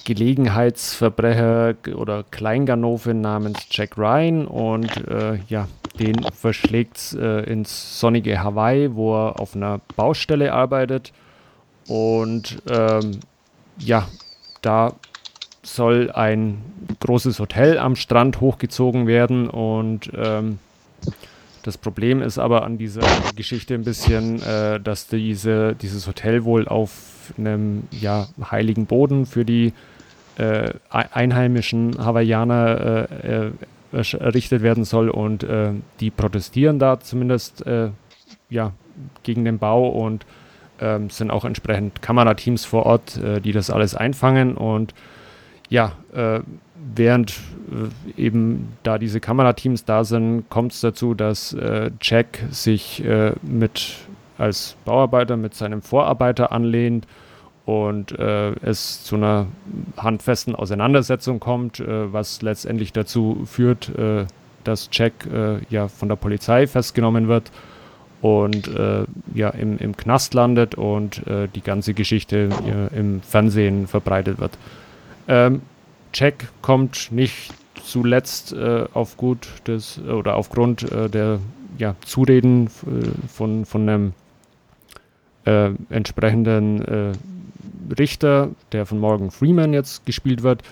Gelegenheitsverbrecher 0.05 1.75
oder 1.97 2.25
Kleinganove 2.31 3.15
namens 3.15 3.67
Jack 3.71 3.97
Ryan. 3.97 4.47
Und 4.47 4.95
äh, 5.09 5.39
ja, 5.49 5.67
den 5.99 6.23
verschlägt 6.25 7.15
äh, 7.15 7.45
ins 7.45 7.99
sonnige 7.99 8.43
Hawaii, 8.43 8.95
wo 8.95 9.17
er 9.17 9.41
auf 9.41 9.57
einer 9.57 9.81
Baustelle 9.97 10.53
arbeitet. 10.53 11.15
Und 11.89 12.63
ähm, 12.71 13.21
ja, 13.79 14.07
da 14.61 14.93
soll 15.63 16.11
ein 16.11 16.61
großes 17.01 17.39
Hotel 17.39 17.79
am 17.79 17.97
Strand 17.97 18.43
hochgezogen 18.43 19.07
werden. 19.07 19.49
Und 19.49 20.11
ähm, 20.15 20.59
das 21.63 21.77
Problem 21.79 22.23
ist 22.23 22.39
aber 22.39 22.65
an 22.65 22.79
dieser 22.79 23.03
Geschichte 23.37 23.75
ein 23.75 23.85
bisschen, 23.85 24.43
äh, 24.43 24.81
dass 24.81 25.07
diese, 25.09 25.75
dieses 25.75 26.07
Hotel 26.07 26.45
wohl 26.45 26.67
auf 26.67 27.33
einem 27.39 27.85
ja, 27.91 28.29
heiligen 28.51 28.87
Boden 28.87 29.27
für 29.27 29.45
die 29.45 29.73
äh, 30.39 30.73
einheimischen 30.91 31.99
Hawaiianer 31.99 33.09
äh, 33.13 33.47
äh 33.47 33.53
errichtet 33.93 34.63
werden 34.63 34.85
soll 34.85 35.11
und 35.11 35.43
äh, 35.43 35.73
die 35.99 36.13
protestieren 36.13 36.79
da 36.79 37.01
zumindest 37.01 37.67
äh, 37.67 37.89
ja, 38.49 38.73
gegen 39.25 39.45
den 39.45 39.59
Bau 39.59 39.89
und 39.89 40.25
ähm, 40.81 41.11
sind 41.11 41.33
auch 41.33 41.45
entsprechend 41.45 42.01
Kamerateams 42.01 42.65
vor 42.65 42.87
Ort, 42.87 43.19
die 43.45 43.51
das 43.51 43.69
alles 43.69 43.97
einfangen 43.97 44.55
und 44.57 44.95
ja, 45.69 45.93
während 46.95 47.33
äh, 48.17 48.21
eben 48.21 48.69
da 48.83 48.99
diese 48.99 49.21
Kamerateams 49.21 49.85
da 49.85 50.05
sind, 50.05 50.49
kommt 50.51 50.73
es 50.73 50.81
dazu, 50.81 51.15
dass 51.15 51.53
äh, 51.53 51.91
Jack 52.01 52.41
sich 52.51 53.03
mit 53.43 53.97
als 54.39 54.77
Bauarbeiter 54.87 55.37
mit 55.37 55.55
seinem 55.55 55.83
Vorarbeiter 55.83 56.51
anlehnt 56.51 57.07
und 57.67 58.19
äh, 58.19 58.51
es 58.63 59.05
zu 59.05 59.17
einer 59.17 59.47
handfesten 59.97 60.55
Auseinandersetzung 60.55 61.39
kommt, 61.39 61.79
äh, 61.79 62.13
was 62.13 62.43
letztendlich 62.43 62.93
dazu 62.93 63.43
führt, 63.45 63.91
äh, 63.97 64.27
dass 64.65 64.89
Jack 64.91 65.13
äh, 65.33 65.59
ja 65.69 65.89
von 65.89 66.09
der 66.09 66.17
Polizei 66.17 66.67
festgenommen 66.67 67.29
wird 67.29 67.53
und 68.23 68.67
äh, 68.69 69.05
ja 69.35 69.51
im, 69.51 69.79
im 69.79 69.97
Knast 69.97 70.35
landet 70.35 70.75
und 70.75 71.27
äh, 71.27 71.49
die 71.55 71.63
ganze 71.63 71.95
Geschichte 71.95 72.49
im 72.95 73.23
Fernsehen 73.23 73.87
verbreitet 73.87 74.39
wird. 74.39 74.59
Ähm, 75.29 75.63
Jack 76.13 76.49
kommt 76.63 77.13
nicht 77.13 77.53
zuletzt 77.85 78.55
auf 78.57 79.17
gut 79.17 79.49
des 79.67 79.99
oder 80.01 80.37
aufgrund 80.37 80.87
der 80.91 81.39
ja, 81.79 81.97
Zureden 82.05 82.69
von, 83.29 83.65
von 83.65 83.89
einem 83.89 84.13
entsprechenden 85.89 87.15
Richter, 87.99 88.51
der 88.73 88.87
von 88.87 88.99
Morgan 88.99 89.31
Freeman 89.31 89.73
jetzt 89.73 90.07
gespielt 90.07 90.43
wird, 90.43 90.63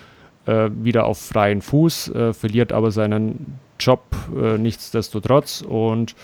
äh, 0.45 0.69
wieder 0.73 1.05
auf 1.05 1.19
freien 1.19 1.61
Fuß, 1.61 2.09
äh, 2.09 2.33
verliert 2.33 2.71
aber 2.71 2.91
seinen 2.91 3.59
Job 3.79 4.03
äh, 4.35 4.57
nichtsdestotrotz 4.57 5.61
und 5.61 6.15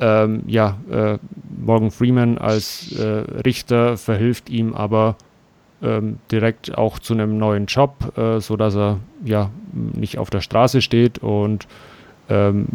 ähm, 0.00 0.42
ja, 0.46 0.78
äh, 0.90 1.18
Morgan 1.64 1.90
Freeman 1.90 2.38
als 2.38 2.92
äh, 2.92 3.02
Richter 3.44 3.96
verhilft 3.96 4.50
ihm 4.50 4.74
aber 4.74 5.16
ähm, 5.82 6.18
direkt 6.30 6.76
auch 6.76 6.98
zu 6.98 7.14
einem 7.14 7.38
neuen 7.38 7.66
Job, 7.66 8.16
äh, 8.16 8.40
sodass 8.40 8.74
er 8.76 8.98
ja 9.24 9.50
nicht 9.72 10.18
auf 10.18 10.30
der 10.30 10.40
Straße 10.40 10.82
steht 10.82 11.18
und 11.18 11.66
ähm, 12.28 12.66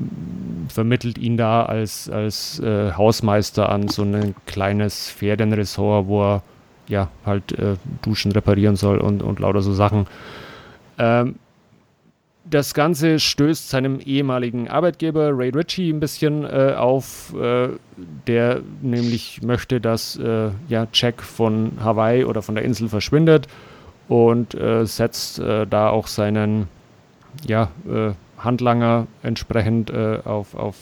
vermittelt 0.68 1.18
ihn 1.18 1.38
da 1.38 1.64
als, 1.64 2.10
als 2.10 2.60
äh, 2.60 2.91
Hausmeister 2.91 3.70
an 3.70 3.88
so 3.88 4.03
ein 4.03 4.36
kleines 4.45 5.10
Pferdenressort, 5.10 6.08
wo 6.08 6.24
er 6.24 6.43
ja, 6.88 7.10
halt 7.26 7.51
äh, 7.53 7.76
Duschen 8.01 8.32
reparieren 8.32 8.76
soll 8.76 8.99
und, 8.99 9.22
und 9.22 9.39
lauter 9.39 9.62
so 9.62 9.74
Sachen. 9.74 10.08
Ähm, 10.97 11.36
das 12.49 12.73
Ganze 12.73 13.19
stößt 13.19 13.69
seinem 13.69 13.99
ehemaligen 13.99 14.67
Arbeitgeber 14.69 15.37
Ray 15.37 15.49
Ritchie 15.49 15.91
ein 15.91 15.99
bisschen 15.99 16.45
äh, 16.45 16.73
auf, 16.77 17.33
äh, 17.35 17.69
der 18.27 18.61
nämlich 18.81 19.41
möchte, 19.41 19.81
dass 19.81 20.17
äh, 20.17 20.49
ja, 20.67 20.87
Jack 20.93 21.21
von 21.21 21.73
Hawaii 21.83 22.23
oder 22.23 22.41
von 22.41 22.55
der 22.55 22.63
Insel 22.63 22.89
verschwindet 22.89 23.47
und 24.07 24.55
äh, 24.55 24.85
setzt 24.85 25.39
äh, 25.39 25.65
da 25.67 25.89
auch 25.89 26.07
seinen 26.07 26.67
ja, 27.45 27.69
Handlanger 28.39 29.05
entsprechend 29.21 29.91
auf, 29.93 30.55
auf 30.55 30.75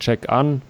Jack 0.00 0.30
an, 0.30 0.62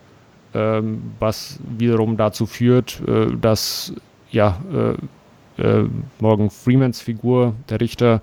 ähm, 0.54 1.12
was 1.20 1.60
wiederum 1.78 2.16
dazu 2.16 2.46
führt, 2.46 3.00
dass 3.40 3.94
ja, 4.32 4.58
äh, 4.72 5.62
äh, 5.62 5.84
Morgan 6.18 6.50
Freemans 6.50 7.00
Figur, 7.00 7.54
der 7.68 7.80
Richter, 7.80 8.20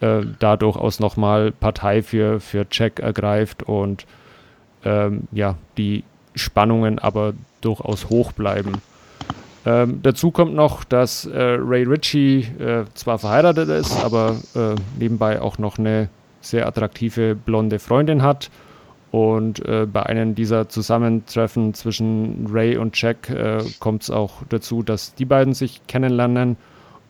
äh, 0.00 0.22
da 0.38 0.56
durchaus 0.56 1.00
nochmal 1.00 1.52
Partei 1.52 2.02
für, 2.02 2.40
für 2.40 2.66
Jack 2.70 3.00
ergreift 3.00 3.62
und 3.62 4.06
ähm, 4.84 5.28
ja, 5.32 5.56
die 5.76 6.04
Spannungen 6.34 6.98
aber 6.98 7.34
durchaus 7.60 8.08
hoch 8.08 8.32
bleiben. 8.32 8.82
Ähm, 9.66 10.00
dazu 10.02 10.30
kommt 10.30 10.54
noch, 10.54 10.84
dass 10.84 11.24
äh, 11.24 11.56
Ray 11.58 11.84
Ritchie 11.84 12.40
äh, 12.58 12.84
zwar 12.94 13.18
verheiratet 13.18 13.70
ist, 13.70 14.04
aber 14.04 14.36
äh, 14.54 14.74
nebenbei 14.98 15.40
auch 15.40 15.58
noch 15.58 15.78
eine 15.78 16.08
sehr 16.42 16.66
attraktive 16.66 17.34
blonde 17.34 17.78
Freundin 17.78 18.22
hat 18.22 18.50
und 19.14 19.64
äh, 19.64 19.86
bei 19.86 20.02
einem 20.02 20.34
dieser 20.34 20.68
Zusammentreffen 20.68 21.72
zwischen 21.72 22.48
Ray 22.50 22.76
und 22.76 23.00
Jack 23.00 23.30
äh, 23.30 23.62
kommt 23.78 24.02
es 24.02 24.10
auch 24.10 24.42
dazu, 24.48 24.82
dass 24.82 25.14
die 25.14 25.24
beiden 25.24 25.54
sich 25.54 25.86
kennenlernen. 25.86 26.56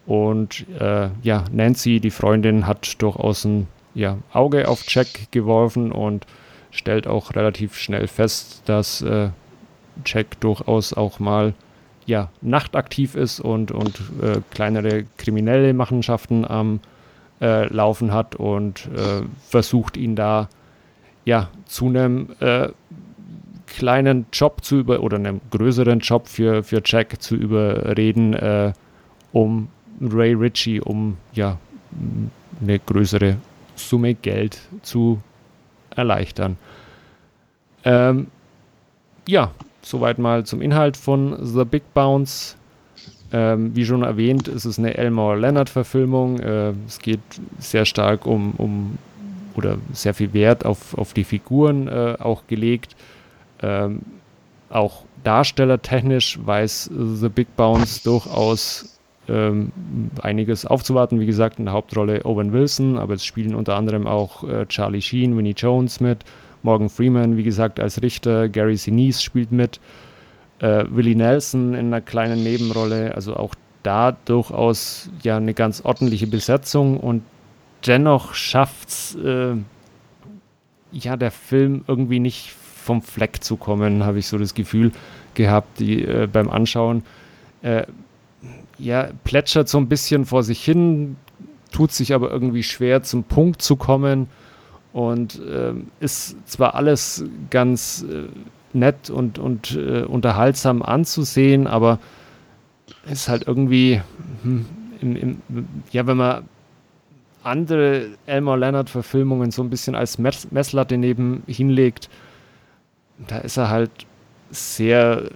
Und 0.07 0.67
äh, 0.79 1.09
ja, 1.23 1.45
Nancy, 1.51 2.01
die 2.01 2.11
Freundin, 2.11 2.67
hat 2.67 3.01
durchaus 3.01 3.45
ein 3.45 3.69
ja, 3.95 4.19
Auge 4.33 4.69
auf 4.69 4.85
Jack 4.89 5.31
geworfen 5.31 5.93
und 5.93 6.27
stellt 6.71 7.07
auch 7.07 7.35
relativ 7.35 7.79
schnell 7.79 8.07
fest, 8.07 8.63
dass 8.67 9.01
äh, 9.03 9.31
Jack 10.05 10.41
durchaus 10.41 10.93
auch 10.93 11.21
mal 11.21 11.55
ja, 12.07 12.29
nachtaktiv 12.43 13.15
ist 13.15 13.41
und, 13.41 13.71
und 13.71 13.99
äh, 14.21 14.41
kleinere 14.51 15.05
kriminelle 15.17 15.73
Machenschaften 15.73 16.45
am 16.45 16.81
äh, 17.41 17.67
Laufen 17.73 18.13
hat 18.13 18.35
und 18.35 18.89
versucht 19.49 19.97
ihn 19.97 20.17
da 20.17 20.49
ja, 21.25 21.49
zu 21.67 21.87
einem 21.87 22.29
äh, 22.41 22.69
kleinen 23.67 24.27
Job 24.33 24.65
zu 24.65 24.77
über 24.79 25.01
oder 25.01 25.17
einem 25.17 25.41
größeren 25.51 26.01
Job 26.01 26.29
für, 26.29 26.63
für 26.63 26.83
Jack 26.85 27.21
zu 27.21 27.35
überreden, 27.35 28.35
äh, 28.35 28.73
um 29.33 29.69
Ray 30.01 30.35
Ritchie, 30.35 30.81
um 30.81 31.17
ja 31.33 31.59
eine 32.61 32.79
größere 32.79 33.37
Summe 33.77 34.15
Geld 34.15 34.61
zu 34.83 35.21
erleichtern. 35.95 36.57
Ähm, 37.85 38.29
ja, 39.27 39.53
soweit 39.83 40.19
mal 40.19 40.45
zum 40.45 40.63
Inhalt 40.63 40.97
von 40.97 41.37
The 41.45 41.65
Big 41.65 41.83
Bounce. 41.95 42.57
Ähm, 43.33 43.75
wie 43.75 43.85
schon 43.85 44.03
erwähnt, 44.03 44.49
ist 44.49 44.65
es 44.65 44.79
eine 44.79 44.97
Elmore 44.97 45.39
Leonard-Verfilmung. 45.39 46.39
Äh, 46.39 46.73
es 46.87 46.99
geht 46.99 47.21
sehr 47.59 47.85
stark 47.85 48.27
um, 48.27 48.53
um 48.59 48.99
oder 49.55 49.79
sehr 49.93 50.15
viel 50.15 50.33
Wert 50.33 50.65
auf, 50.65 50.97
auf 50.97 51.15
die 51.15 51.25
Figuren 51.25 51.89
äh, 51.89 52.17
auch 52.19 52.47
gelegt. 52.47 52.97
Ähm, 53.63 54.03
auch 54.69 55.05
darstellertechnisch 55.23 56.39
weiß 56.45 56.91
The 56.93 57.29
Big 57.29 57.57
Bounce 57.57 58.03
durchaus 58.05 58.94
ähm, 59.29 59.73
einiges 60.23 60.67
aufzuwarten. 60.67 61.21
Wie 61.21 61.27
gesagt, 61.27 61.59
in 61.59 61.67
der 61.67 61.75
Hauptrolle 61.75 62.25
Owen 62.25 62.53
Wilson, 62.53 62.99
aber 62.99 63.15
es 63.15 63.25
spielen 63.25 63.55
unter 63.55 63.77
anderem 63.77 64.07
auch 64.07 64.45
äh, 64.49 64.67
Charlie 64.67 65.03
Sheen, 65.03 65.37
Winnie 65.37 65.55
Jones 65.57 66.01
mit, 66.01 66.25
Morgan 66.63 66.89
Freeman, 66.89 67.37
wie 67.37 67.43
gesagt, 67.43 67.81
als 67.81 68.03
Richter, 68.03 68.49
Gary 68.49 68.77
Sinise 68.77 69.23
spielt 69.23 69.53
mit, 69.53 69.81
äh, 70.61 70.85
Willie 70.89 71.17
Nelson 71.17 71.75
in 71.75 71.87
einer 71.87 72.01
kleinen 72.01 72.43
Nebenrolle, 72.43 73.15
also 73.15 73.37
auch 73.37 73.55
da 73.83 74.17
durchaus 74.25 75.11
ja 75.23 75.37
eine 75.37 75.55
ganz 75.55 75.83
ordentliche 75.85 76.27
Besetzung 76.27 76.99
und 76.99 77.23
dennoch 77.87 78.35
schafft 78.35 78.89
es 78.89 79.15
äh, 79.23 79.55
ja 80.93 81.17
der 81.17 81.31
Film 81.31 81.85
irgendwie 81.87 82.21
nicht 82.21 82.53
vom 82.53 83.03
Fleck 83.03 83.43
zu 83.43 83.57
kommen, 83.57 84.05
habe 84.05 84.19
ich 84.19 84.27
so 84.27 84.39
das 84.39 84.55
Gefühl 84.55 84.93
gehabt, 85.35 85.81
die 85.81 86.03
äh, 86.03 86.29
beim 86.31 86.51
Anschauen. 86.51 87.03
Äh, 87.63 87.85
ja, 88.79 89.11
plätschert 89.25 89.69
so 89.69 89.79
ein 89.79 89.89
bisschen 89.89 90.25
vor 90.27 90.43
sich 90.43 90.65
hin, 90.65 91.17
tut 91.73 91.93
sich 91.93 92.15
aber 92.15 92.31
irgendwie 92.31 92.63
schwer 92.63 93.03
zum 93.03 93.25
Punkt 93.25 93.63
zu 93.63 93.77
kommen. 93.77 94.29
Und 94.93 95.41
äh, 95.41 95.75
ist 95.99 96.37
zwar 96.49 96.77
alles 96.77 97.25
ganz 97.51 98.05
äh, 98.09 98.29
nett 98.73 99.11
und, 99.11 99.39
und 99.39 99.73
äh, 99.77 100.03
unterhaltsam 100.03 100.83
anzusehen, 100.83 101.67
aber 101.67 101.99
ist 103.11 103.29
halt 103.29 103.47
irgendwie, 103.47 104.01
hm, 104.43 104.67
im, 105.01 105.17
im, 105.17 105.39
ja, 105.91 106.07
wenn 106.07 106.17
man 106.17 106.49
andere 107.43 108.07
Elmore 108.27 108.59
Leonard-Verfilmungen 108.59 109.51
so 109.51 109.63
ein 109.63 109.71
bisschen 109.71 109.95
als 109.95 110.19
Mess 110.19 110.51
Messlatte 110.51 110.97
neben 110.97 111.43
hinlegt, 111.47 112.09
da 113.29 113.39
ist 113.39 113.57
er 113.57 113.69
halt 113.69 113.91
sehr 114.51 115.31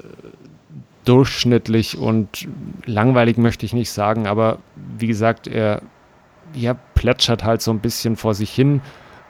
durchschnittlich 1.09 1.97
und 1.97 2.47
langweilig 2.85 3.39
möchte 3.39 3.65
ich 3.65 3.73
nicht 3.73 3.91
sagen, 3.91 4.27
aber 4.27 4.59
wie 4.99 5.07
gesagt, 5.07 5.47
er 5.47 5.81
ja, 6.53 6.75
plätschert 6.95 7.45
halt 7.45 7.63
so 7.63 7.71
ein 7.71 7.81
bisschen 7.81 8.17
vor 8.17 8.35
sich 8.35 8.51
hin 8.51 8.83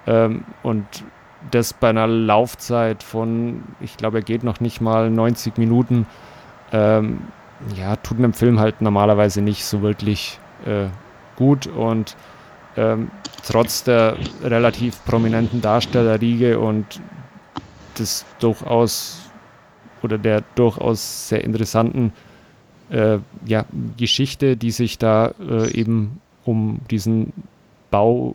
ähm, 0.06 0.44
und 0.64 0.84
das 1.52 1.72
bei 1.72 1.90
einer 1.90 2.08
Laufzeit 2.08 3.04
von, 3.04 3.62
ich 3.80 3.96
glaube, 3.96 4.18
er 4.18 4.22
geht 4.24 4.42
noch 4.42 4.58
nicht 4.58 4.80
mal 4.80 5.08
90 5.08 5.56
Minuten. 5.56 6.06
Ähm, 6.72 7.20
ja, 7.76 7.94
tut 7.96 8.18
einem 8.18 8.32
Film 8.32 8.58
halt 8.58 8.80
normalerweise 8.80 9.40
nicht 9.40 9.64
so 9.64 9.80
wirklich 9.80 10.40
äh, 10.66 10.86
gut 11.36 11.68
und 11.68 12.16
ähm, 12.76 13.10
trotz 13.46 13.84
der 13.84 14.16
relativ 14.42 15.04
prominenten 15.04 15.60
Darstellerriege 15.60 16.58
und 16.58 17.00
des 17.98 18.24
durchaus 18.40 19.27
oder 20.02 20.18
der 20.18 20.42
durchaus 20.54 21.28
sehr 21.28 21.44
interessanten 21.44 22.12
äh, 22.90 23.18
ja, 23.44 23.64
Geschichte, 23.96 24.56
die 24.56 24.70
sich 24.70 24.98
da 24.98 25.32
äh, 25.40 25.72
eben 25.72 26.20
um 26.44 26.80
diesen 26.90 27.32
Bau 27.90 28.34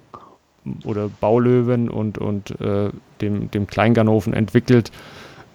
oder 0.85 1.09
Baulöwen 1.09 1.89
und, 1.89 2.17
und 2.17 2.59
äh, 2.61 2.89
dem, 3.21 3.51
dem 3.51 3.67
Kleinganoven 3.67 4.33
entwickelt, 4.33 4.91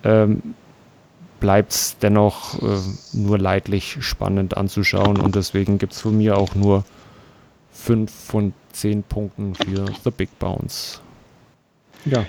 ähm, 0.04 0.54
bleibt 1.40 1.72
es 1.72 1.98
dennoch 1.98 2.60
äh, 2.62 2.78
nur 3.12 3.38
leidlich 3.38 3.98
spannend 4.00 4.56
anzuschauen 4.56 5.18
und 5.18 5.34
deswegen 5.34 5.78
gibt 5.78 5.92
es 5.92 6.00
von 6.00 6.16
mir 6.16 6.36
auch 6.36 6.54
nur 6.54 6.84
5 7.72 8.10
von 8.12 8.52
10 8.72 9.04
Punkten 9.04 9.54
für 9.54 9.86
The 10.04 10.10
Big 10.10 10.36
Bounce. 10.38 11.00
Ja. 12.04 12.24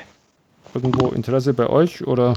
Irgendwo 0.73 1.07
Interesse 1.07 1.53
bei 1.53 1.67
euch 1.67 2.05
oder? 2.05 2.35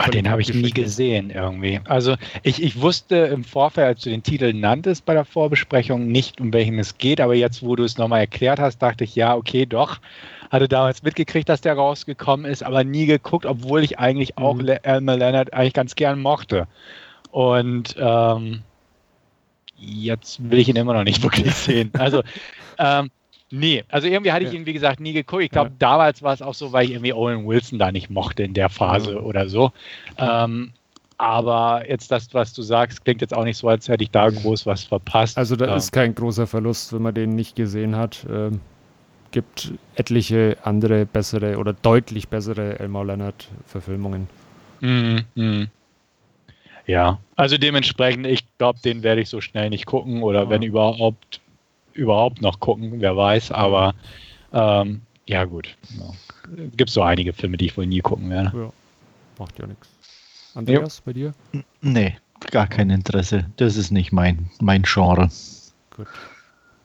Ach, 0.00 0.10
den 0.10 0.30
habe 0.30 0.40
ich 0.40 0.54
nie 0.54 0.70
gesehen 0.70 1.30
irgendwie. 1.30 1.80
Also 1.88 2.14
ich, 2.44 2.62
ich 2.62 2.80
wusste 2.80 3.16
im 3.16 3.42
Vorfeld, 3.42 3.86
als 3.88 4.02
du 4.02 4.10
den 4.10 4.22
Titel 4.22 4.52
nanntest 4.52 5.04
bei 5.04 5.12
der 5.12 5.24
Vorbesprechung, 5.24 6.06
nicht, 6.06 6.40
um 6.40 6.52
welchen 6.52 6.78
es 6.78 6.98
geht, 6.98 7.20
aber 7.20 7.34
jetzt, 7.34 7.64
wo 7.64 7.74
du 7.74 7.82
es 7.82 7.98
nochmal 7.98 8.20
erklärt 8.20 8.60
hast, 8.60 8.78
dachte 8.78 9.02
ich, 9.02 9.16
ja, 9.16 9.34
okay, 9.34 9.66
doch. 9.66 9.98
Hatte 10.52 10.68
damals 10.68 11.02
mitgekriegt, 11.02 11.48
dass 11.48 11.62
der 11.62 11.74
rausgekommen 11.74 12.46
ist, 12.46 12.62
aber 12.62 12.84
nie 12.84 13.06
geguckt, 13.06 13.44
obwohl 13.44 13.82
ich 13.82 13.98
eigentlich 13.98 14.38
auch 14.38 14.54
mhm. 14.54 14.68
Elmer 14.68 15.16
Leonard 15.16 15.52
eigentlich 15.52 15.74
ganz 15.74 15.96
gern 15.96 16.20
mochte. 16.20 16.68
Und 17.32 17.96
ähm, 17.98 18.62
jetzt 19.78 20.48
will 20.48 20.60
ich 20.60 20.68
ihn 20.68 20.76
immer 20.76 20.94
noch 20.94 21.02
nicht 21.02 21.22
wirklich 21.24 21.52
sehen. 21.56 21.90
Also 21.98 22.22
ähm, 22.78 23.10
Nee, 23.50 23.84
also 23.88 24.06
irgendwie 24.06 24.32
hatte 24.32 24.44
ich 24.44 24.52
ihn, 24.52 24.66
wie 24.66 24.74
gesagt, 24.74 25.00
nie 25.00 25.14
geguckt. 25.14 25.42
Ich 25.42 25.50
glaube, 25.50 25.70
ja. 25.70 25.76
damals 25.78 26.22
war 26.22 26.34
es 26.34 26.42
auch 26.42 26.54
so, 26.54 26.72
weil 26.72 26.84
ich 26.84 26.90
irgendwie 26.90 27.14
Owen 27.14 27.46
Wilson 27.46 27.78
da 27.78 27.90
nicht 27.90 28.10
mochte 28.10 28.42
in 28.42 28.52
der 28.52 28.68
Phase 28.68 29.12
ja. 29.12 29.20
oder 29.20 29.48
so. 29.48 29.72
Ähm, 30.18 30.72
aber 31.16 31.88
jetzt 31.88 32.10
das, 32.10 32.32
was 32.34 32.52
du 32.52 32.62
sagst, 32.62 33.04
klingt 33.04 33.22
jetzt 33.22 33.34
auch 33.34 33.44
nicht 33.44 33.56
so, 33.56 33.68
als 33.68 33.88
hätte 33.88 34.04
ich 34.04 34.10
da 34.10 34.28
groß 34.28 34.66
was 34.66 34.84
verpasst. 34.84 35.38
Also 35.38 35.56
da 35.56 35.66
ja. 35.66 35.76
ist 35.76 35.92
kein 35.92 36.14
großer 36.14 36.46
Verlust, 36.46 36.92
wenn 36.92 37.02
man 37.02 37.14
den 37.14 37.34
nicht 37.34 37.56
gesehen 37.56 37.96
hat. 37.96 38.26
Ähm, 38.30 38.60
gibt 39.30 39.72
etliche 39.94 40.56
andere 40.62 41.06
bessere 41.06 41.58
oder 41.58 41.72
deutlich 41.72 42.28
bessere 42.28 42.78
Elmar 42.78 43.04
Leonard 43.04 43.48
Verfilmungen. 43.66 44.28
Mhm, 44.80 45.24
mh. 45.34 45.66
Ja, 46.86 47.18
also 47.36 47.58
dementsprechend, 47.58 48.26
ich 48.26 48.44
glaube, 48.56 48.78
den 48.82 49.02
werde 49.02 49.20
ich 49.20 49.28
so 49.28 49.42
schnell 49.42 49.68
nicht 49.68 49.84
gucken 49.84 50.22
oder 50.22 50.48
wenn 50.48 50.62
überhaupt 50.62 51.40
überhaupt 51.98 52.40
noch 52.40 52.60
gucken, 52.60 53.00
wer 53.00 53.16
weiß, 53.16 53.50
aber 53.50 53.94
ähm, 54.52 55.02
ja 55.26 55.44
gut. 55.44 55.76
Ja. 55.98 56.10
Gibt 56.76 56.90
so 56.90 57.02
einige 57.02 57.32
Filme, 57.32 57.58
die 57.58 57.66
ich 57.66 57.76
wohl 57.76 57.86
nie 57.86 58.00
gucken 58.00 58.30
werde. 58.30 58.52
Ja, 58.56 58.72
macht 59.38 59.58
ja 59.58 59.66
nichts. 59.66 59.88
Andreas, 60.54 60.98
jo. 60.98 61.02
bei 61.04 61.12
dir? 61.12 61.34
Nee, 61.82 62.16
gar 62.50 62.66
kein 62.66 62.88
Interesse. 62.88 63.46
Das 63.56 63.76
ist 63.76 63.90
nicht 63.90 64.12
mein, 64.12 64.50
mein 64.60 64.82
Genre. 64.82 65.28
Gut. 65.94 66.06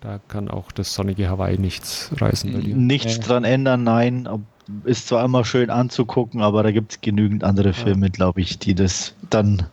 Da 0.01 0.19
kann 0.27 0.49
auch 0.49 0.71
das 0.73 0.93
sonnige 0.93 1.29
Hawaii 1.29 1.57
nichts 1.57 2.11
reißen 2.19 2.51
bei 2.51 2.59
dir. 2.59 2.75
Nichts 2.75 3.17
äh. 3.17 3.21
dran 3.21 3.45
ändern, 3.45 3.83
nein. 3.83 4.27
Ist 4.83 5.07
zwar 5.07 5.23
immer 5.23 5.45
schön 5.45 5.69
anzugucken, 5.69 6.41
aber 6.41 6.63
da 6.63 6.71
gibt 6.71 6.91
es 6.91 7.01
genügend 7.01 7.43
andere 7.43 7.71
Filme, 7.71 8.07
ja. 8.07 8.11
glaube 8.11 8.41
ich, 8.41 8.59
die 8.59 8.75
das 8.75 9.15
dann 9.29 9.67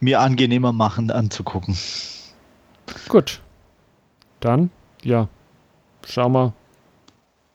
mir 0.00 0.20
angenehmer 0.20 0.72
machen 0.72 1.10
anzugucken. 1.10 1.76
Gut. 3.08 3.40
Dann 4.40 4.70
ja, 5.08 5.28
schau 6.06 6.28
mal, 6.28 6.52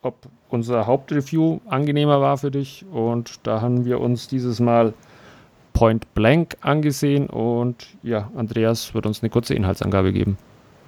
ob 0.01 0.15
unser 0.49 0.85
Hauptreview 0.87 1.59
angenehmer 1.67 2.19
war 2.19 2.37
für 2.37 2.51
dich. 2.51 2.83
Und 2.91 3.39
da 3.43 3.61
haben 3.61 3.85
wir 3.85 4.01
uns 4.01 4.27
dieses 4.27 4.59
Mal 4.59 4.93
Point 5.73 6.13
Blank 6.13 6.57
angesehen 6.61 7.27
und 7.27 7.87
ja, 8.03 8.29
Andreas 8.35 8.93
wird 8.93 9.05
uns 9.05 9.23
eine 9.23 9.29
kurze 9.29 9.55
Inhaltsangabe 9.55 10.13
geben. 10.13 10.37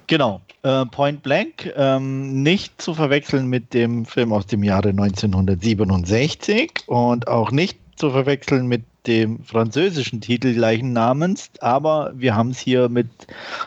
Genau, 0.08 0.42
äh, 0.62 0.86
Point 0.86 1.24
Blank, 1.24 1.74
ähm, 1.76 2.44
nicht 2.44 2.80
zu 2.80 2.94
verwechseln 2.94 3.48
mit 3.48 3.74
dem 3.74 4.06
Film 4.06 4.32
aus 4.32 4.46
dem 4.46 4.64
Jahre 4.64 4.90
1967 4.90 6.84
und 6.86 7.28
auch 7.28 7.50
nicht 7.52 7.80
zu 7.96 8.12
verwechseln 8.12 8.68
mit 8.68 8.84
dem 9.08 9.44
französischen 9.44 10.22
Titel 10.22 10.54
gleichen 10.54 10.94
Namens, 10.94 11.50
aber 11.60 12.12
wir 12.16 12.36
haben 12.36 12.50
es 12.50 12.60
hier 12.60 12.90
mit, 12.90 13.08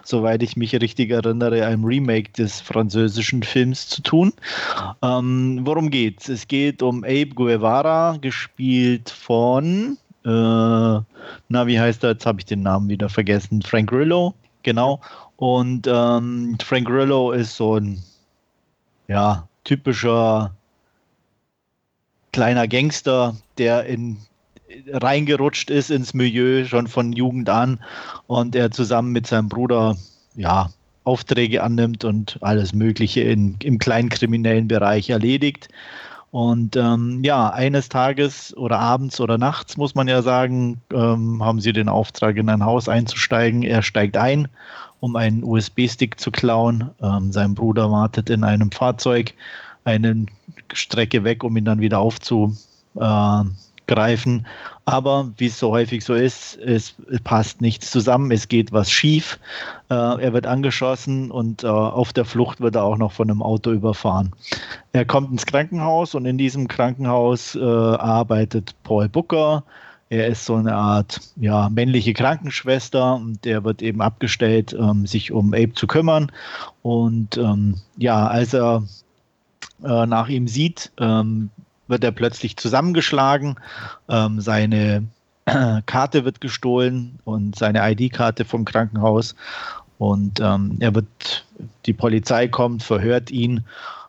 soweit 0.04 0.42
ich 0.42 0.56
mich 0.56 0.74
richtig 0.74 1.10
erinnere, 1.10 1.64
einem 1.66 1.84
Remake 1.84 2.32
des 2.32 2.60
französischen 2.60 3.42
Films 3.42 3.88
zu 3.88 4.02
tun. 4.02 4.32
Ähm, 5.02 5.60
worum 5.62 5.90
geht's? 5.90 6.28
Es 6.28 6.48
geht 6.48 6.82
um 6.82 7.04
Abe 7.04 7.30
Guevara, 7.34 8.16
gespielt 8.20 9.10
von, 9.10 9.98
äh, 10.24 10.28
na, 10.28 11.66
wie 11.66 11.80
heißt 11.80 12.04
er? 12.04 12.10
Jetzt 12.10 12.26
habe 12.26 12.40
ich 12.40 12.46
den 12.46 12.62
Namen 12.62 12.88
wieder 12.88 13.08
vergessen. 13.08 13.62
Frank 13.62 13.90
Grillo, 13.90 14.34
genau. 14.62 15.00
Und 15.36 15.86
ähm, 15.86 16.56
Frank 16.62 16.86
Grillo 16.86 17.32
ist 17.32 17.56
so 17.56 17.76
ein, 17.76 18.02
ja, 19.06 19.48
typischer 19.64 20.52
kleiner 22.32 22.68
Gangster, 22.68 23.36
der 23.56 23.86
in 23.86 24.18
reingerutscht 24.92 25.70
ist 25.70 25.90
ins 25.90 26.14
Milieu 26.14 26.64
schon 26.64 26.86
von 26.86 27.12
Jugend 27.12 27.48
an 27.48 27.80
und 28.26 28.54
er 28.54 28.70
zusammen 28.70 29.12
mit 29.12 29.26
seinem 29.26 29.48
Bruder 29.48 29.96
ja 30.34 30.70
Aufträge 31.04 31.62
annimmt 31.62 32.04
und 32.04 32.38
alles 32.42 32.74
Mögliche 32.74 33.22
in, 33.22 33.56
im 33.62 33.78
kleinen 33.78 34.10
kriminellen 34.10 34.68
Bereich 34.68 35.08
erledigt. 35.08 35.68
Und 36.30 36.76
ähm, 36.76 37.24
ja, 37.24 37.48
eines 37.48 37.88
Tages 37.88 38.54
oder 38.54 38.78
abends 38.78 39.18
oder 39.18 39.38
nachts, 39.38 39.78
muss 39.78 39.94
man 39.94 40.08
ja 40.08 40.20
sagen, 40.20 40.82
ähm, 40.92 41.42
haben 41.42 41.60
sie 41.60 41.72
den 41.72 41.88
Auftrag, 41.88 42.36
in 42.36 42.50
ein 42.50 42.64
Haus 42.64 42.90
einzusteigen. 42.90 43.62
Er 43.62 43.80
steigt 43.80 44.18
ein, 44.18 44.48
um 45.00 45.16
einen 45.16 45.42
USB-Stick 45.42 46.20
zu 46.20 46.30
klauen. 46.30 46.90
Ähm, 47.00 47.32
sein 47.32 47.54
Bruder 47.54 47.90
wartet 47.90 48.28
in 48.28 48.44
einem 48.44 48.70
Fahrzeug 48.70 49.32
eine 49.84 50.26
Strecke 50.74 51.24
weg, 51.24 51.42
um 51.42 51.56
ihn 51.56 51.64
dann 51.64 51.80
wieder 51.80 52.00
aufzu, 52.00 52.54
äh, 52.96 53.44
greifen. 53.88 54.46
Aber 54.84 55.30
wie 55.36 55.46
es 55.46 55.58
so 55.58 55.70
häufig 55.72 56.04
so 56.04 56.14
ist, 56.14 56.56
es 56.58 56.94
passt 57.24 57.60
nichts 57.60 57.90
zusammen, 57.90 58.30
es 58.30 58.48
geht 58.48 58.72
was 58.72 58.90
schief. 58.90 59.38
Äh, 59.90 59.94
er 59.94 60.32
wird 60.32 60.46
angeschossen 60.46 61.30
und 61.30 61.64
äh, 61.64 61.66
auf 61.66 62.12
der 62.12 62.24
Flucht 62.24 62.60
wird 62.60 62.76
er 62.76 62.84
auch 62.84 62.96
noch 62.96 63.12
von 63.12 63.30
einem 63.30 63.42
Auto 63.42 63.72
überfahren. 63.72 64.32
Er 64.92 65.04
kommt 65.04 65.32
ins 65.32 65.44
Krankenhaus 65.44 66.14
und 66.14 66.24
in 66.24 66.38
diesem 66.38 66.68
Krankenhaus 66.68 67.54
äh, 67.56 67.60
arbeitet 67.60 68.74
Paul 68.84 69.08
Booker. 69.08 69.64
Er 70.10 70.26
ist 70.28 70.46
so 70.46 70.54
eine 70.54 70.74
Art 70.74 71.20
ja, 71.36 71.68
männliche 71.68 72.14
Krankenschwester 72.14 73.16
und 73.16 73.44
der 73.44 73.64
wird 73.64 73.82
eben 73.82 74.00
abgestellt, 74.00 74.74
ähm, 74.78 75.06
sich 75.06 75.32
um 75.32 75.52
Abe 75.52 75.74
zu 75.74 75.86
kümmern. 75.86 76.32
Und 76.82 77.36
ähm, 77.36 77.74
ja, 77.98 78.26
als 78.26 78.54
er 78.54 78.84
äh, 79.84 80.06
nach 80.06 80.28
ihm 80.28 80.48
sieht, 80.48 80.92
ähm, 80.98 81.50
wird 81.88 82.04
er 82.04 82.12
plötzlich 82.12 82.56
zusammengeschlagen. 82.56 83.56
Ähm, 84.08 84.40
seine 84.40 85.04
äh, 85.46 85.82
Karte 85.86 86.24
wird 86.24 86.40
gestohlen 86.40 87.18
und 87.24 87.56
seine 87.56 87.80
ID-Karte 87.90 88.44
vom 88.44 88.64
Krankenhaus. 88.64 89.34
Und 89.98 90.40
ähm, 90.40 90.76
er 90.80 90.94
wird, 90.94 91.44
die 91.86 91.92
Polizei 91.94 92.46
kommt, 92.48 92.82
verhört 92.82 93.30
ihn. 93.30 93.64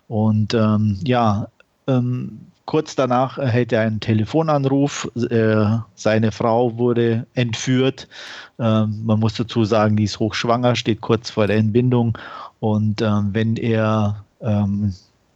Und 0.08 0.54
ähm, 0.54 1.00
ja, 1.04 1.48
Ähm, 1.88 2.40
kurz 2.66 2.96
danach 2.96 3.40
erhält 3.40 3.74
er 3.74 3.82
einen 3.82 4.00
Telefonanruf. 4.00 5.10
Äh, 5.16 5.80
seine 5.96 6.32
Frau 6.32 6.78
wurde 6.78 7.26
entführt. 7.34 8.08
Ähm, 8.60 9.02
man 9.06 9.20
muss 9.20 9.34
dazu 9.34 9.66
sagen, 9.66 9.96
die 9.98 10.04
ist 10.04 10.20
hochschwanger, 10.20 10.76
steht 10.76 11.02
kurz 11.02 11.32
vor 11.32 11.48
der 11.48 11.58
Entbindung. 11.58 12.16
Und 12.60 13.02
ähm, 13.02 13.30
wenn 13.34 13.56
er 13.56 14.24
ähm, 14.42 14.94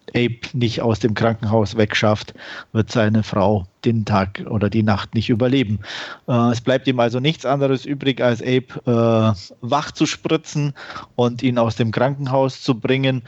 Abe 0.09 0.39
nicht 0.53 0.81
aus 0.81 0.99
dem 0.99 1.13
Krankenhaus 1.13 1.77
wegschafft, 1.77 2.33
wird 2.71 2.91
seine 2.91 3.23
Frau 3.23 3.65
den 3.85 4.05
Tag 4.05 4.43
oder 4.49 4.69
die 4.69 4.83
Nacht 4.83 5.15
nicht 5.15 5.29
überleben. 5.29 5.79
Äh, 6.27 6.51
es 6.51 6.61
bleibt 6.61 6.87
ihm 6.87 6.99
also 6.99 7.19
nichts 7.19 7.45
anderes 7.45 7.85
übrig, 7.85 8.21
als 8.21 8.41
Abe 8.41 8.67
äh, 8.85 9.55
wach 9.61 9.91
zu 9.91 10.05
spritzen 10.05 10.73
und 11.15 11.41
ihn 11.43 11.57
aus 11.57 11.75
dem 11.75 11.91
Krankenhaus 11.91 12.61
zu 12.61 12.79
bringen 12.79 13.23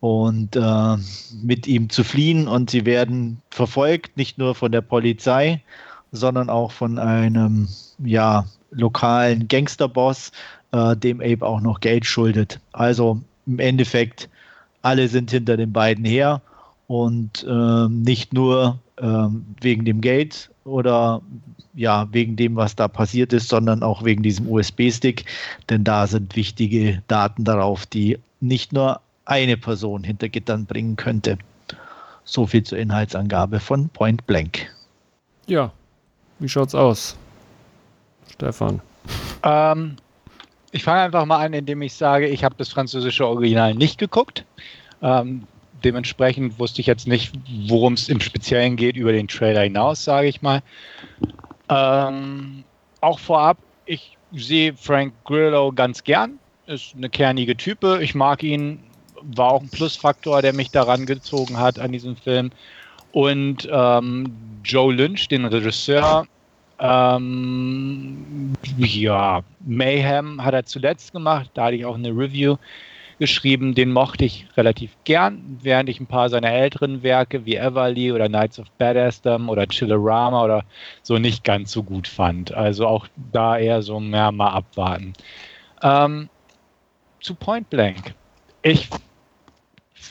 und 0.00 0.56
äh, 0.56 0.96
mit 1.42 1.66
ihm 1.66 1.90
zu 1.90 2.04
fliehen. 2.04 2.48
Und 2.48 2.70
sie 2.70 2.84
werden 2.84 3.40
verfolgt, 3.50 4.16
nicht 4.16 4.38
nur 4.38 4.54
von 4.54 4.72
der 4.72 4.82
Polizei, 4.82 5.62
sondern 6.12 6.50
auch 6.50 6.72
von 6.72 6.98
einem 6.98 7.68
ja, 8.04 8.44
lokalen 8.70 9.48
Gangsterboss, 9.48 10.32
äh, 10.72 10.96
dem 10.96 11.20
Abe 11.20 11.44
auch 11.44 11.60
noch 11.60 11.80
Geld 11.80 12.04
schuldet. 12.04 12.60
Also 12.72 13.20
im 13.46 13.58
Endeffekt 13.58 14.28
alle 14.86 15.08
sind 15.08 15.32
hinter 15.32 15.56
den 15.56 15.72
beiden 15.72 16.04
her 16.04 16.40
und 16.86 17.44
ähm, 17.48 18.02
nicht 18.02 18.32
nur 18.32 18.78
ähm, 18.98 19.44
wegen 19.60 19.84
dem 19.84 20.00
Geld 20.00 20.48
oder 20.64 21.22
ja, 21.74 22.06
wegen 22.12 22.36
dem, 22.36 22.54
was 22.54 22.76
da 22.76 22.86
passiert 22.86 23.32
ist, 23.32 23.48
sondern 23.48 23.82
auch 23.82 24.04
wegen 24.04 24.22
diesem 24.22 24.48
USB-Stick, 24.48 25.24
denn 25.68 25.82
da 25.82 26.06
sind 26.06 26.36
wichtige 26.36 27.02
Daten 27.08 27.42
darauf, 27.42 27.84
die 27.84 28.18
nicht 28.40 28.72
nur 28.72 29.00
eine 29.24 29.56
Person 29.56 30.04
hinter 30.04 30.28
Gittern 30.28 30.66
bringen 30.66 30.94
könnte. 30.94 31.36
So 32.24 32.46
viel 32.46 32.62
zur 32.62 32.78
Inhaltsangabe 32.78 33.58
von 33.58 33.88
Point 33.88 34.24
Blank. 34.26 34.72
Ja, 35.46 35.72
wie 36.38 36.48
schaut's 36.48 36.76
aus? 36.76 37.16
Stefan. 38.32 38.80
Ähm, 39.42 39.96
ich 40.76 40.84
fange 40.84 41.00
einfach 41.00 41.24
mal 41.24 41.44
an, 41.44 41.52
indem 41.52 41.82
ich 41.82 41.94
sage, 41.94 42.28
ich 42.28 42.44
habe 42.44 42.54
das 42.58 42.68
französische 42.68 43.26
Original 43.26 43.74
nicht 43.74 43.98
geguckt. 43.98 44.44
Ähm, 45.02 45.44
dementsprechend 45.84 46.58
wusste 46.58 46.80
ich 46.80 46.86
jetzt 46.86 47.06
nicht, 47.06 47.32
worum 47.66 47.94
es 47.94 48.08
im 48.08 48.20
Speziellen 48.20 48.76
geht 48.76 48.96
über 48.96 49.12
den 49.12 49.28
Trailer 49.28 49.62
hinaus, 49.62 50.04
sage 50.04 50.28
ich 50.28 50.42
mal. 50.42 50.62
Ähm, 51.68 52.64
auch 53.00 53.18
vorab, 53.18 53.58
ich 53.86 54.16
sehe 54.32 54.74
Frank 54.74 55.14
Grillo 55.24 55.72
ganz 55.72 56.04
gern. 56.04 56.38
Ist 56.66 56.94
eine 56.96 57.08
kernige 57.08 57.56
Type. 57.56 58.00
Ich 58.02 58.14
mag 58.14 58.42
ihn. 58.42 58.80
War 59.22 59.52
auch 59.52 59.62
ein 59.62 59.70
Plusfaktor, 59.70 60.42
der 60.42 60.52
mich 60.52 60.70
daran 60.70 61.06
gezogen 61.06 61.58
hat 61.58 61.78
an 61.78 61.92
diesem 61.92 62.16
Film. 62.16 62.50
Und 63.12 63.66
ähm, 63.72 64.36
Joe 64.62 64.92
Lynch, 64.92 65.28
den 65.28 65.46
Regisseur, 65.46 66.26
ähm, 66.78 68.52
ja, 68.76 69.42
Mayhem 69.60 70.44
hat 70.44 70.54
er 70.54 70.64
zuletzt 70.64 71.12
gemacht. 71.12 71.50
Da 71.54 71.66
hatte 71.66 71.76
ich 71.76 71.84
auch 71.84 71.94
eine 71.94 72.10
Review 72.10 72.56
geschrieben. 73.18 73.74
Den 73.74 73.92
mochte 73.92 74.24
ich 74.24 74.46
relativ 74.56 74.96
gern, 75.04 75.58
während 75.62 75.88
ich 75.88 76.00
ein 76.00 76.06
paar 76.06 76.28
seiner 76.28 76.52
älteren 76.52 77.02
Werke 77.02 77.46
wie 77.46 77.56
Everly 77.56 78.12
oder 78.12 78.28
Knights 78.28 78.58
of 78.58 78.70
Badassdom 78.78 79.48
oder 79.48 79.66
Chillerama 79.66 80.44
oder 80.44 80.64
so 81.02 81.18
nicht 81.18 81.44
ganz 81.44 81.72
so 81.72 81.82
gut 81.82 82.08
fand. 82.08 82.52
Also 82.52 82.86
auch 82.86 83.06
da 83.32 83.58
eher 83.58 83.82
so 83.82 84.00
mehr 84.00 84.32
mal 84.32 84.50
abwarten. 84.50 85.14
Ähm, 85.82 86.28
zu 87.20 87.34
Point 87.34 87.70
Blank. 87.70 88.14
Ich 88.62 88.88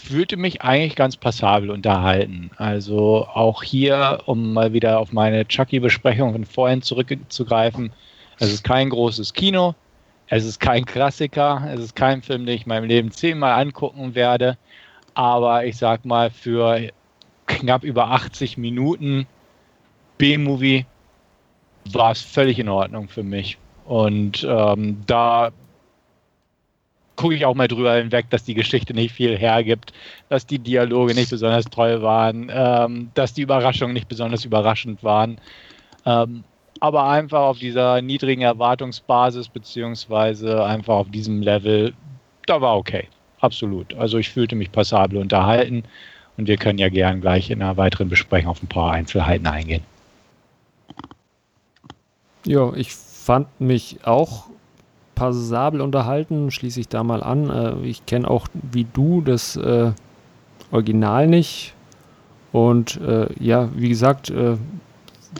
fühlte 0.06 0.38
mich 0.38 0.62
eigentlich 0.62 0.96
ganz 0.96 1.18
passabel 1.18 1.72
unterhalten. 1.72 2.52
Also 2.58 3.28
auch 3.28 3.64
hier, 3.64 4.20
um 4.26 4.54
mal 4.54 4.74
wieder 4.74 5.00
auf 5.00 5.12
meine 5.12 5.48
Chucky-Besprechung 5.48 6.32
von 6.32 6.46
vorhin 6.46 6.82
zurückzugreifen, 6.82 7.92
es 8.40 8.52
ist 8.52 8.64
kein 8.64 8.90
großes 8.90 9.34
Kino, 9.34 9.74
es 10.28 10.46
ist 10.46 10.60
kein 10.60 10.86
Klassiker, 10.86 11.68
es 11.74 11.80
ist 11.80 11.96
kein 11.96 12.22
Film, 12.22 12.46
den 12.46 12.56
ich 12.56 12.64
in 12.64 12.70
meinem 12.70 12.86
Leben 12.86 13.12
zehnmal 13.12 13.60
angucken 13.60 14.16
werde, 14.16 14.58
aber 15.14 15.66
ich 15.66 15.78
sag 15.78 16.06
mal, 16.06 16.30
für 16.30 16.90
knapp 17.48 17.84
über 17.84 18.12
80 18.12 18.58
Minuten 18.58 19.26
B-Movie 20.18 20.86
war 21.92 22.12
es 22.12 22.22
völlig 22.22 22.60
in 22.60 22.70
Ordnung 22.70 23.08
für 23.08 23.24
mich. 23.24 23.58
Und 23.86 24.46
ähm, 24.50 25.04
da 25.06 25.52
gucke 27.16 27.36
ich 27.36 27.46
auch 27.46 27.56
mal 27.56 27.68
drüber 27.68 27.96
hinweg, 27.96 28.30
dass 28.30 28.44
die 28.44 28.54
Geschichte 28.54 28.94
nicht 28.94 29.14
viel 29.14 29.38
hergibt, 29.38 29.94
dass 30.30 30.46
die 30.46 30.60
Dialoge 30.60 31.14
nicht 31.14 31.30
besonders 31.30 31.66
toll 31.66 32.02
waren, 32.02 32.52
ähm, 32.54 33.12
dass 33.14 33.34
die 33.34 33.42
Überraschungen 33.42 33.94
nicht 33.94 34.08
besonders 34.08 34.46
überraschend 34.46 35.04
waren. 35.04 35.40
Ähm, 36.06 36.44
aber 36.80 37.08
einfach 37.08 37.40
auf 37.40 37.60
dieser 37.60 38.02
niedrigen 38.02 38.42
Erwartungsbasis, 38.42 39.48
beziehungsweise 39.48 40.64
einfach 40.64 40.96
auf 40.96 41.10
diesem 41.10 41.42
Level, 41.42 41.94
da 42.46 42.62
war 42.62 42.78
okay. 42.78 43.08
Absolut. 43.40 43.94
Also 43.96 44.18
ich 44.18 44.30
fühlte 44.30 44.56
mich 44.56 44.72
passabel 44.72 45.20
unterhalten 45.20 45.84
und 46.38 46.48
wir 46.48 46.58
können 46.58 46.80
ja 46.80 46.90
gern 46.90 47.22
gleich 47.22 47.50
in 47.50 47.62
einer 47.62 47.78
weiteren 47.78 48.10
Besprechung 48.10 48.50
auf 48.50 48.62
ein 48.62 48.68
paar 48.68 48.92
Einzelheiten 48.92 49.48
eingehen. 49.48 49.84
Ja, 52.46 52.74
ich 52.74 52.94
fand 52.94 53.60
mich 53.60 54.00
auch 54.04 54.46
passabel 55.16 55.82
unterhalten, 55.82 56.52
schließe 56.52 56.80
ich 56.80 56.90
da 56.90 57.04
mal 57.04 57.24
an. 57.24 57.50
Äh, 57.50 57.88
ich 57.88 58.06
kenne 58.06 58.30
auch 58.30 58.48
wie 58.54 58.86
du 58.92 59.22
das 59.22 59.56
äh, 59.56 59.92
Original 60.72 61.28
nicht. 61.28 61.74
Und 62.52 63.00
äh, 63.02 63.28
ja, 63.40 63.70
wie 63.76 63.90
gesagt, 63.90 64.30
äh, 64.30 64.58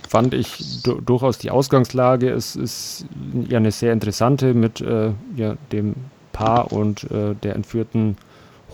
fand 0.10 0.34
ich 0.34 0.84
durchaus 0.84 1.38
die 1.38 1.52
Ausgangslage. 1.52 2.30
Es 2.30 2.56
ist 2.56 3.06
ja 3.48 3.58
eine 3.58 3.72
sehr 3.72 3.94
interessante 3.94 4.54
mit 4.54 4.82
äh, 4.82 5.12
ja, 5.36 5.56
dem 5.72 5.96
Paar 6.34 6.74
und 6.74 7.08
der 7.12 7.56
entführten 7.56 8.18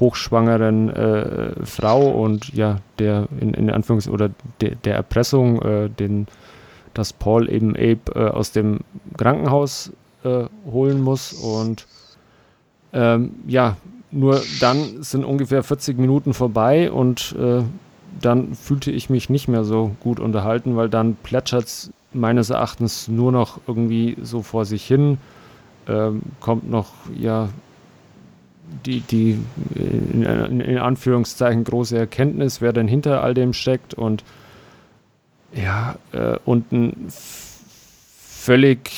hochschwangeren 0.02 0.90
äh, 0.90 1.66
Frau 1.66 2.10
und 2.10 2.54
ja 2.54 2.80
der 3.00 3.28
in, 3.40 3.54
in 3.54 3.70
Anführungs 3.70 4.10
oder 4.10 4.32
de, 4.60 4.76
der 4.84 4.96
Erpressung, 4.96 5.62
äh, 5.62 5.90
den 5.90 6.28
dass 6.94 7.14
Paul 7.14 7.50
eben 7.50 7.74
Abe 7.78 8.02
äh, 8.16 8.28
aus 8.28 8.52
dem 8.52 8.82
Krankenhaus 9.18 9.94
äh, 10.24 10.46
holen 10.70 11.02
muss 11.02 11.34
und 11.34 11.88
ähm, 12.94 13.32
ja 13.48 13.78
nur 14.12 14.42
dann 14.60 15.04
sind 15.04 15.24
ungefähr 15.24 15.64
40 15.64 15.98
Minuten 15.98 16.34
vorbei 16.34 16.92
und 16.92 17.34
dann 18.20 18.56
fühlte 18.56 18.92
ich 18.92 19.10
mich 19.10 19.30
nicht 19.30 19.48
mehr 19.48 19.64
so 19.64 19.96
gut 20.02 20.20
unterhalten, 20.20 20.76
weil 20.76 20.90
dann 20.90 21.16
plätschert 21.16 21.66
es 21.66 21.92
meines 22.14 22.50
Erachtens 22.50 23.08
nur 23.08 23.32
noch 23.32 23.60
irgendwie 23.68 24.18
so 24.22 24.42
vor 24.42 24.66
sich 24.66 24.86
hin. 24.86 25.18
Ähm, 25.88 26.22
kommt 26.40 26.70
noch, 26.70 26.92
ja, 27.18 27.50
die, 28.86 29.02
die 29.02 29.40
in, 29.76 30.62
in, 30.62 30.78
Anführungszeichen 30.78 31.64
große 31.64 31.98
Erkenntnis, 31.98 32.62
wer 32.62 32.72
denn 32.74 32.88
hinter 32.88 33.24
all 33.24 33.34
dem 33.34 33.54
steckt 33.54 33.94
und 33.94 34.24
ja, 35.54 35.96
äh, 36.14 36.38
und 36.46 36.66
völlig 38.42 38.90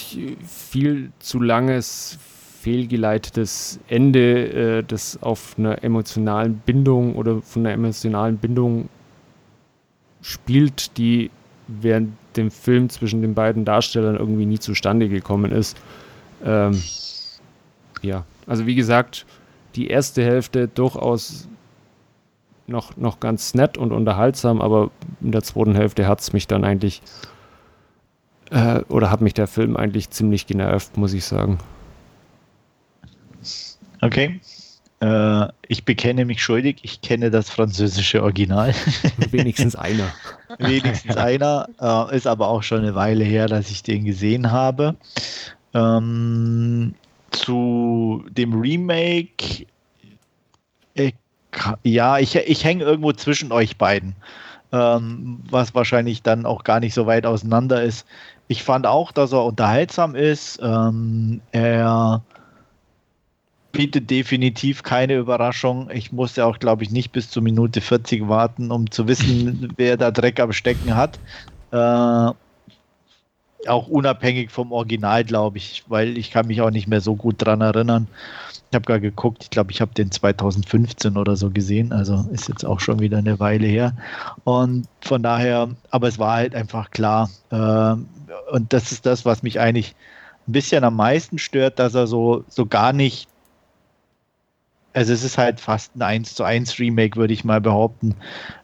viel 0.48 1.12
zu 1.20 1.42
langes, 1.42 2.18
fehlgeleitetes 2.62 3.78
Ende, 3.90 4.78
äh, 4.80 4.84
das 4.84 5.22
auf 5.22 5.56
einer 5.58 5.84
emotionalen 5.84 6.62
Bindung 6.66 7.16
oder 7.16 7.42
von 7.42 7.66
einer 7.66 7.74
emotionalen 7.74 8.38
Bindung 8.38 8.88
spielt, 10.22 10.98
die 10.98 11.30
während 11.68 12.14
dem 12.38 12.52
Film 12.52 12.88
zwischen 12.88 13.22
den 13.22 13.34
beiden 13.34 13.66
Darstellern 13.66 14.16
irgendwie 14.16 14.46
nie 14.46 14.60
zustande 14.60 15.10
gekommen 15.10 15.52
ist. 15.52 15.78
Ähm, 16.46 16.82
ja, 18.02 18.24
also 18.48 18.66
wie 18.66 18.76
gesagt, 18.76 19.26
die 19.76 19.88
erste 19.88 20.24
Hälfte 20.24 20.70
durchaus 20.70 21.50
noch, 22.68 22.96
noch 22.96 23.20
ganz 23.20 23.56
nett 23.56 23.78
und 23.78 23.92
unterhaltsam, 23.92 24.62
aber 24.62 24.90
in 25.20 25.34
der 25.34 25.44
zweiten 25.44 25.76
Hälfte 25.76 26.08
hat 26.08 26.22
es 26.22 26.32
mich 26.32 26.48
dann 26.48 26.64
eigentlich, 26.64 27.02
äh, 28.54 28.82
oder 28.88 29.10
hat 29.10 29.22
mich 29.22 29.34
der 29.34 29.48
Film 29.48 29.76
eigentlich 29.76 30.12
ziemlich 30.12 30.46
genervt, 30.46 30.96
muss 30.96 31.14
ich 31.14 31.26
sagen. 31.26 31.58
Okay. 34.02 34.40
Äh, 35.00 35.48
ich 35.68 35.86
bekenne 35.86 36.26
mich 36.26 36.44
schuldig, 36.44 36.78
ich 36.84 37.02
kenne 37.02 37.32
das 37.32 37.50
französische 37.50 38.22
Original. 38.22 38.74
Wenigstens 39.32 39.76
einer. 39.76 40.14
Wenigstens 40.60 41.18
einer. 41.18 41.68
Äh, 41.82 42.16
ist 42.16 42.28
aber 42.28 42.48
auch 42.48 42.62
schon 42.62 42.80
eine 42.80 42.94
Weile 42.96 43.24
her, 43.24 43.48
dass 43.48 43.72
ich 43.72 43.82
den 43.82 44.06
gesehen 44.06 44.52
habe. 44.52 44.96
Ähm, 45.74 46.94
zu 47.32 48.24
dem 48.30 48.54
Remake. 48.54 49.66
Ich, 50.94 51.06
äh, 51.06 51.12
ja, 51.84 52.20
ich, 52.20 52.36
ich 52.36 52.64
hänge 52.64 52.84
irgendwo 52.84 53.14
zwischen 53.14 53.52
euch 53.52 53.78
beiden. 53.78 54.16
Ähm, 54.74 55.40
was 55.52 55.76
wahrscheinlich 55.76 56.24
dann 56.24 56.48
auch 56.48 56.64
gar 56.64 56.80
nicht 56.80 56.96
so 56.96 57.06
weit 57.06 57.28
auseinander 57.28 57.84
ist. 57.84 58.08
Ich 58.48 58.64
fand 58.64 58.88
auch, 58.88 59.12
dass 59.12 59.32
er 59.32 59.46
unterhaltsam 59.46 60.16
ist. 60.16 60.60
Ähm, 60.64 61.42
er 61.52 62.24
bietet 63.72 64.10
definitiv 64.10 64.82
keine 64.82 65.18
Überraschung. 65.18 65.92
Ich 65.92 66.12
musste 66.12 66.46
auch, 66.46 66.58
glaube 66.58 66.84
ich, 66.84 66.90
nicht 66.90 67.12
bis 67.12 67.30
zur 67.30 67.44
Minute 67.44 67.82
40 67.82 68.28
warten, 68.28 68.72
um 68.72 68.90
zu 68.90 69.08
wissen, 69.08 69.74
wer 69.78 69.96
da 69.96 70.10
Dreck 70.10 70.40
am 70.40 70.54
Stecken 70.54 70.96
hat. 70.96 71.20
Äh, 71.72 72.32
auch 73.68 73.88
unabhängig 73.88 74.52
vom 74.52 74.72
Original, 74.72 75.24
glaube 75.24 75.58
ich, 75.58 75.84
weil 75.88 76.18
ich 76.18 76.32
kann 76.32 76.48
mich 76.48 76.62
auch 76.62 76.72
nicht 76.72 76.88
mehr 76.88 77.02
so 77.02 77.16
gut 77.16 77.36
dran 77.38 77.62
erinnern. 77.62 78.10
Ich 78.74 78.76
habe 78.76 78.86
gar 78.86 79.00
geguckt, 79.00 79.44
ich 79.44 79.50
glaube, 79.52 79.72
ich 79.72 79.82
habe 79.82 79.94
den 79.94 80.10
2015 80.10 81.16
oder 81.16 81.36
so 81.36 81.52
gesehen, 81.52 81.94
also 81.94 82.26
ist 82.32 82.50
jetzt 82.50 82.66
auch 82.66 82.80
schon 82.80 82.98
wieder 82.98 83.20
eine 83.20 83.40
Weile 83.40 83.68
her. 83.68 83.96
Und 84.46 84.88
von 85.00 85.22
daher, 85.22 85.70
aber 85.92 86.08
es 86.08 86.18
war 86.18 86.38
halt 86.38 86.56
einfach 86.56 86.90
klar. 86.90 87.30
Äh, 87.52 87.96
und 88.52 88.74
das 88.74 88.92
ist 88.92 89.06
das, 89.06 89.26
was 89.26 89.44
mich 89.44 89.60
eigentlich 89.60 89.94
ein 90.48 90.54
bisschen 90.54 90.84
am 90.84 90.96
meisten 90.96 91.38
stört, 91.38 91.78
dass 91.78 91.94
er 91.94 92.08
so, 92.08 92.46
so 92.48 92.66
gar 92.66 92.94
nicht 92.94 93.28
also 94.94 95.14
es 95.14 95.24
ist 95.24 95.38
halt 95.38 95.60
fast 95.60 95.96
ein 95.96 96.02
1 96.02 96.34
zu 96.34 96.44
1 96.44 96.80
Remake, 96.80 97.16
würde 97.16 97.34
ich 97.34 97.44
mal 97.44 97.62
behaupten. 97.62 98.16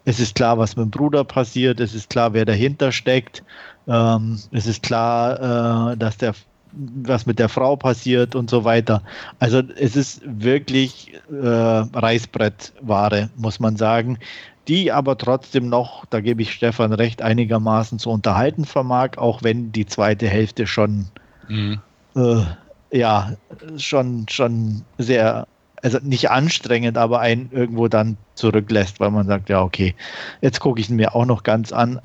Es 0.05 0.19
ist 0.19 0.33
klar, 0.33 0.57
was 0.57 0.75
mit 0.75 0.85
dem 0.85 0.91
Bruder 0.91 1.23
passiert, 1.23 1.79
es 1.79 1.93
ist 1.93 2.09
klar, 2.09 2.33
wer 2.33 2.45
dahinter 2.45 2.91
steckt, 2.91 3.43
ähm, 3.87 4.39
es 4.51 4.65
ist 4.65 4.81
klar, 4.81 5.91
äh, 5.91 5.97
dass 5.97 6.17
der 6.17 6.33
was 6.71 7.25
mit 7.25 7.39
der 7.39 7.49
Frau 7.49 7.75
passiert 7.75 8.35
und 8.35 8.49
so 8.49 8.63
weiter. 8.63 9.01
Also 9.39 9.61
es 9.77 9.95
ist 9.95 10.21
wirklich 10.25 11.13
äh, 11.31 11.47
Reißbrettware, 11.47 13.29
muss 13.35 13.59
man 13.59 13.75
sagen, 13.75 14.19
die 14.67 14.91
aber 14.91 15.17
trotzdem 15.17 15.67
noch, 15.69 16.05
da 16.05 16.21
gebe 16.21 16.41
ich 16.41 16.53
Stefan 16.53 16.93
recht, 16.93 17.21
einigermaßen 17.21 17.97
zu 17.97 18.11
unterhalten 18.11 18.65
vermag, 18.65 19.17
auch 19.17 19.41
wenn 19.41 19.71
die 19.71 19.85
zweite 19.85 20.27
Hälfte 20.27 20.67
schon 20.67 21.07
mhm. 21.47 21.79
äh, 22.15 22.43
ja 22.91 23.33
schon 23.77 24.27
schon 24.29 24.83
sehr 24.97 25.47
also 25.81 25.97
nicht 26.01 26.29
anstrengend, 26.29 26.97
aber 26.97 27.19
einen 27.19 27.49
irgendwo 27.51 27.87
dann 27.87 28.17
zurücklässt, 28.35 28.99
weil 28.99 29.11
man 29.11 29.27
sagt, 29.27 29.49
ja, 29.49 29.61
okay, 29.61 29.95
jetzt 30.41 30.59
gucke 30.59 30.79
ich 30.81 30.89
ihn 30.89 30.97
mir 30.97 31.15
auch 31.15 31.25
noch 31.25 31.43
ganz 31.43 31.71
an. 31.71 32.01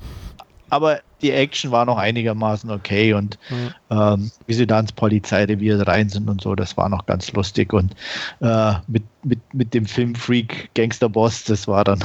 Aber 0.69 0.99
die 1.25 1.31
Action 1.31 1.71
war 1.71 1.85
noch 1.85 1.97
einigermaßen 1.97 2.69
okay 2.69 3.13
und 3.13 3.39
mhm. 3.49 3.73
ähm, 3.89 4.31
wie 4.45 4.53
sie 4.53 4.67
da 4.67 4.79
ins 4.79 4.91
Polizeirevier 4.91 5.81
rein 5.87 6.07
sind 6.07 6.29
und 6.29 6.39
so, 6.39 6.53
das 6.53 6.77
war 6.77 6.87
noch 6.87 7.07
ganz 7.07 7.33
lustig. 7.33 7.73
Und 7.73 7.95
äh, 8.41 8.73
mit, 8.87 9.03
mit, 9.23 9.39
mit 9.53 9.73
dem 9.73 9.87
Filmfreak 9.87 10.69
Gangsterboss, 10.75 11.45
das 11.45 11.67
war 11.67 11.83
dann 11.83 12.03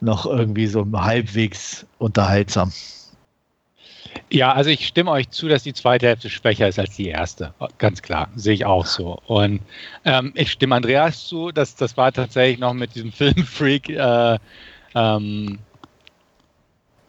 noch 0.00 0.26
irgendwie 0.26 0.66
so 0.66 0.84
halbwegs 0.92 1.86
unterhaltsam. 1.98 2.72
Ja, 4.28 4.52
also 4.52 4.70
ich 4.70 4.88
stimme 4.88 5.12
euch 5.12 5.30
zu, 5.30 5.46
dass 5.46 5.62
die 5.62 5.72
zweite 5.72 6.06
Hälfte 6.08 6.28
schwächer 6.28 6.66
ist 6.66 6.80
als 6.80 6.96
die 6.96 7.08
erste. 7.08 7.54
Ganz 7.78 8.02
klar, 8.02 8.28
sehe 8.34 8.54
ich 8.54 8.64
auch 8.66 8.86
so. 8.86 9.20
Und 9.26 9.60
ähm, 10.04 10.32
ich 10.34 10.50
stimme 10.50 10.74
Andreas 10.74 11.28
zu, 11.28 11.52
dass 11.52 11.76
das 11.76 11.96
war 11.96 12.12
tatsächlich 12.12 12.58
noch 12.58 12.74
mit 12.74 12.96
diesem 12.96 13.12
Filmfreak 13.12 13.88
äh, 13.90 14.38
ähm, 14.94 15.58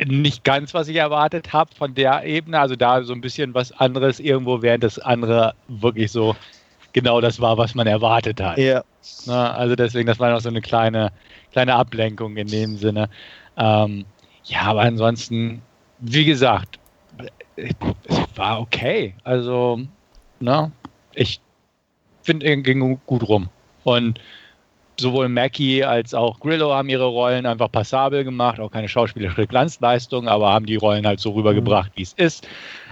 nicht 0.05 0.43
ganz, 0.43 0.73
was 0.73 0.87
ich 0.87 0.95
erwartet 0.95 1.53
habe 1.53 1.73
von 1.75 1.93
der 1.95 2.23
Ebene. 2.25 2.59
Also 2.59 2.75
da 2.75 3.03
so 3.03 3.13
ein 3.13 3.21
bisschen 3.21 3.53
was 3.53 3.71
anderes 3.71 4.19
irgendwo, 4.19 4.61
während 4.61 4.83
das 4.83 4.99
andere 4.99 5.53
wirklich 5.67 6.11
so 6.11 6.35
genau 6.93 7.21
das 7.21 7.39
war, 7.39 7.57
was 7.57 7.75
man 7.75 7.87
erwartet 7.87 8.41
hat. 8.41 8.57
Ja. 8.57 8.83
Na, 9.25 9.51
also 9.53 9.75
deswegen, 9.75 10.07
das 10.07 10.19
war 10.19 10.31
noch 10.31 10.41
so 10.41 10.49
eine 10.49 10.61
kleine, 10.61 11.11
kleine 11.51 11.75
Ablenkung 11.75 12.37
in 12.37 12.47
dem 12.47 12.77
Sinne. 12.77 13.09
Ähm, 13.57 14.05
ja, 14.45 14.61
aber 14.61 14.81
ansonsten, 14.81 15.61
wie 15.99 16.25
gesagt, 16.25 16.79
es 17.55 17.73
war 18.35 18.59
okay. 18.59 19.13
Also, 19.23 19.81
ne, 20.39 20.71
ich 21.13 21.39
finde, 22.23 22.45
er 22.45 22.57
ging 22.57 22.99
gut 23.05 23.27
rum. 23.27 23.49
Und 23.83 24.19
sowohl 25.03 25.29
Mackie 25.29 25.83
als 25.83 26.13
auch 26.13 26.39
Grillo 26.39 26.73
haben 26.73 26.89
ihre 26.89 27.05
Rollen 27.05 27.45
einfach 27.45 27.71
passabel 27.71 28.23
gemacht, 28.23 28.59
auch 28.59 28.71
keine 28.71 28.87
schauspielerische 28.87 29.45
Glanzleistung, 29.45 30.27
aber 30.27 30.51
haben 30.51 30.65
die 30.65 30.77
Rollen 30.77 31.05
halt 31.05 31.19
so 31.19 31.31
rübergebracht, 31.31 31.91
mhm. 31.91 31.97
wie 31.97 32.01
es 32.01 32.13
ist. 32.13 32.47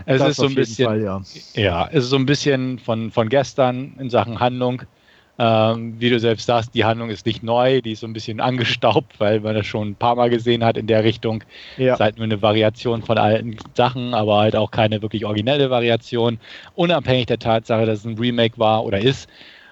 Es 0.06 0.20
das 0.20 0.32
ist 0.32 0.38
so 0.38 0.46
ein 0.46 0.56
bisschen, 0.56 0.86
Fall, 0.86 1.02
ja. 1.02 1.22
ja. 1.56 1.90
es 1.92 2.04
ist 2.04 2.10
so 2.12 2.18
ein 2.18 2.26
bisschen 2.26 2.80
von, 2.80 3.10
von 3.12 3.30
gestern 3.30 3.94
in 4.00 4.10
Sachen 4.10 4.40
Handlung. 4.40 4.84
Ähm, 5.40 5.96
wie 5.98 6.10
du 6.10 6.20
selbst 6.20 6.46
sagst, 6.46 6.76
die 6.76 6.84
Handlung 6.84 7.10
ist 7.10 7.26
nicht 7.26 7.42
neu, 7.42 7.82
die 7.82 7.94
ist 7.94 8.02
so 8.02 8.08
ein 8.08 8.14
bisschen 8.14 8.42
angestaubt, 8.42 9.20
weil 9.20 9.40
man 9.40 9.56
das 9.56 9.66
schon 9.66 9.90
ein 9.90 9.96
paar 9.96 10.16
Mal 10.16 10.30
gesehen 10.30 10.64
hat 10.64 10.78
in 10.78 10.86
der 10.86 11.04
Richtung. 11.04 11.44
Ja. 11.78 11.88
Es 11.88 11.94
ist 11.94 12.00
halt 12.02 12.18
nur 12.18 12.26
eine 12.26 12.42
Variation 12.42 13.02
von 13.02 13.18
alten 13.18 13.56
Sachen, 13.74 14.14
aber 14.14 14.38
halt 14.38 14.56
auch 14.56 14.70
keine 14.70 15.02
wirklich 15.02 15.26
originelle 15.26 15.70
Variation, 15.70 16.38
unabhängig 16.76 17.26
der 17.28 17.40
Tatsache, 17.40 17.86
dass 17.86 18.00
es 18.00 18.06
ein 18.06 18.18
Remake 18.20 18.60
war 18.60 18.84
oder 18.84 19.00
ist. 19.00 19.30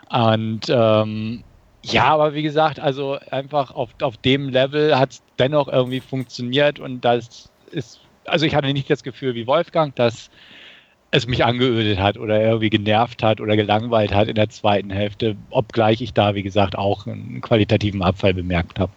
Und 0.09 0.61
ähm, 0.69 1.43
ja, 1.83 2.05
aber 2.05 2.33
wie 2.33 2.43
gesagt, 2.43 2.79
also 2.79 3.17
einfach 3.31 3.71
auf, 3.71 3.89
auf 4.01 4.17
dem 4.17 4.49
Level 4.49 4.97
hat 4.97 5.11
es 5.11 5.21
dennoch 5.37 5.67
irgendwie 5.67 6.01
funktioniert 6.01 6.79
und 6.79 7.05
das 7.05 7.49
ist, 7.71 7.99
also 8.25 8.45
ich 8.45 8.55
hatte 8.55 8.71
nicht 8.73 8.89
das 8.89 9.03
Gefühl 9.03 9.35
wie 9.35 9.47
Wolfgang, 9.47 9.95
dass 9.95 10.29
es 11.11 11.25
mich 11.25 11.43
angeödet 11.43 11.99
hat 11.99 12.17
oder 12.17 12.39
irgendwie 12.41 12.69
genervt 12.69 13.23
hat 13.23 13.41
oder 13.41 13.55
gelangweilt 13.55 14.13
hat 14.13 14.27
in 14.27 14.35
der 14.35 14.49
zweiten 14.49 14.91
Hälfte, 14.91 15.35
obgleich 15.49 16.01
ich 16.01 16.13
da, 16.13 16.35
wie 16.35 16.43
gesagt, 16.43 16.77
auch 16.77 17.07
einen 17.07 17.41
qualitativen 17.41 18.03
Abfall 18.03 18.33
bemerkt 18.33 18.79
habe. 18.79 18.91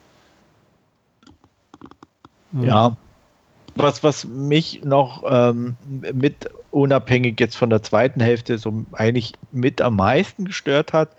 Ja, 2.60 2.96
was, 3.76 4.02
was 4.02 4.26
mich 4.26 4.82
noch 4.84 5.24
ähm, 5.26 5.76
mit 6.12 6.50
unabhängig 6.70 7.40
jetzt 7.40 7.56
von 7.56 7.70
der 7.70 7.82
zweiten 7.82 8.20
Hälfte 8.20 8.58
so 8.58 8.84
eigentlich 8.92 9.32
mit 9.50 9.80
am 9.80 9.96
meisten 9.96 10.44
gestört 10.44 10.92
hat, 10.92 11.10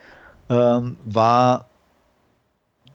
ähm, 0.53 0.97
war 1.05 1.69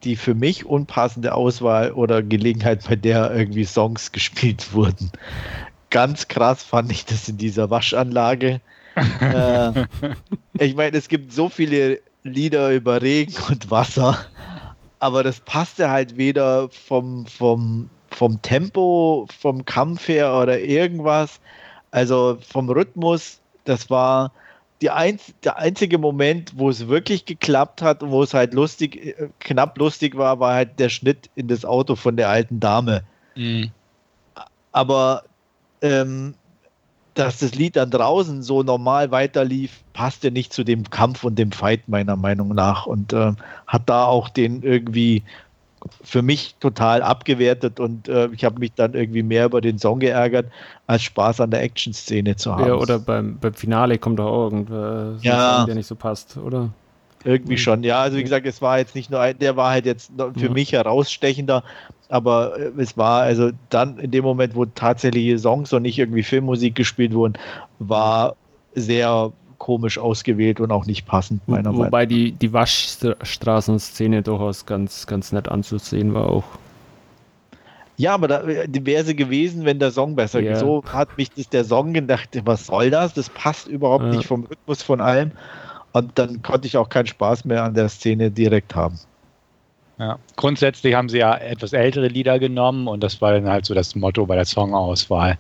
die 0.04 0.16
für 0.16 0.34
mich 0.34 0.64
unpassende 0.64 1.34
Auswahl 1.34 1.90
oder 1.90 2.22
Gelegenheit, 2.22 2.86
bei 2.88 2.94
der 2.94 3.34
irgendwie 3.34 3.64
Songs 3.64 4.12
gespielt 4.12 4.72
wurden 4.72 5.10
ganz 5.90 6.28
krass 6.28 6.62
fand 6.62 6.90
ich 6.92 7.04
das 7.04 7.28
in 7.28 7.36
dieser 7.36 7.70
Waschanlage. 7.70 8.60
äh, 9.20 9.86
ich 10.58 10.74
meine, 10.74 10.96
es 10.96 11.08
gibt 11.08 11.32
so 11.32 11.48
viele 11.48 12.00
Lieder 12.24 12.72
über 12.72 13.00
Regen 13.00 13.34
und 13.48 13.70
Wasser, 13.70 14.18
aber 14.98 15.22
das 15.22 15.40
passte 15.40 15.90
halt 15.90 16.16
weder 16.16 16.68
vom, 16.70 17.26
vom, 17.26 17.88
vom 18.10 18.42
Tempo, 18.42 19.26
vom 19.38 19.64
Kampf 19.64 20.08
her 20.08 20.34
oder 20.34 20.60
irgendwas. 20.60 21.40
Also 21.90 22.38
vom 22.46 22.68
Rhythmus, 22.68 23.40
das 23.64 23.88
war 23.88 24.32
die 24.80 24.90
ein, 24.90 25.18
der 25.44 25.58
einzige 25.58 25.98
Moment, 25.98 26.52
wo 26.56 26.70
es 26.70 26.88
wirklich 26.88 27.24
geklappt 27.24 27.82
hat 27.82 28.02
und 28.02 28.10
wo 28.10 28.22
es 28.22 28.34
halt 28.34 28.54
lustig, 28.54 29.18
äh, 29.18 29.28
knapp 29.40 29.76
lustig 29.78 30.16
war, 30.16 30.38
war 30.40 30.54
halt 30.54 30.78
der 30.78 30.88
Schnitt 30.88 31.30
in 31.34 31.48
das 31.48 31.64
Auto 31.64 31.96
von 31.96 32.16
der 32.16 32.28
alten 32.28 32.60
Dame. 32.60 33.02
Mhm. 33.34 33.70
Aber 34.72 35.24
ähm, 35.82 36.34
dass 37.14 37.38
das 37.38 37.54
Lied 37.56 37.74
dann 37.74 37.90
draußen 37.90 38.42
so 38.44 38.62
normal 38.62 39.10
weiterlief, 39.10 39.82
passte 39.92 40.30
nicht 40.30 40.52
zu 40.52 40.62
dem 40.62 40.88
Kampf 40.88 41.24
und 41.24 41.36
dem 41.36 41.50
Fight 41.50 41.88
meiner 41.88 42.14
Meinung 42.14 42.54
nach 42.54 42.86
und 42.86 43.12
äh, 43.12 43.32
hat 43.66 43.82
da 43.88 44.04
auch 44.04 44.28
den 44.28 44.62
irgendwie 44.62 45.24
für 46.02 46.22
mich 46.22 46.56
total 46.60 47.02
abgewertet 47.02 47.80
und 47.80 48.08
äh, 48.08 48.28
ich 48.32 48.44
habe 48.44 48.58
mich 48.58 48.72
dann 48.74 48.94
irgendwie 48.94 49.22
mehr 49.22 49.46
über 49.46 49.60
den 49.60 49.78
Song 49.78 50.00
geärgert, 50.00 50.46
als 50.86 51.02
Spaß 51.02 51.40
an 51.40 51.50
der 51.50 51.62
Action-Szene 51.62 52.36
zu 52.36 52.54
haben. 52.54 52.66
Ja, 52.66 52.74
oder 52.74 52.98
beim, 52.98 53.38
beim 53.38 53.54
Finale 53.54 53.98
kommt 53.98 54.20
auch 54.20 54.44
irgendwer, 54.44 55.16
ja. 55.22 55.64
der 55.64 55.74
nicht 55.74 55.86
so 55.86 55.94
passt, 55.94 56.36
oder? 56.36 56.70
Irgendwie 57.24 57.52
mhm. 57.52 57.58
schon, 57.58 57.82
ja. 57.82 58.00
Also 58.00 58.16
wie 58.16 58.22
gesagt, 58.22 58.46
es 58.46 58.62
war 58.62 58.78
jetzt 58.78 58.94
nicht 58.94 59.10
nur 59.10 59.20
ein, 59.20 59.38
der 59.38 59.56
war 59.56 59.70
halt 59.70 59.86
jetzt 59.86 60.12
für 60.16 60.46
ja. 60.46 60.50
mich 60.50 60.72
herausstechender, 60.72 61.64
aber 62.08 62.58
äh, 62.58 62.70
es 62.78 62.96
war 62.96 63.22
also 63.22 63.50
dann 63.70 63.98
in 63.98 64.10
dem 64.10 64.24
Moment, 64.24 64.54
wo 64.54 64.64
tatsächliche 64.64 65.38
Songs 65.38 65.72
und 65.72 65.82
nicht 65.82 65.98
irgendwie 65.98 66.22
Filmmusik 66.22 66.74
gespielt 66.74 67.14
wurden, 67.14 67.34
war 67.78 68.36
sehr 68.74 69.32
komisch 69.58 69.98
ausgewählt 69.98 70.60
und 70.60 70.70
auch 70.70 70.86
nicht 70.86 71.06
passend, 71.06 71.46
meiner 71.48 71.70
Meinung 71.70 71.80
nach. 71.80 71.86
Wobei 71.88 72.06
die, 72.06 72.32
die 72.32 72.52
Waschstraßenszene 72.52 74.22
durchaus 74.22 74.66
ganz, 74.66 75.06
ganz 75.06 75.32
nett 75.32 75.48
anzusehen 75.48 76.14
war 76.14 76.30
auch. 76.30 76.44
Ja, 77.96 78.14
aber 78.14 78.28
da 78.28 78.46
wäre 78.46 79.04
sie 79.04 79.16
gewesen, 79.16 79.64
wenn 79.64 79.80
der 79.80 79.90
Song 79.90 80.14
besser 80.14 80.40
yeah. 80.40 80.56
So 80.56 80.84
hat 80.84 81.18
mich 81.18 81.30
das, 81.30 81.48
der 81.48 81.64
Song 81.64 81.92
gedacht, 81.92 82.28
was 82.44 82.66
soll 82.66 82.90
das? 82.90 83.12
Das 83.12 83.28
passt 83.28 83.66
überhaupt 83.66 84.04
ja. 84.04 84.10
nicht 84.10 84.26
vom 84.26 84.44
Rhythmus 84.44 84.82
von 84.82 85.00
allem. 85.00 85.32
Und 85.92 86.16
dann 86.16 86.40
konnte 86.42 86.68
ich 86.68 86.76
auch 86.76 86.88
keinen 86.88 87.08
Spaß 87.08 87.44
mehr 87.44 87.64
an 87.64 87.74
der 87.74 87.88
Szene 87.88 88.30
direkt 88.30 88.76
haben. 88.76 89.00
Ja. 89.98 90.16
Grundsätzlich 90.36 90.94
haben 90.94 91.08
sie 91.08 91.18
ja 91.18 91.36
etwas 91.36 91.72
ältere 91.72 92.06
Lieder 92.06 92.38
genommen 92.38 92.86
und 92.86 93.02
das 93.02 93.20
war 93.20 93.32
dann 93.32 93.48
halt 93.48 93.66
so 93.66 93.74
das 93.74 93.96
Motto 93.96 94.26
bei 94.26 94.36
der 94.36 94.44
Songauswahl. 94.44 95.36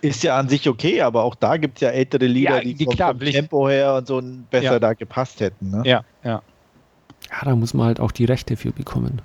Ist 0.00 0.22
ja 0.22 0.38
an 0.38 0.48
sich 0.48 0.68
okay, 0.68 1.00
aber 1.02 1.24
auch 1.24 1.34
da 1.34 1.56
gibt 1.56 1.78
es 1.78 1.80
ja 1.80 1.88
ältere 1.90 2.26
Lieder, 2.26 2.56
ja, 2.56 2.60
die, 2.60 2.74
die 2.74 2.84
vom, 2.84 2.94
klar, 2.94 3.10
vom 3.10 3.20
Tempo 3.20 3.68
her 3.68 3.94
und 3.96 4.06
so 4.06 4.22
besser 4.50 4.72
ja. 4.72 4.78
da 4.78 4.92
gepasst 4.92 5.40
hätten. 5.40 5.70
Ne? 5.70 5.82
Ja, 5.84 6.04
ja. 6.22 6.42
Ja, 7.30 7.44
da 7.44 7.56
muss 7.56 7.74
man 7.74 7.86
halt 7.86 8.00
auch 8.00 8.12
die 8.12 8.24
Rechte 8.24 8.56
für 8.56 8.72
bekommen. 8.72 9.20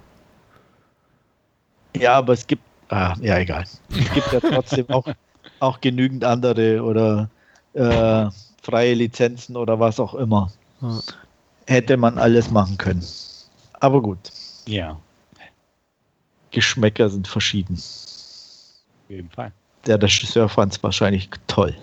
Ja, 1.95 2.15
aber 2.15 2.34
es 2.34 2.47
gibt, 2.47 2.63
ah, 2.89 3.15
ja 3.21 3.38
egal. 3.38 3.65
Es 3.91 4.11
gibt 4.13 4.32
ja 4.32 4.39
trotzdem 4.39 4.89
auch, 4.89 5.07
auch 5.59 5.80
genügend 5.80 6.24
andere 6.24 6.82
oder 6.82 7.30
äh, 7.74 8.30
freie 8.61 8.93
Lizenzen 8.95 9.55
oder 9.55 9.80
was 9.80 9.99
auch 9.99 10.15
immer. 10.15 10.51
Ja. 10.82 10.99
hätte 11.67 11.95
man 11.95 12.17
alles 12.17 12.51
machen 12.51 12.78
können. 12.78 13.05
Aber 13.80 14.01
gut. 14.01 14.32
Ja. 14.67 14.99
Geschmäcker 16.51 17.09
sind 17.09 17.28
verschieden. 17.28 17.76
Auf 17.76 19.09
jeden 19.09 19.30
Fall. 19.30 19.51
Der 19.86 20.01
Regisseur 20.01 20.49
fand 20.49 20.73
es 20.73 20.84
wahrscheinlich 20.84 21.29
toll. 21.47 21.75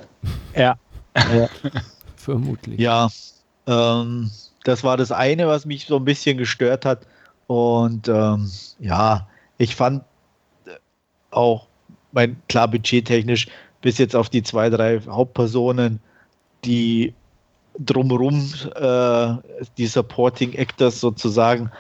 Ja. 0.54 0.76
ja. 1.16 1.48
Vermutlich. 2.16 2.80
Ja. 2.80 3.08
Ähm, 3.66 4.30
das 4.64 4.84
war 4.84 4.96
das 4.96 5.12
eine, 5.12 5.46
was 5.48 5.66
mich 5.66 5.86
so 5.86 5.96
ein 5.96 6.04
bisschen 6.04 6.38
gestört 6.38 6.84
hat. 6.84 7.06
Und 7.46 8.08
ähm, 8.08 8.50
ja, 8.78 9.26
ich 9.58 9.74
fand 9.74 10.04
äh, 10.66 10.70
auch, 11.30 11.66
mein 12.12 12.36
klar 12.48 12.68
budgettechnisch, 12.68 13.48
bis 13.82 13.98
jetzt 13.98 14.16
auf 14.16 14.28
die 14.28 14.42
zwei, 14.42 14.68
drei 14.68 15.00
Hauptpersonen, 15.00 16.00
die 16.64 17.14
drumherum, 17.78 18.52
äh, 18.74 19.64
die 19.78 19.86
Supporting 19.86 20.52
Actors 20.52 21.00
sozusagen, 21.00 21.70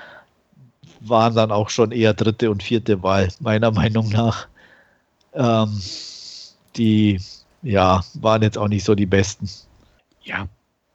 waren 1.00 1.34
dann 1.34 1.50
auch 1.50 1.70
schon 1.70 1.92
eher 1.92 2.14
dritte 2.14 2.50
und 2.50 2.62
vierte 2.62 3.02
Wahl, 3.02 3.28
meiner 3.40 3.70
Meinung 3.70 4.08
nach. 4.10 4.48
Ähm, 5.34 5.80
die, 6.76 7.20
ja, 7.62 8.00
waren 8.14 8.42
jetzt 8.42 8.58
auch 8.58 8.68
nicht 8.68 8.84
so 8.84 8.94
die 8.94 9.06
besten. 9.06 9.48
Ja, 10.22 10.48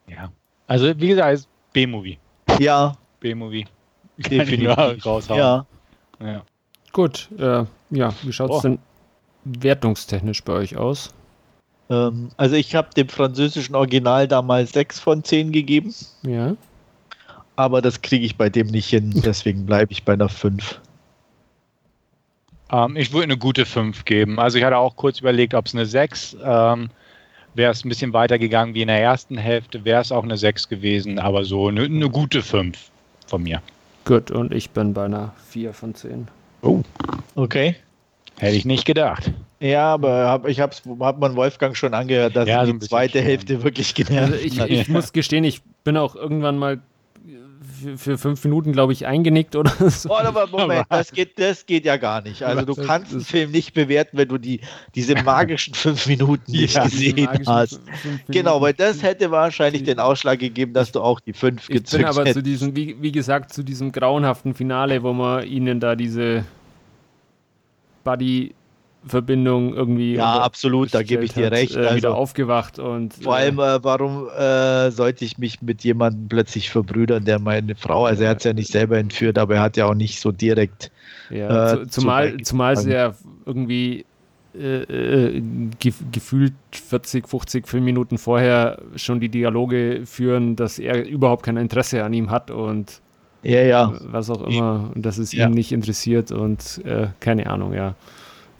ja. 0.07 0.31
Also, 0.67 0.99
wie 0.99 1.09
gesagt, 1.09 1.47
B-Movie. 1.73 2.17
Ja. 2.59 2.97
B-Movie. 3.19 3.65
Definitiv. 4.17 5.05
Raushauen. 5.05 5.39
Ja. 5.39 5.65
ja. 6.19 6.43
Gut, 6.91 7.29
äh, 7.37 7.65
ja, 7.89 8.13
wie 8.23 8.31
schaut 8.31 8.51
es 8.51 8.57
oh. 8.57 8.61
denn 8.61 8.79
wertungstechnisch 9.43 10.43
bei 10.43 10.53
euch 10.53 10.77
aus? 10.77 11.13
Ähm, 11.89 12.29
also 12.37 12.55
ich 12.55 12.73
habe 12.75 12.89
dem 12.95 13.09
französischen 13.09 13.75
Original 13.75 14.27
damals 14.27 14.71
6 14.71 14.99
von 14.99 15.23
10 15.23 15.51
gegeben. 15.51 15.93
Ja. 16.23 16.55
Aber 17.57 17.81
das 17.81 18.01
kriege 18.01 18.25
ich 18.25 18.37
bei 18.37 18.49
dem 18.49 18.67
nicht 18.67 18.89
hin, 18.89 19.13
deswegen 19.25 19.65
bleibe 19.65 19.91
ich 19.91 20.03
bei 20.03 20.13
einer 20.13 20.29
5. 20.29 20.81
Ähm, 22.75 22.95
ich 22.97 23.13
würde 23.13 23.25
eine 23.25 23.37
gute 23.37 23.65
5 23.65 24.05
geben. 24.05 24.39
Also 24.39 24.57
ich 24.57 24.63
hatte 24.63 24.77
auch 24.77 24.95
kurz 24.95 25.19
überlegt, 25.19 25.53
ob 25.53 25.65
es 25.67 25.73
eine 25.73 25.85
6 25.85 26.37
ähm, 26.43 26.89
wäre 27.53 27.71
es 27.71 27.85
ein 27.85 27.89
bisschen 27.89 28.13
weiter 28.13 28.37
gegangen 28.37 28.73
wie 28.73 28.81
in 28.81 28.89
der 28.89 29.01
ersten 29.01 29.37
Hälfte, 29.37 29.85
wäre 29.85 30.01
es 30.01 30.11
auch 30.11 30.23
eine 30.23 30.37
6 30.37 30.67
gewesen, 30.67 31.19
aber 31.19 31.45
so 31.45 31.67
eine, 31.67 31.83
eine 31.83 32.09
gute 32.09 32.41
5 32.41 32.77
von 33.27 33.43
mir. 33.43 33.61
Gut, 34.03 34.29
und 34.29 34.53
ich 34.53 34.69
bin 34.71 34.93
bei 34.93 35.05
einer 35.05 35.33
4 35.47 35.73
von 35.73 35.95
10. 35.95 36.27
Oh. 36.61 36.81
Okay. 37.35 37.75
Hätte 38.37 38.57
ich 38.57 38.65
nicht 38.65 38.85
gedacht. 38.85 39.31
Ja, 39.61 39.93
aber 39.93 40.27
hab, 40.27 40.47
ich 40.47 40.59
habe 40.59 40.75
hab 40.99 41.19
man 41.19 41.35
Wolfgang 41.37 41.77
schon 41.77 41.93
angehört, 41.93 42.35
dass 42.35 42.47
ja, 42.49 42.65
so 42.65 42.73
die 42.73 42.79
zweite 42.79 43.21
Hälfte 43.21 43.63
wirklich 43.63 43.95
genervt 43.95 44.33
also 44.33 44.45
ich, 44.45 44.59
ich 44.59 44.89
muss 44.89 45.13
gestehen, 45.13 45.45
ich 45.45 45.61
bin 45.85 45.95
auch 45.95 46.15
irgendwann 46.15 46.57
mal 46.57 46.81
für, 47.97 48.17
fünf 48.17 48.43
Minuten, 48.43 48.71
glaube 48.71 48.93
ich, 48.93 49.05
eingenickt 49.05 49.55
oder 49.55 49.71
so. 49.89 50.09
Oh, 50.09 50.15
aber 50.15 50.47
Moment, 50.47 50.85
das 50.89 51.11
geht, 51.11 51.39
das 51.39 51.65
geht 51.65 51.85
ja 51.85 51.97
gar 51.97 52.21
nicht. 52.21 52.43
Also 52.43 52.65
du 52.65 52.75
kannst 52.75 53.11
einen 53.11 53.21
Film 53.21 53.51
nicht 53.51 53.73
bewerten, 53.73 54.17
wenn 54.17 54.27
du 54.27 54.37
die, 54.37 54.61
diese 54.93 55.15
magischen 55.23 55.73
fünf 55.73 56.07
Minuten 56.07 56.51
nicht 56.51 56.75
ja, 56.75 56.83
gesehen 56.83 57.29
hast. 57.45 57.79
Genau, 58.27 58.61
weil 58.61 58.73
das 58.73 59.03
hätte 59.03 59.31
wahrscheinlich 59.31 59.83
den 59.83 59.99
Ausschlag 59.99 60.39
gegeben, 60.39 60.73
dass 60.73 60.91
du 60.91 61.01
auch 61.01 61.19
die 61.19 61.33
fünf 61.33 61.67
gezückt 61.67 61.93
Ich 61.93 61.97
bin 61.97 62.05
aber 62.05 62.21
hättest. 62.21 62.35
zu 62.35 62.43
diesem, 62.43 62.75
wie, 62.75 62.95
wie 63.01 63.11
gesagt, 63.11 63.53
zu 63.53 63.63
diesem 63.63 63.91
grauenhaften 63.91 64.53
Finale, 64.53 65.03
wo 65.03 65.13
man 65.13 65.45
ihnen 65.45 65.79
da 65.79 65.95
diese 65.95 66.45
Buddy 68.03 68.53
Verbindung 69.07 69.73
irgendwie. 69.73 70.15
Ja, 70.15 70.39
absolut, 70.39 70.93
da 70.93 71.03
gebe 71.03 71.23
ich 71.23 71.33
dir 71.33 71.51
recht. 71.51 71.75
Äh, 71.75 71.95
wieder 71.95 72.09
also, 72.09 72.13
aufgewacht 72.13 72.79
und. 72.79 73.13
Vor 73.13 73.35
allem, 73.35 73.59
äh, 73.59 73.83
warum 73.83 74.27
äh, 74.29 74.91
sollte 74.91 75.25
ich 75.25 75.37
mich 75.37 75.61
mit 75.61 75.83
jemandem 75.83 76.27
plötzlich 76.27 76.69
verbrüdern, 76.69 77.25
der 77.25 77.39
meine 77.39 77.75
Frau, 77.75 78.05
also 78.05 78.23
er 78.23 78.31
hat 78.31 78.39
es 78.39 78.43
ja 78.45 78.53
nicht 78.53 78.71
selber 78.71 78.97
entführt, 78.97 79.37
aber 79.37 79.55
er 79.55 79.61
hat 79.61 79.77
ja 79.77 79.85
auch 79.85 79.93
nicht 79.93 80.19
so 80.19 80.31
direkt. 80.31 80.91
Ja, 81.29 81.73
äh, 81.73 81.87
zumal, 81.87 82.37
zumal 82.37 82.77
sie 82.77 82.91
ja 82.91 83.13
irgendwie 83.45 84.05
äh, 84.53 85.37
äh, 85.37 85.43
gefühlt 85.79 86.53
40, 86.71 87.27
50 87.27 87.67
Filmminuten 87.67 88.17
vorher 88.17 88.79
schon 88.95 89.19
die 89.19 89.29
Dialoge 89.29 90.01
führen, 90.05 90.55
dass 90.55 90.79
er 90.79 91.05
überhaupt 91.05 91.43
kein 91.43 91.57
Interesse 91.57 92.03
an 92.03 92.13
ihm 92.13 92.31
hat 92.31 92.51
und 92.51 93.01
ja, 93.43 93.61
ja. 93.61 93.93
was 94.01 94.31
auch 94.31 94.41
immer 94.41 94.91
und 94.95 95.05
dass 95.05 95.19
es 95.19 95.31
ja. 95.31 95.47
ihn 95.47 95.53
nicht 95.53 95.71
interessiert 95.71 96.31
und 96.31 96.81
keine 97.19 97.47
Ahnung, 97.47 97.73
ja. 97.73 97.95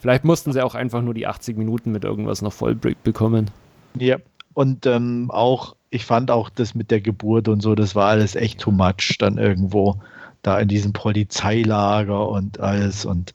Vielleicht 0.06 0.24
mussten 0.24 0.54
sie 0.54 0.62
auch 0.62 0.76
einfach 0.76 1.02
nur 1.02 1.16
die 1.16 1.26
80 1.26 1.58
Minuten 1.58 1.92
mit 1.92 2.04
irgendwas 2.04 2.44
noch 2.44 2.54
voll 2.54 2.76
bekommen. 2.76 3.50
Ja, 3.98 4.18
und 4.54 4.86
ähm, 4.86 5.32
auch, 5.32 5.76
ich 5.90 6.06
fand 6.06 6.30
auch 6.30 6.52
das 6.52 6.76
mit 6.76 6.92
der 6.92 7.02
Geburt 7.02 7.48
und 7.48 7.62
so, 7.62 7.74
das 7.74 7.96
war 7.96 8.10
alles 8.10 8.36
echt 8.36 8.60
too 8.60 8.70
much 8.70 9.16
dann 9.18 9.40
irgendwo 9.40 9.96
da 10.44 10.60
in 10.60 10.68
diesem 10.68 10.94
Polizeilager 10.94 12.30
und 12.30 12.60
alles 12.60 13.04
und 13.04 13.34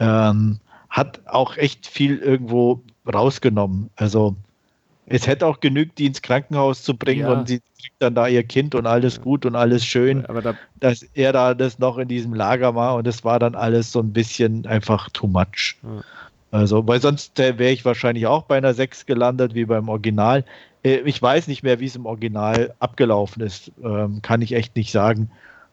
ähm, 0.00 0.58
hat 0.90 1.22
auch 1.24 1.56
echt 1.56 1.86
viel 1.86 2.18
irgendwo 2.18 2.82
rausgenommen. 3.10 3.88
Also 3.96 4.36
es 5.12 5.26
hätte 5.26 5.46
auch 5.46 5.60
genügt, 5.60 5.98
die 5.98 6.06
ins 6.06 6.22
Krankenhaus 6.22 6.82
zu 6.82 6.96
bringen 6.96 7.22
ja. 7.22 7.32
und 7.32 7.48
sie 7.48 7.60
kriegt 7.80 7.96
dann 7.98 8.14
da 8.14 8.26
ihr 8.28 8.42
Kind 8.42 8.74
und 8.74 8.86
alles 8.86 9.20
gut 9.20 9.44
und 9.44 9.54
alles 9.54 9.84
schön, 9.84 10.24
aber 10.26 10.40
da, 10.40 10.54
dass 10.80 11.02
er 11.14 11.32
da 11.32 11.54
das 11.54 11.78
noch 11.78 11.98
in 11.98 12.08
diesem 12.08 12.34
Lager 12.34 12.74
war 12.74 12.96
und 12.96 13.06
es 13.06 13.22
war 13.24 13.38
dann 13.38 13.54
alles 13.54 13.92
so 13.92 14.00
ein 14.00 14.12
bisschen 14.12 14.66
einfach 14.66 15.10
too 15.10 15.26
much. 15.26 15.76
Ja. 15.82 16.02
Also, 16.50 16.86
weil 16.86 17.00
sonst 17.00 17.38
äh, 17.40 17.58
wäre 17.58 17.72
ich 17.72 17.84
wahrscheinlich 17.84 18.26
auch 18.26 18.42
bei 18.42 18.58
einer 18.58 18.74
6 18.74 19.06
gelandet, 19.06 19.54
wie 19.54 19.64
beim 19.64 19.88
Original. 19.88 20.44
Äh, 20.82 20.98
ich 21.06 21.20
weiß 21.20 21.48
nicht 21.48 21.62
mehr, 21.62 21.80
wie 21.80 21.86
es 21.86 21.96
im 21.96 22.04
Original 22.04 22.74
abgelaufen 22.78 23.42
ist. 23.42 23.72
Ähm, 23.82 24.20
kann 24.20 24.42
ich 24.42 24.52
echt 24.52 24.76
nicht 24.76 24.92
sagen. 24.92 25.30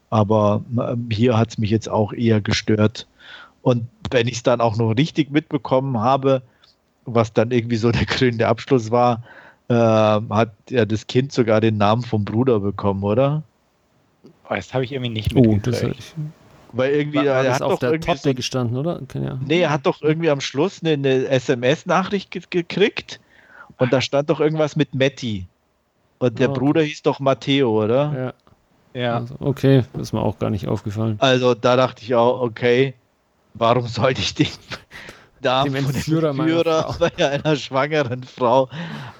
Aber 0.09 0.63
ähm, 0.71 1.09
hier 1.11 1.37
hat 1.37 1.49
es 1.49 1.57
mich 1.57 1.69
jetzt 1.69 1.89
auch 1.89 2.13
eher 2.13 2.39
gestört. 2.39 3.07
Und 3.61 3.87
wenn 4.09 4.27
ich 4.29 4.35
es 4.35 4.43
dann 4.43 4.61
auch 4.61 4.77
noch 4.77 4.91
richtig 4.91 5.31
mitbekommen 5.31 5.99
habe, 5.99 6.41
was 7.05 7.33
dann 7.33 7.51
irgendwie 7.51 7.77
so 7.77 7.91
der 7.91 8.05
krönende 8.05 8.47
Abschluss 8.47 8.91
war, 8.91 9.23
äh, 9.67 9.73
hat 9.73 10.53
ja 10.69 10.85
das 10.85 11.07
Kind 11.07 11.31
sogar 11.31 11.61
den 11.61 11.77
Namen 11.77 12.03
vom 12.03 12.25
Bruder 12.25 12.59
bekommen, 12.59 13.03
oder? 13.03 13.43
Oh, 14.49 14.55
das 14.55 14.73
habe 14.73 14.83
ich 14.83 14.91
irgendwie 14.91 15.11
nicht 15.11 15.33
mitgekriegt. 15.33 16.15
Oh, 16.17 16.21
Weil 16.73 16.91
irgendwie, 16.93 17.17
war, 17.17 17.25
war 17.25 17.45
er 17.45 17.53
hat 17.53 17.61
auf 17.61 17.79
der 17.79 17.99
Torte 17.99 18.29
so, 18.29 18.33
gestanden, 18.33 18.77
oder? 18.77 19.01
Ja. 19.13 19.37
Nee, 19.45 19.61
er 19.61 19.69
hat 19.69 19.85
doch 19.85 20.01
irgendwie 20.01 20.29
am 20.29 20.41
Schluss 20.41 20.81
eine, 20.83 20.93
eine 20.93 21.27
SMS-Nachricht 21.27 22.31
ge 22.31 22.41
gekriegt 22.49 23.19
und 23.77 23.93
da 23.93 24.01
stand 24.01 24.29
doch 24.29 24.39
irgendwas 24.39 24.75
mit 24.75 24.95
Matti. 24.95 25.45
Und 26.17 26.39
der 26.39 26.49
oh, 26.49 26.51
okay. 26.51 26.59
Bruder 26.59 26.81
hieß 26.81 27.03
doch 27.03 27.19
Matteo, 27.19 27.83
oder? 27.83 28.13
Ja. 28.15 28.33
Ja. 28.93 29.17
Also, 29.17 29.35
okay, 29.39 29.83
das 29.93 30.01
ist 30.03 30.13
mir 30.13 30.21
auch 30.21 30.39
gar 30.39 30.49
nicht 30.49 30.67
aufgefallen. 30.67 31.17
Also 31.19 31.53
da 31.53 31.75
dachte 31.75 32.03
ich 32.03 32.15
auch, 32.15 32.41
okay, 32.41 32.95
warum 33.53 33.87
sollte 33.87 34.21
ich 34.21 34.33
den 34.33 34.47
darf 35.41 35.65
dem 35.65 35.75
Entführer, 35.75 36.29
Entführer 36.29 36.95
bei 36.99 37.11
einer 37.17 37.55
schwangeren 37.55 38.23
Frau. 38.23 38.69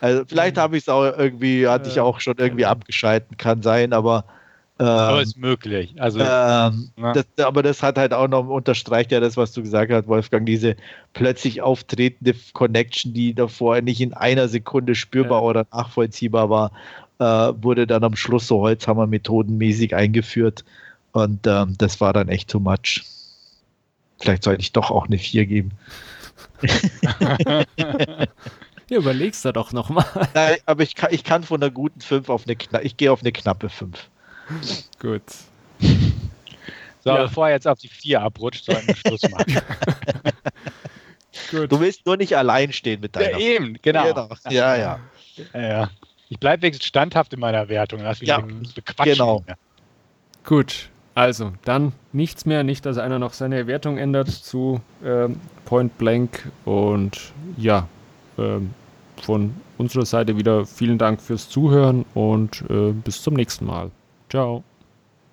Also 0.01 0.23
vielleicht 0.27 0.57
habe 0.57 0.77
ich 0.77 0.83
es 0.83 0.89
auch 0.89 1.03
irgendwie, 1.03 1.67
hatte 1.67 1.89
ich 1.89 1.99
auch 1.99 2.19
schon 2.19 2.35
irgendwie 2.37 2.65
abgeschalten, 2.65 3.37
kann 3.37 3.61
sein, 3.61 3.93
aber 3.93 4.25
ähm, 4.79 4.87
aber 4.87 5.21
ist 5.21 5.37
möglich. 5.37 5.93
Also, 5.99 6.19
ähm, 6.21 6.89
das, 7.13 7.25
aber 7.43 7.61
das 7.63 7.83
hat 7.83 7.97
halt 7.97 8.13
auch 8.13 8.29
noch 8.29 8.47
unterstreicht 8.47 9.11
ja 9.11 9.19
das, 9.19 9.35
was 9.35 9.51
du 9.51 9.61
gesagt 9.61 9.91
hast, 9.91 10.07
Wolfgang, 10.07 10.45
diese 10.45 10.77
plötzlich 11.11 11.61
auftretende 11.61 12.33
Connection, 12.53 13.13
die 13.13 13.33
davor 13.33 13.81
nicht 13.81 13.99
in 13.99 14.13
einer 14.13 14.47
Sekunde 14.47 14.95
spürbar 14.95 15.41
ja. 15.41 15.47
oder 15.47 15.67
nachvollziehbar 15.73 16.49
war, 16.49 16.71
äh, 17.19 17.53
wurde 17.61 17.87
dann 17.87 18.05
am 18.05 18.15
Schluss 18.15 18.47
so 18.47 18.61
Holzhammer-methodenmäßig 18.61 19.95
eingeführt. 19.95 20.63
Und 21.11 21.45
ähm, 21.45 21.75
das 21.77 21.99
war 21.99 22.13
dann 22.13 22.29
echt 22.29 22.49
too 22.49 22.61
much. 22.61 23.03
Vielleicht 24.19 24.43
sollte 24.43 24.61
ich 24.61 24.71
doch 24.71 24.91
auch 24.91 25.07
eine 25.07 25.17
4 25.17 25.45
geben. 25.45 25.71
ja, 27.77 28.97
überlegst 28.97 29.45
du 29.45 29.53
doch 29.53 29.71
nochmal. 29.71 30.05
Nein, 30.33 30.57
aber 30.65 30.83
ich 30.83 30.95
kann, 30.95 31.13
ich 31.13 31.23
kann 31.23 31.43
von 31.43 31.61
einer 31.61 31.71
guten 31.71 32.01
5 32.01 32.29
auf 32.29 32.45
eine 32.45 32.55
knappe, 32.55 32.85
ich 32.85 32.97
gehe 32.97 33.11
auf 33.11 33.21
eine 33.21 33.31
knappe 33.31 33.69
5. 33.69 34.09
Gut. 34.99 35.23
So, 37.01 37.11
ja. 37.11 37.23
bevor 37.23 37.47
er 37.47 37.53
jetzt 37.53 37.67
auf 37.67 37.79
die 37.79 37.87
4 37.87 38.21
abrutscht, 38.21 38.65
sollten 38.65 38.87
wir 38.87 38.95
Schluss 38.95 39.21
machen. 39.29 39.57
Gut. 41.51 41.71
Du 41.71 41.79
willst 41.79 42.05
nur 42.05 42.17
nicht 42.17 42.35
allein 42.35 42.73
stehen 42.73 42.99
mit 42.99 43.15
deiner. 43.15 43.31
Ja, 43.31 43.37
eben, 43.39 43.77
genau. 43.81 44.03
genau. 44.07 44.29
Ja, 44.49 44.75
ja. 44.75 44.99
ja. 45.53 45.89
Ich 46.27 46.39
bleibe 46.39 46.63
wenigstens 46.63 46.87
standhaft 46.87 47.33
in 47.33 47.39
meiner 47.39 47.69
Wertung. 47.69 48.01
Lass 48.01 48.19
mich 48.19 48.29
ja, 48.29 48.43
genau. 49.03 49.43
Gut. 50.43 50.89
Also, 51.19 51.51
dann 51.65 51.91
nichts 52.13 52.45
mehr, 52.45 52.63
nicht, 52.63 52.85
dass 52.85 52.97
einer 52.97 53.19
noch 53.19 53.33
seine 53.33 53.67
Wertung 53.67 53.97
ändert 53.97 54.29
zu 54.29 54.79
ähm, 55.03 55.41
Point 55.65 55.97
Blank. 55.97 56.49
Und 56.63 57.33
ja, 57.57 57.89
ähm, 58.37 58.73
von 59.21 59.53
unserer 59.77 60.05
Seite 60.05 60.37
wieder 60.37 60.65
vielen 60.65 60.97
Dank 60.97 61.19
fürs 61.19 61.49
Zuhören 61.49 62.05
und 62.13 62.63
äh, 62.69 62.93
bis 62.93 63.21
zum 63.21 63.33
nächsten 63.33 63.65
Mal. 63.65 63.91
Ciao. 64.29 64.63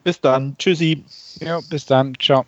Bis 0.02 0.20
dann. 0.20 0.56
Tschüssi. 0.58 1.04
Ja, 1.38 1.60
bis 1.70 1.86
dann. 1.86 2.14
Ciao. 2.18 2.44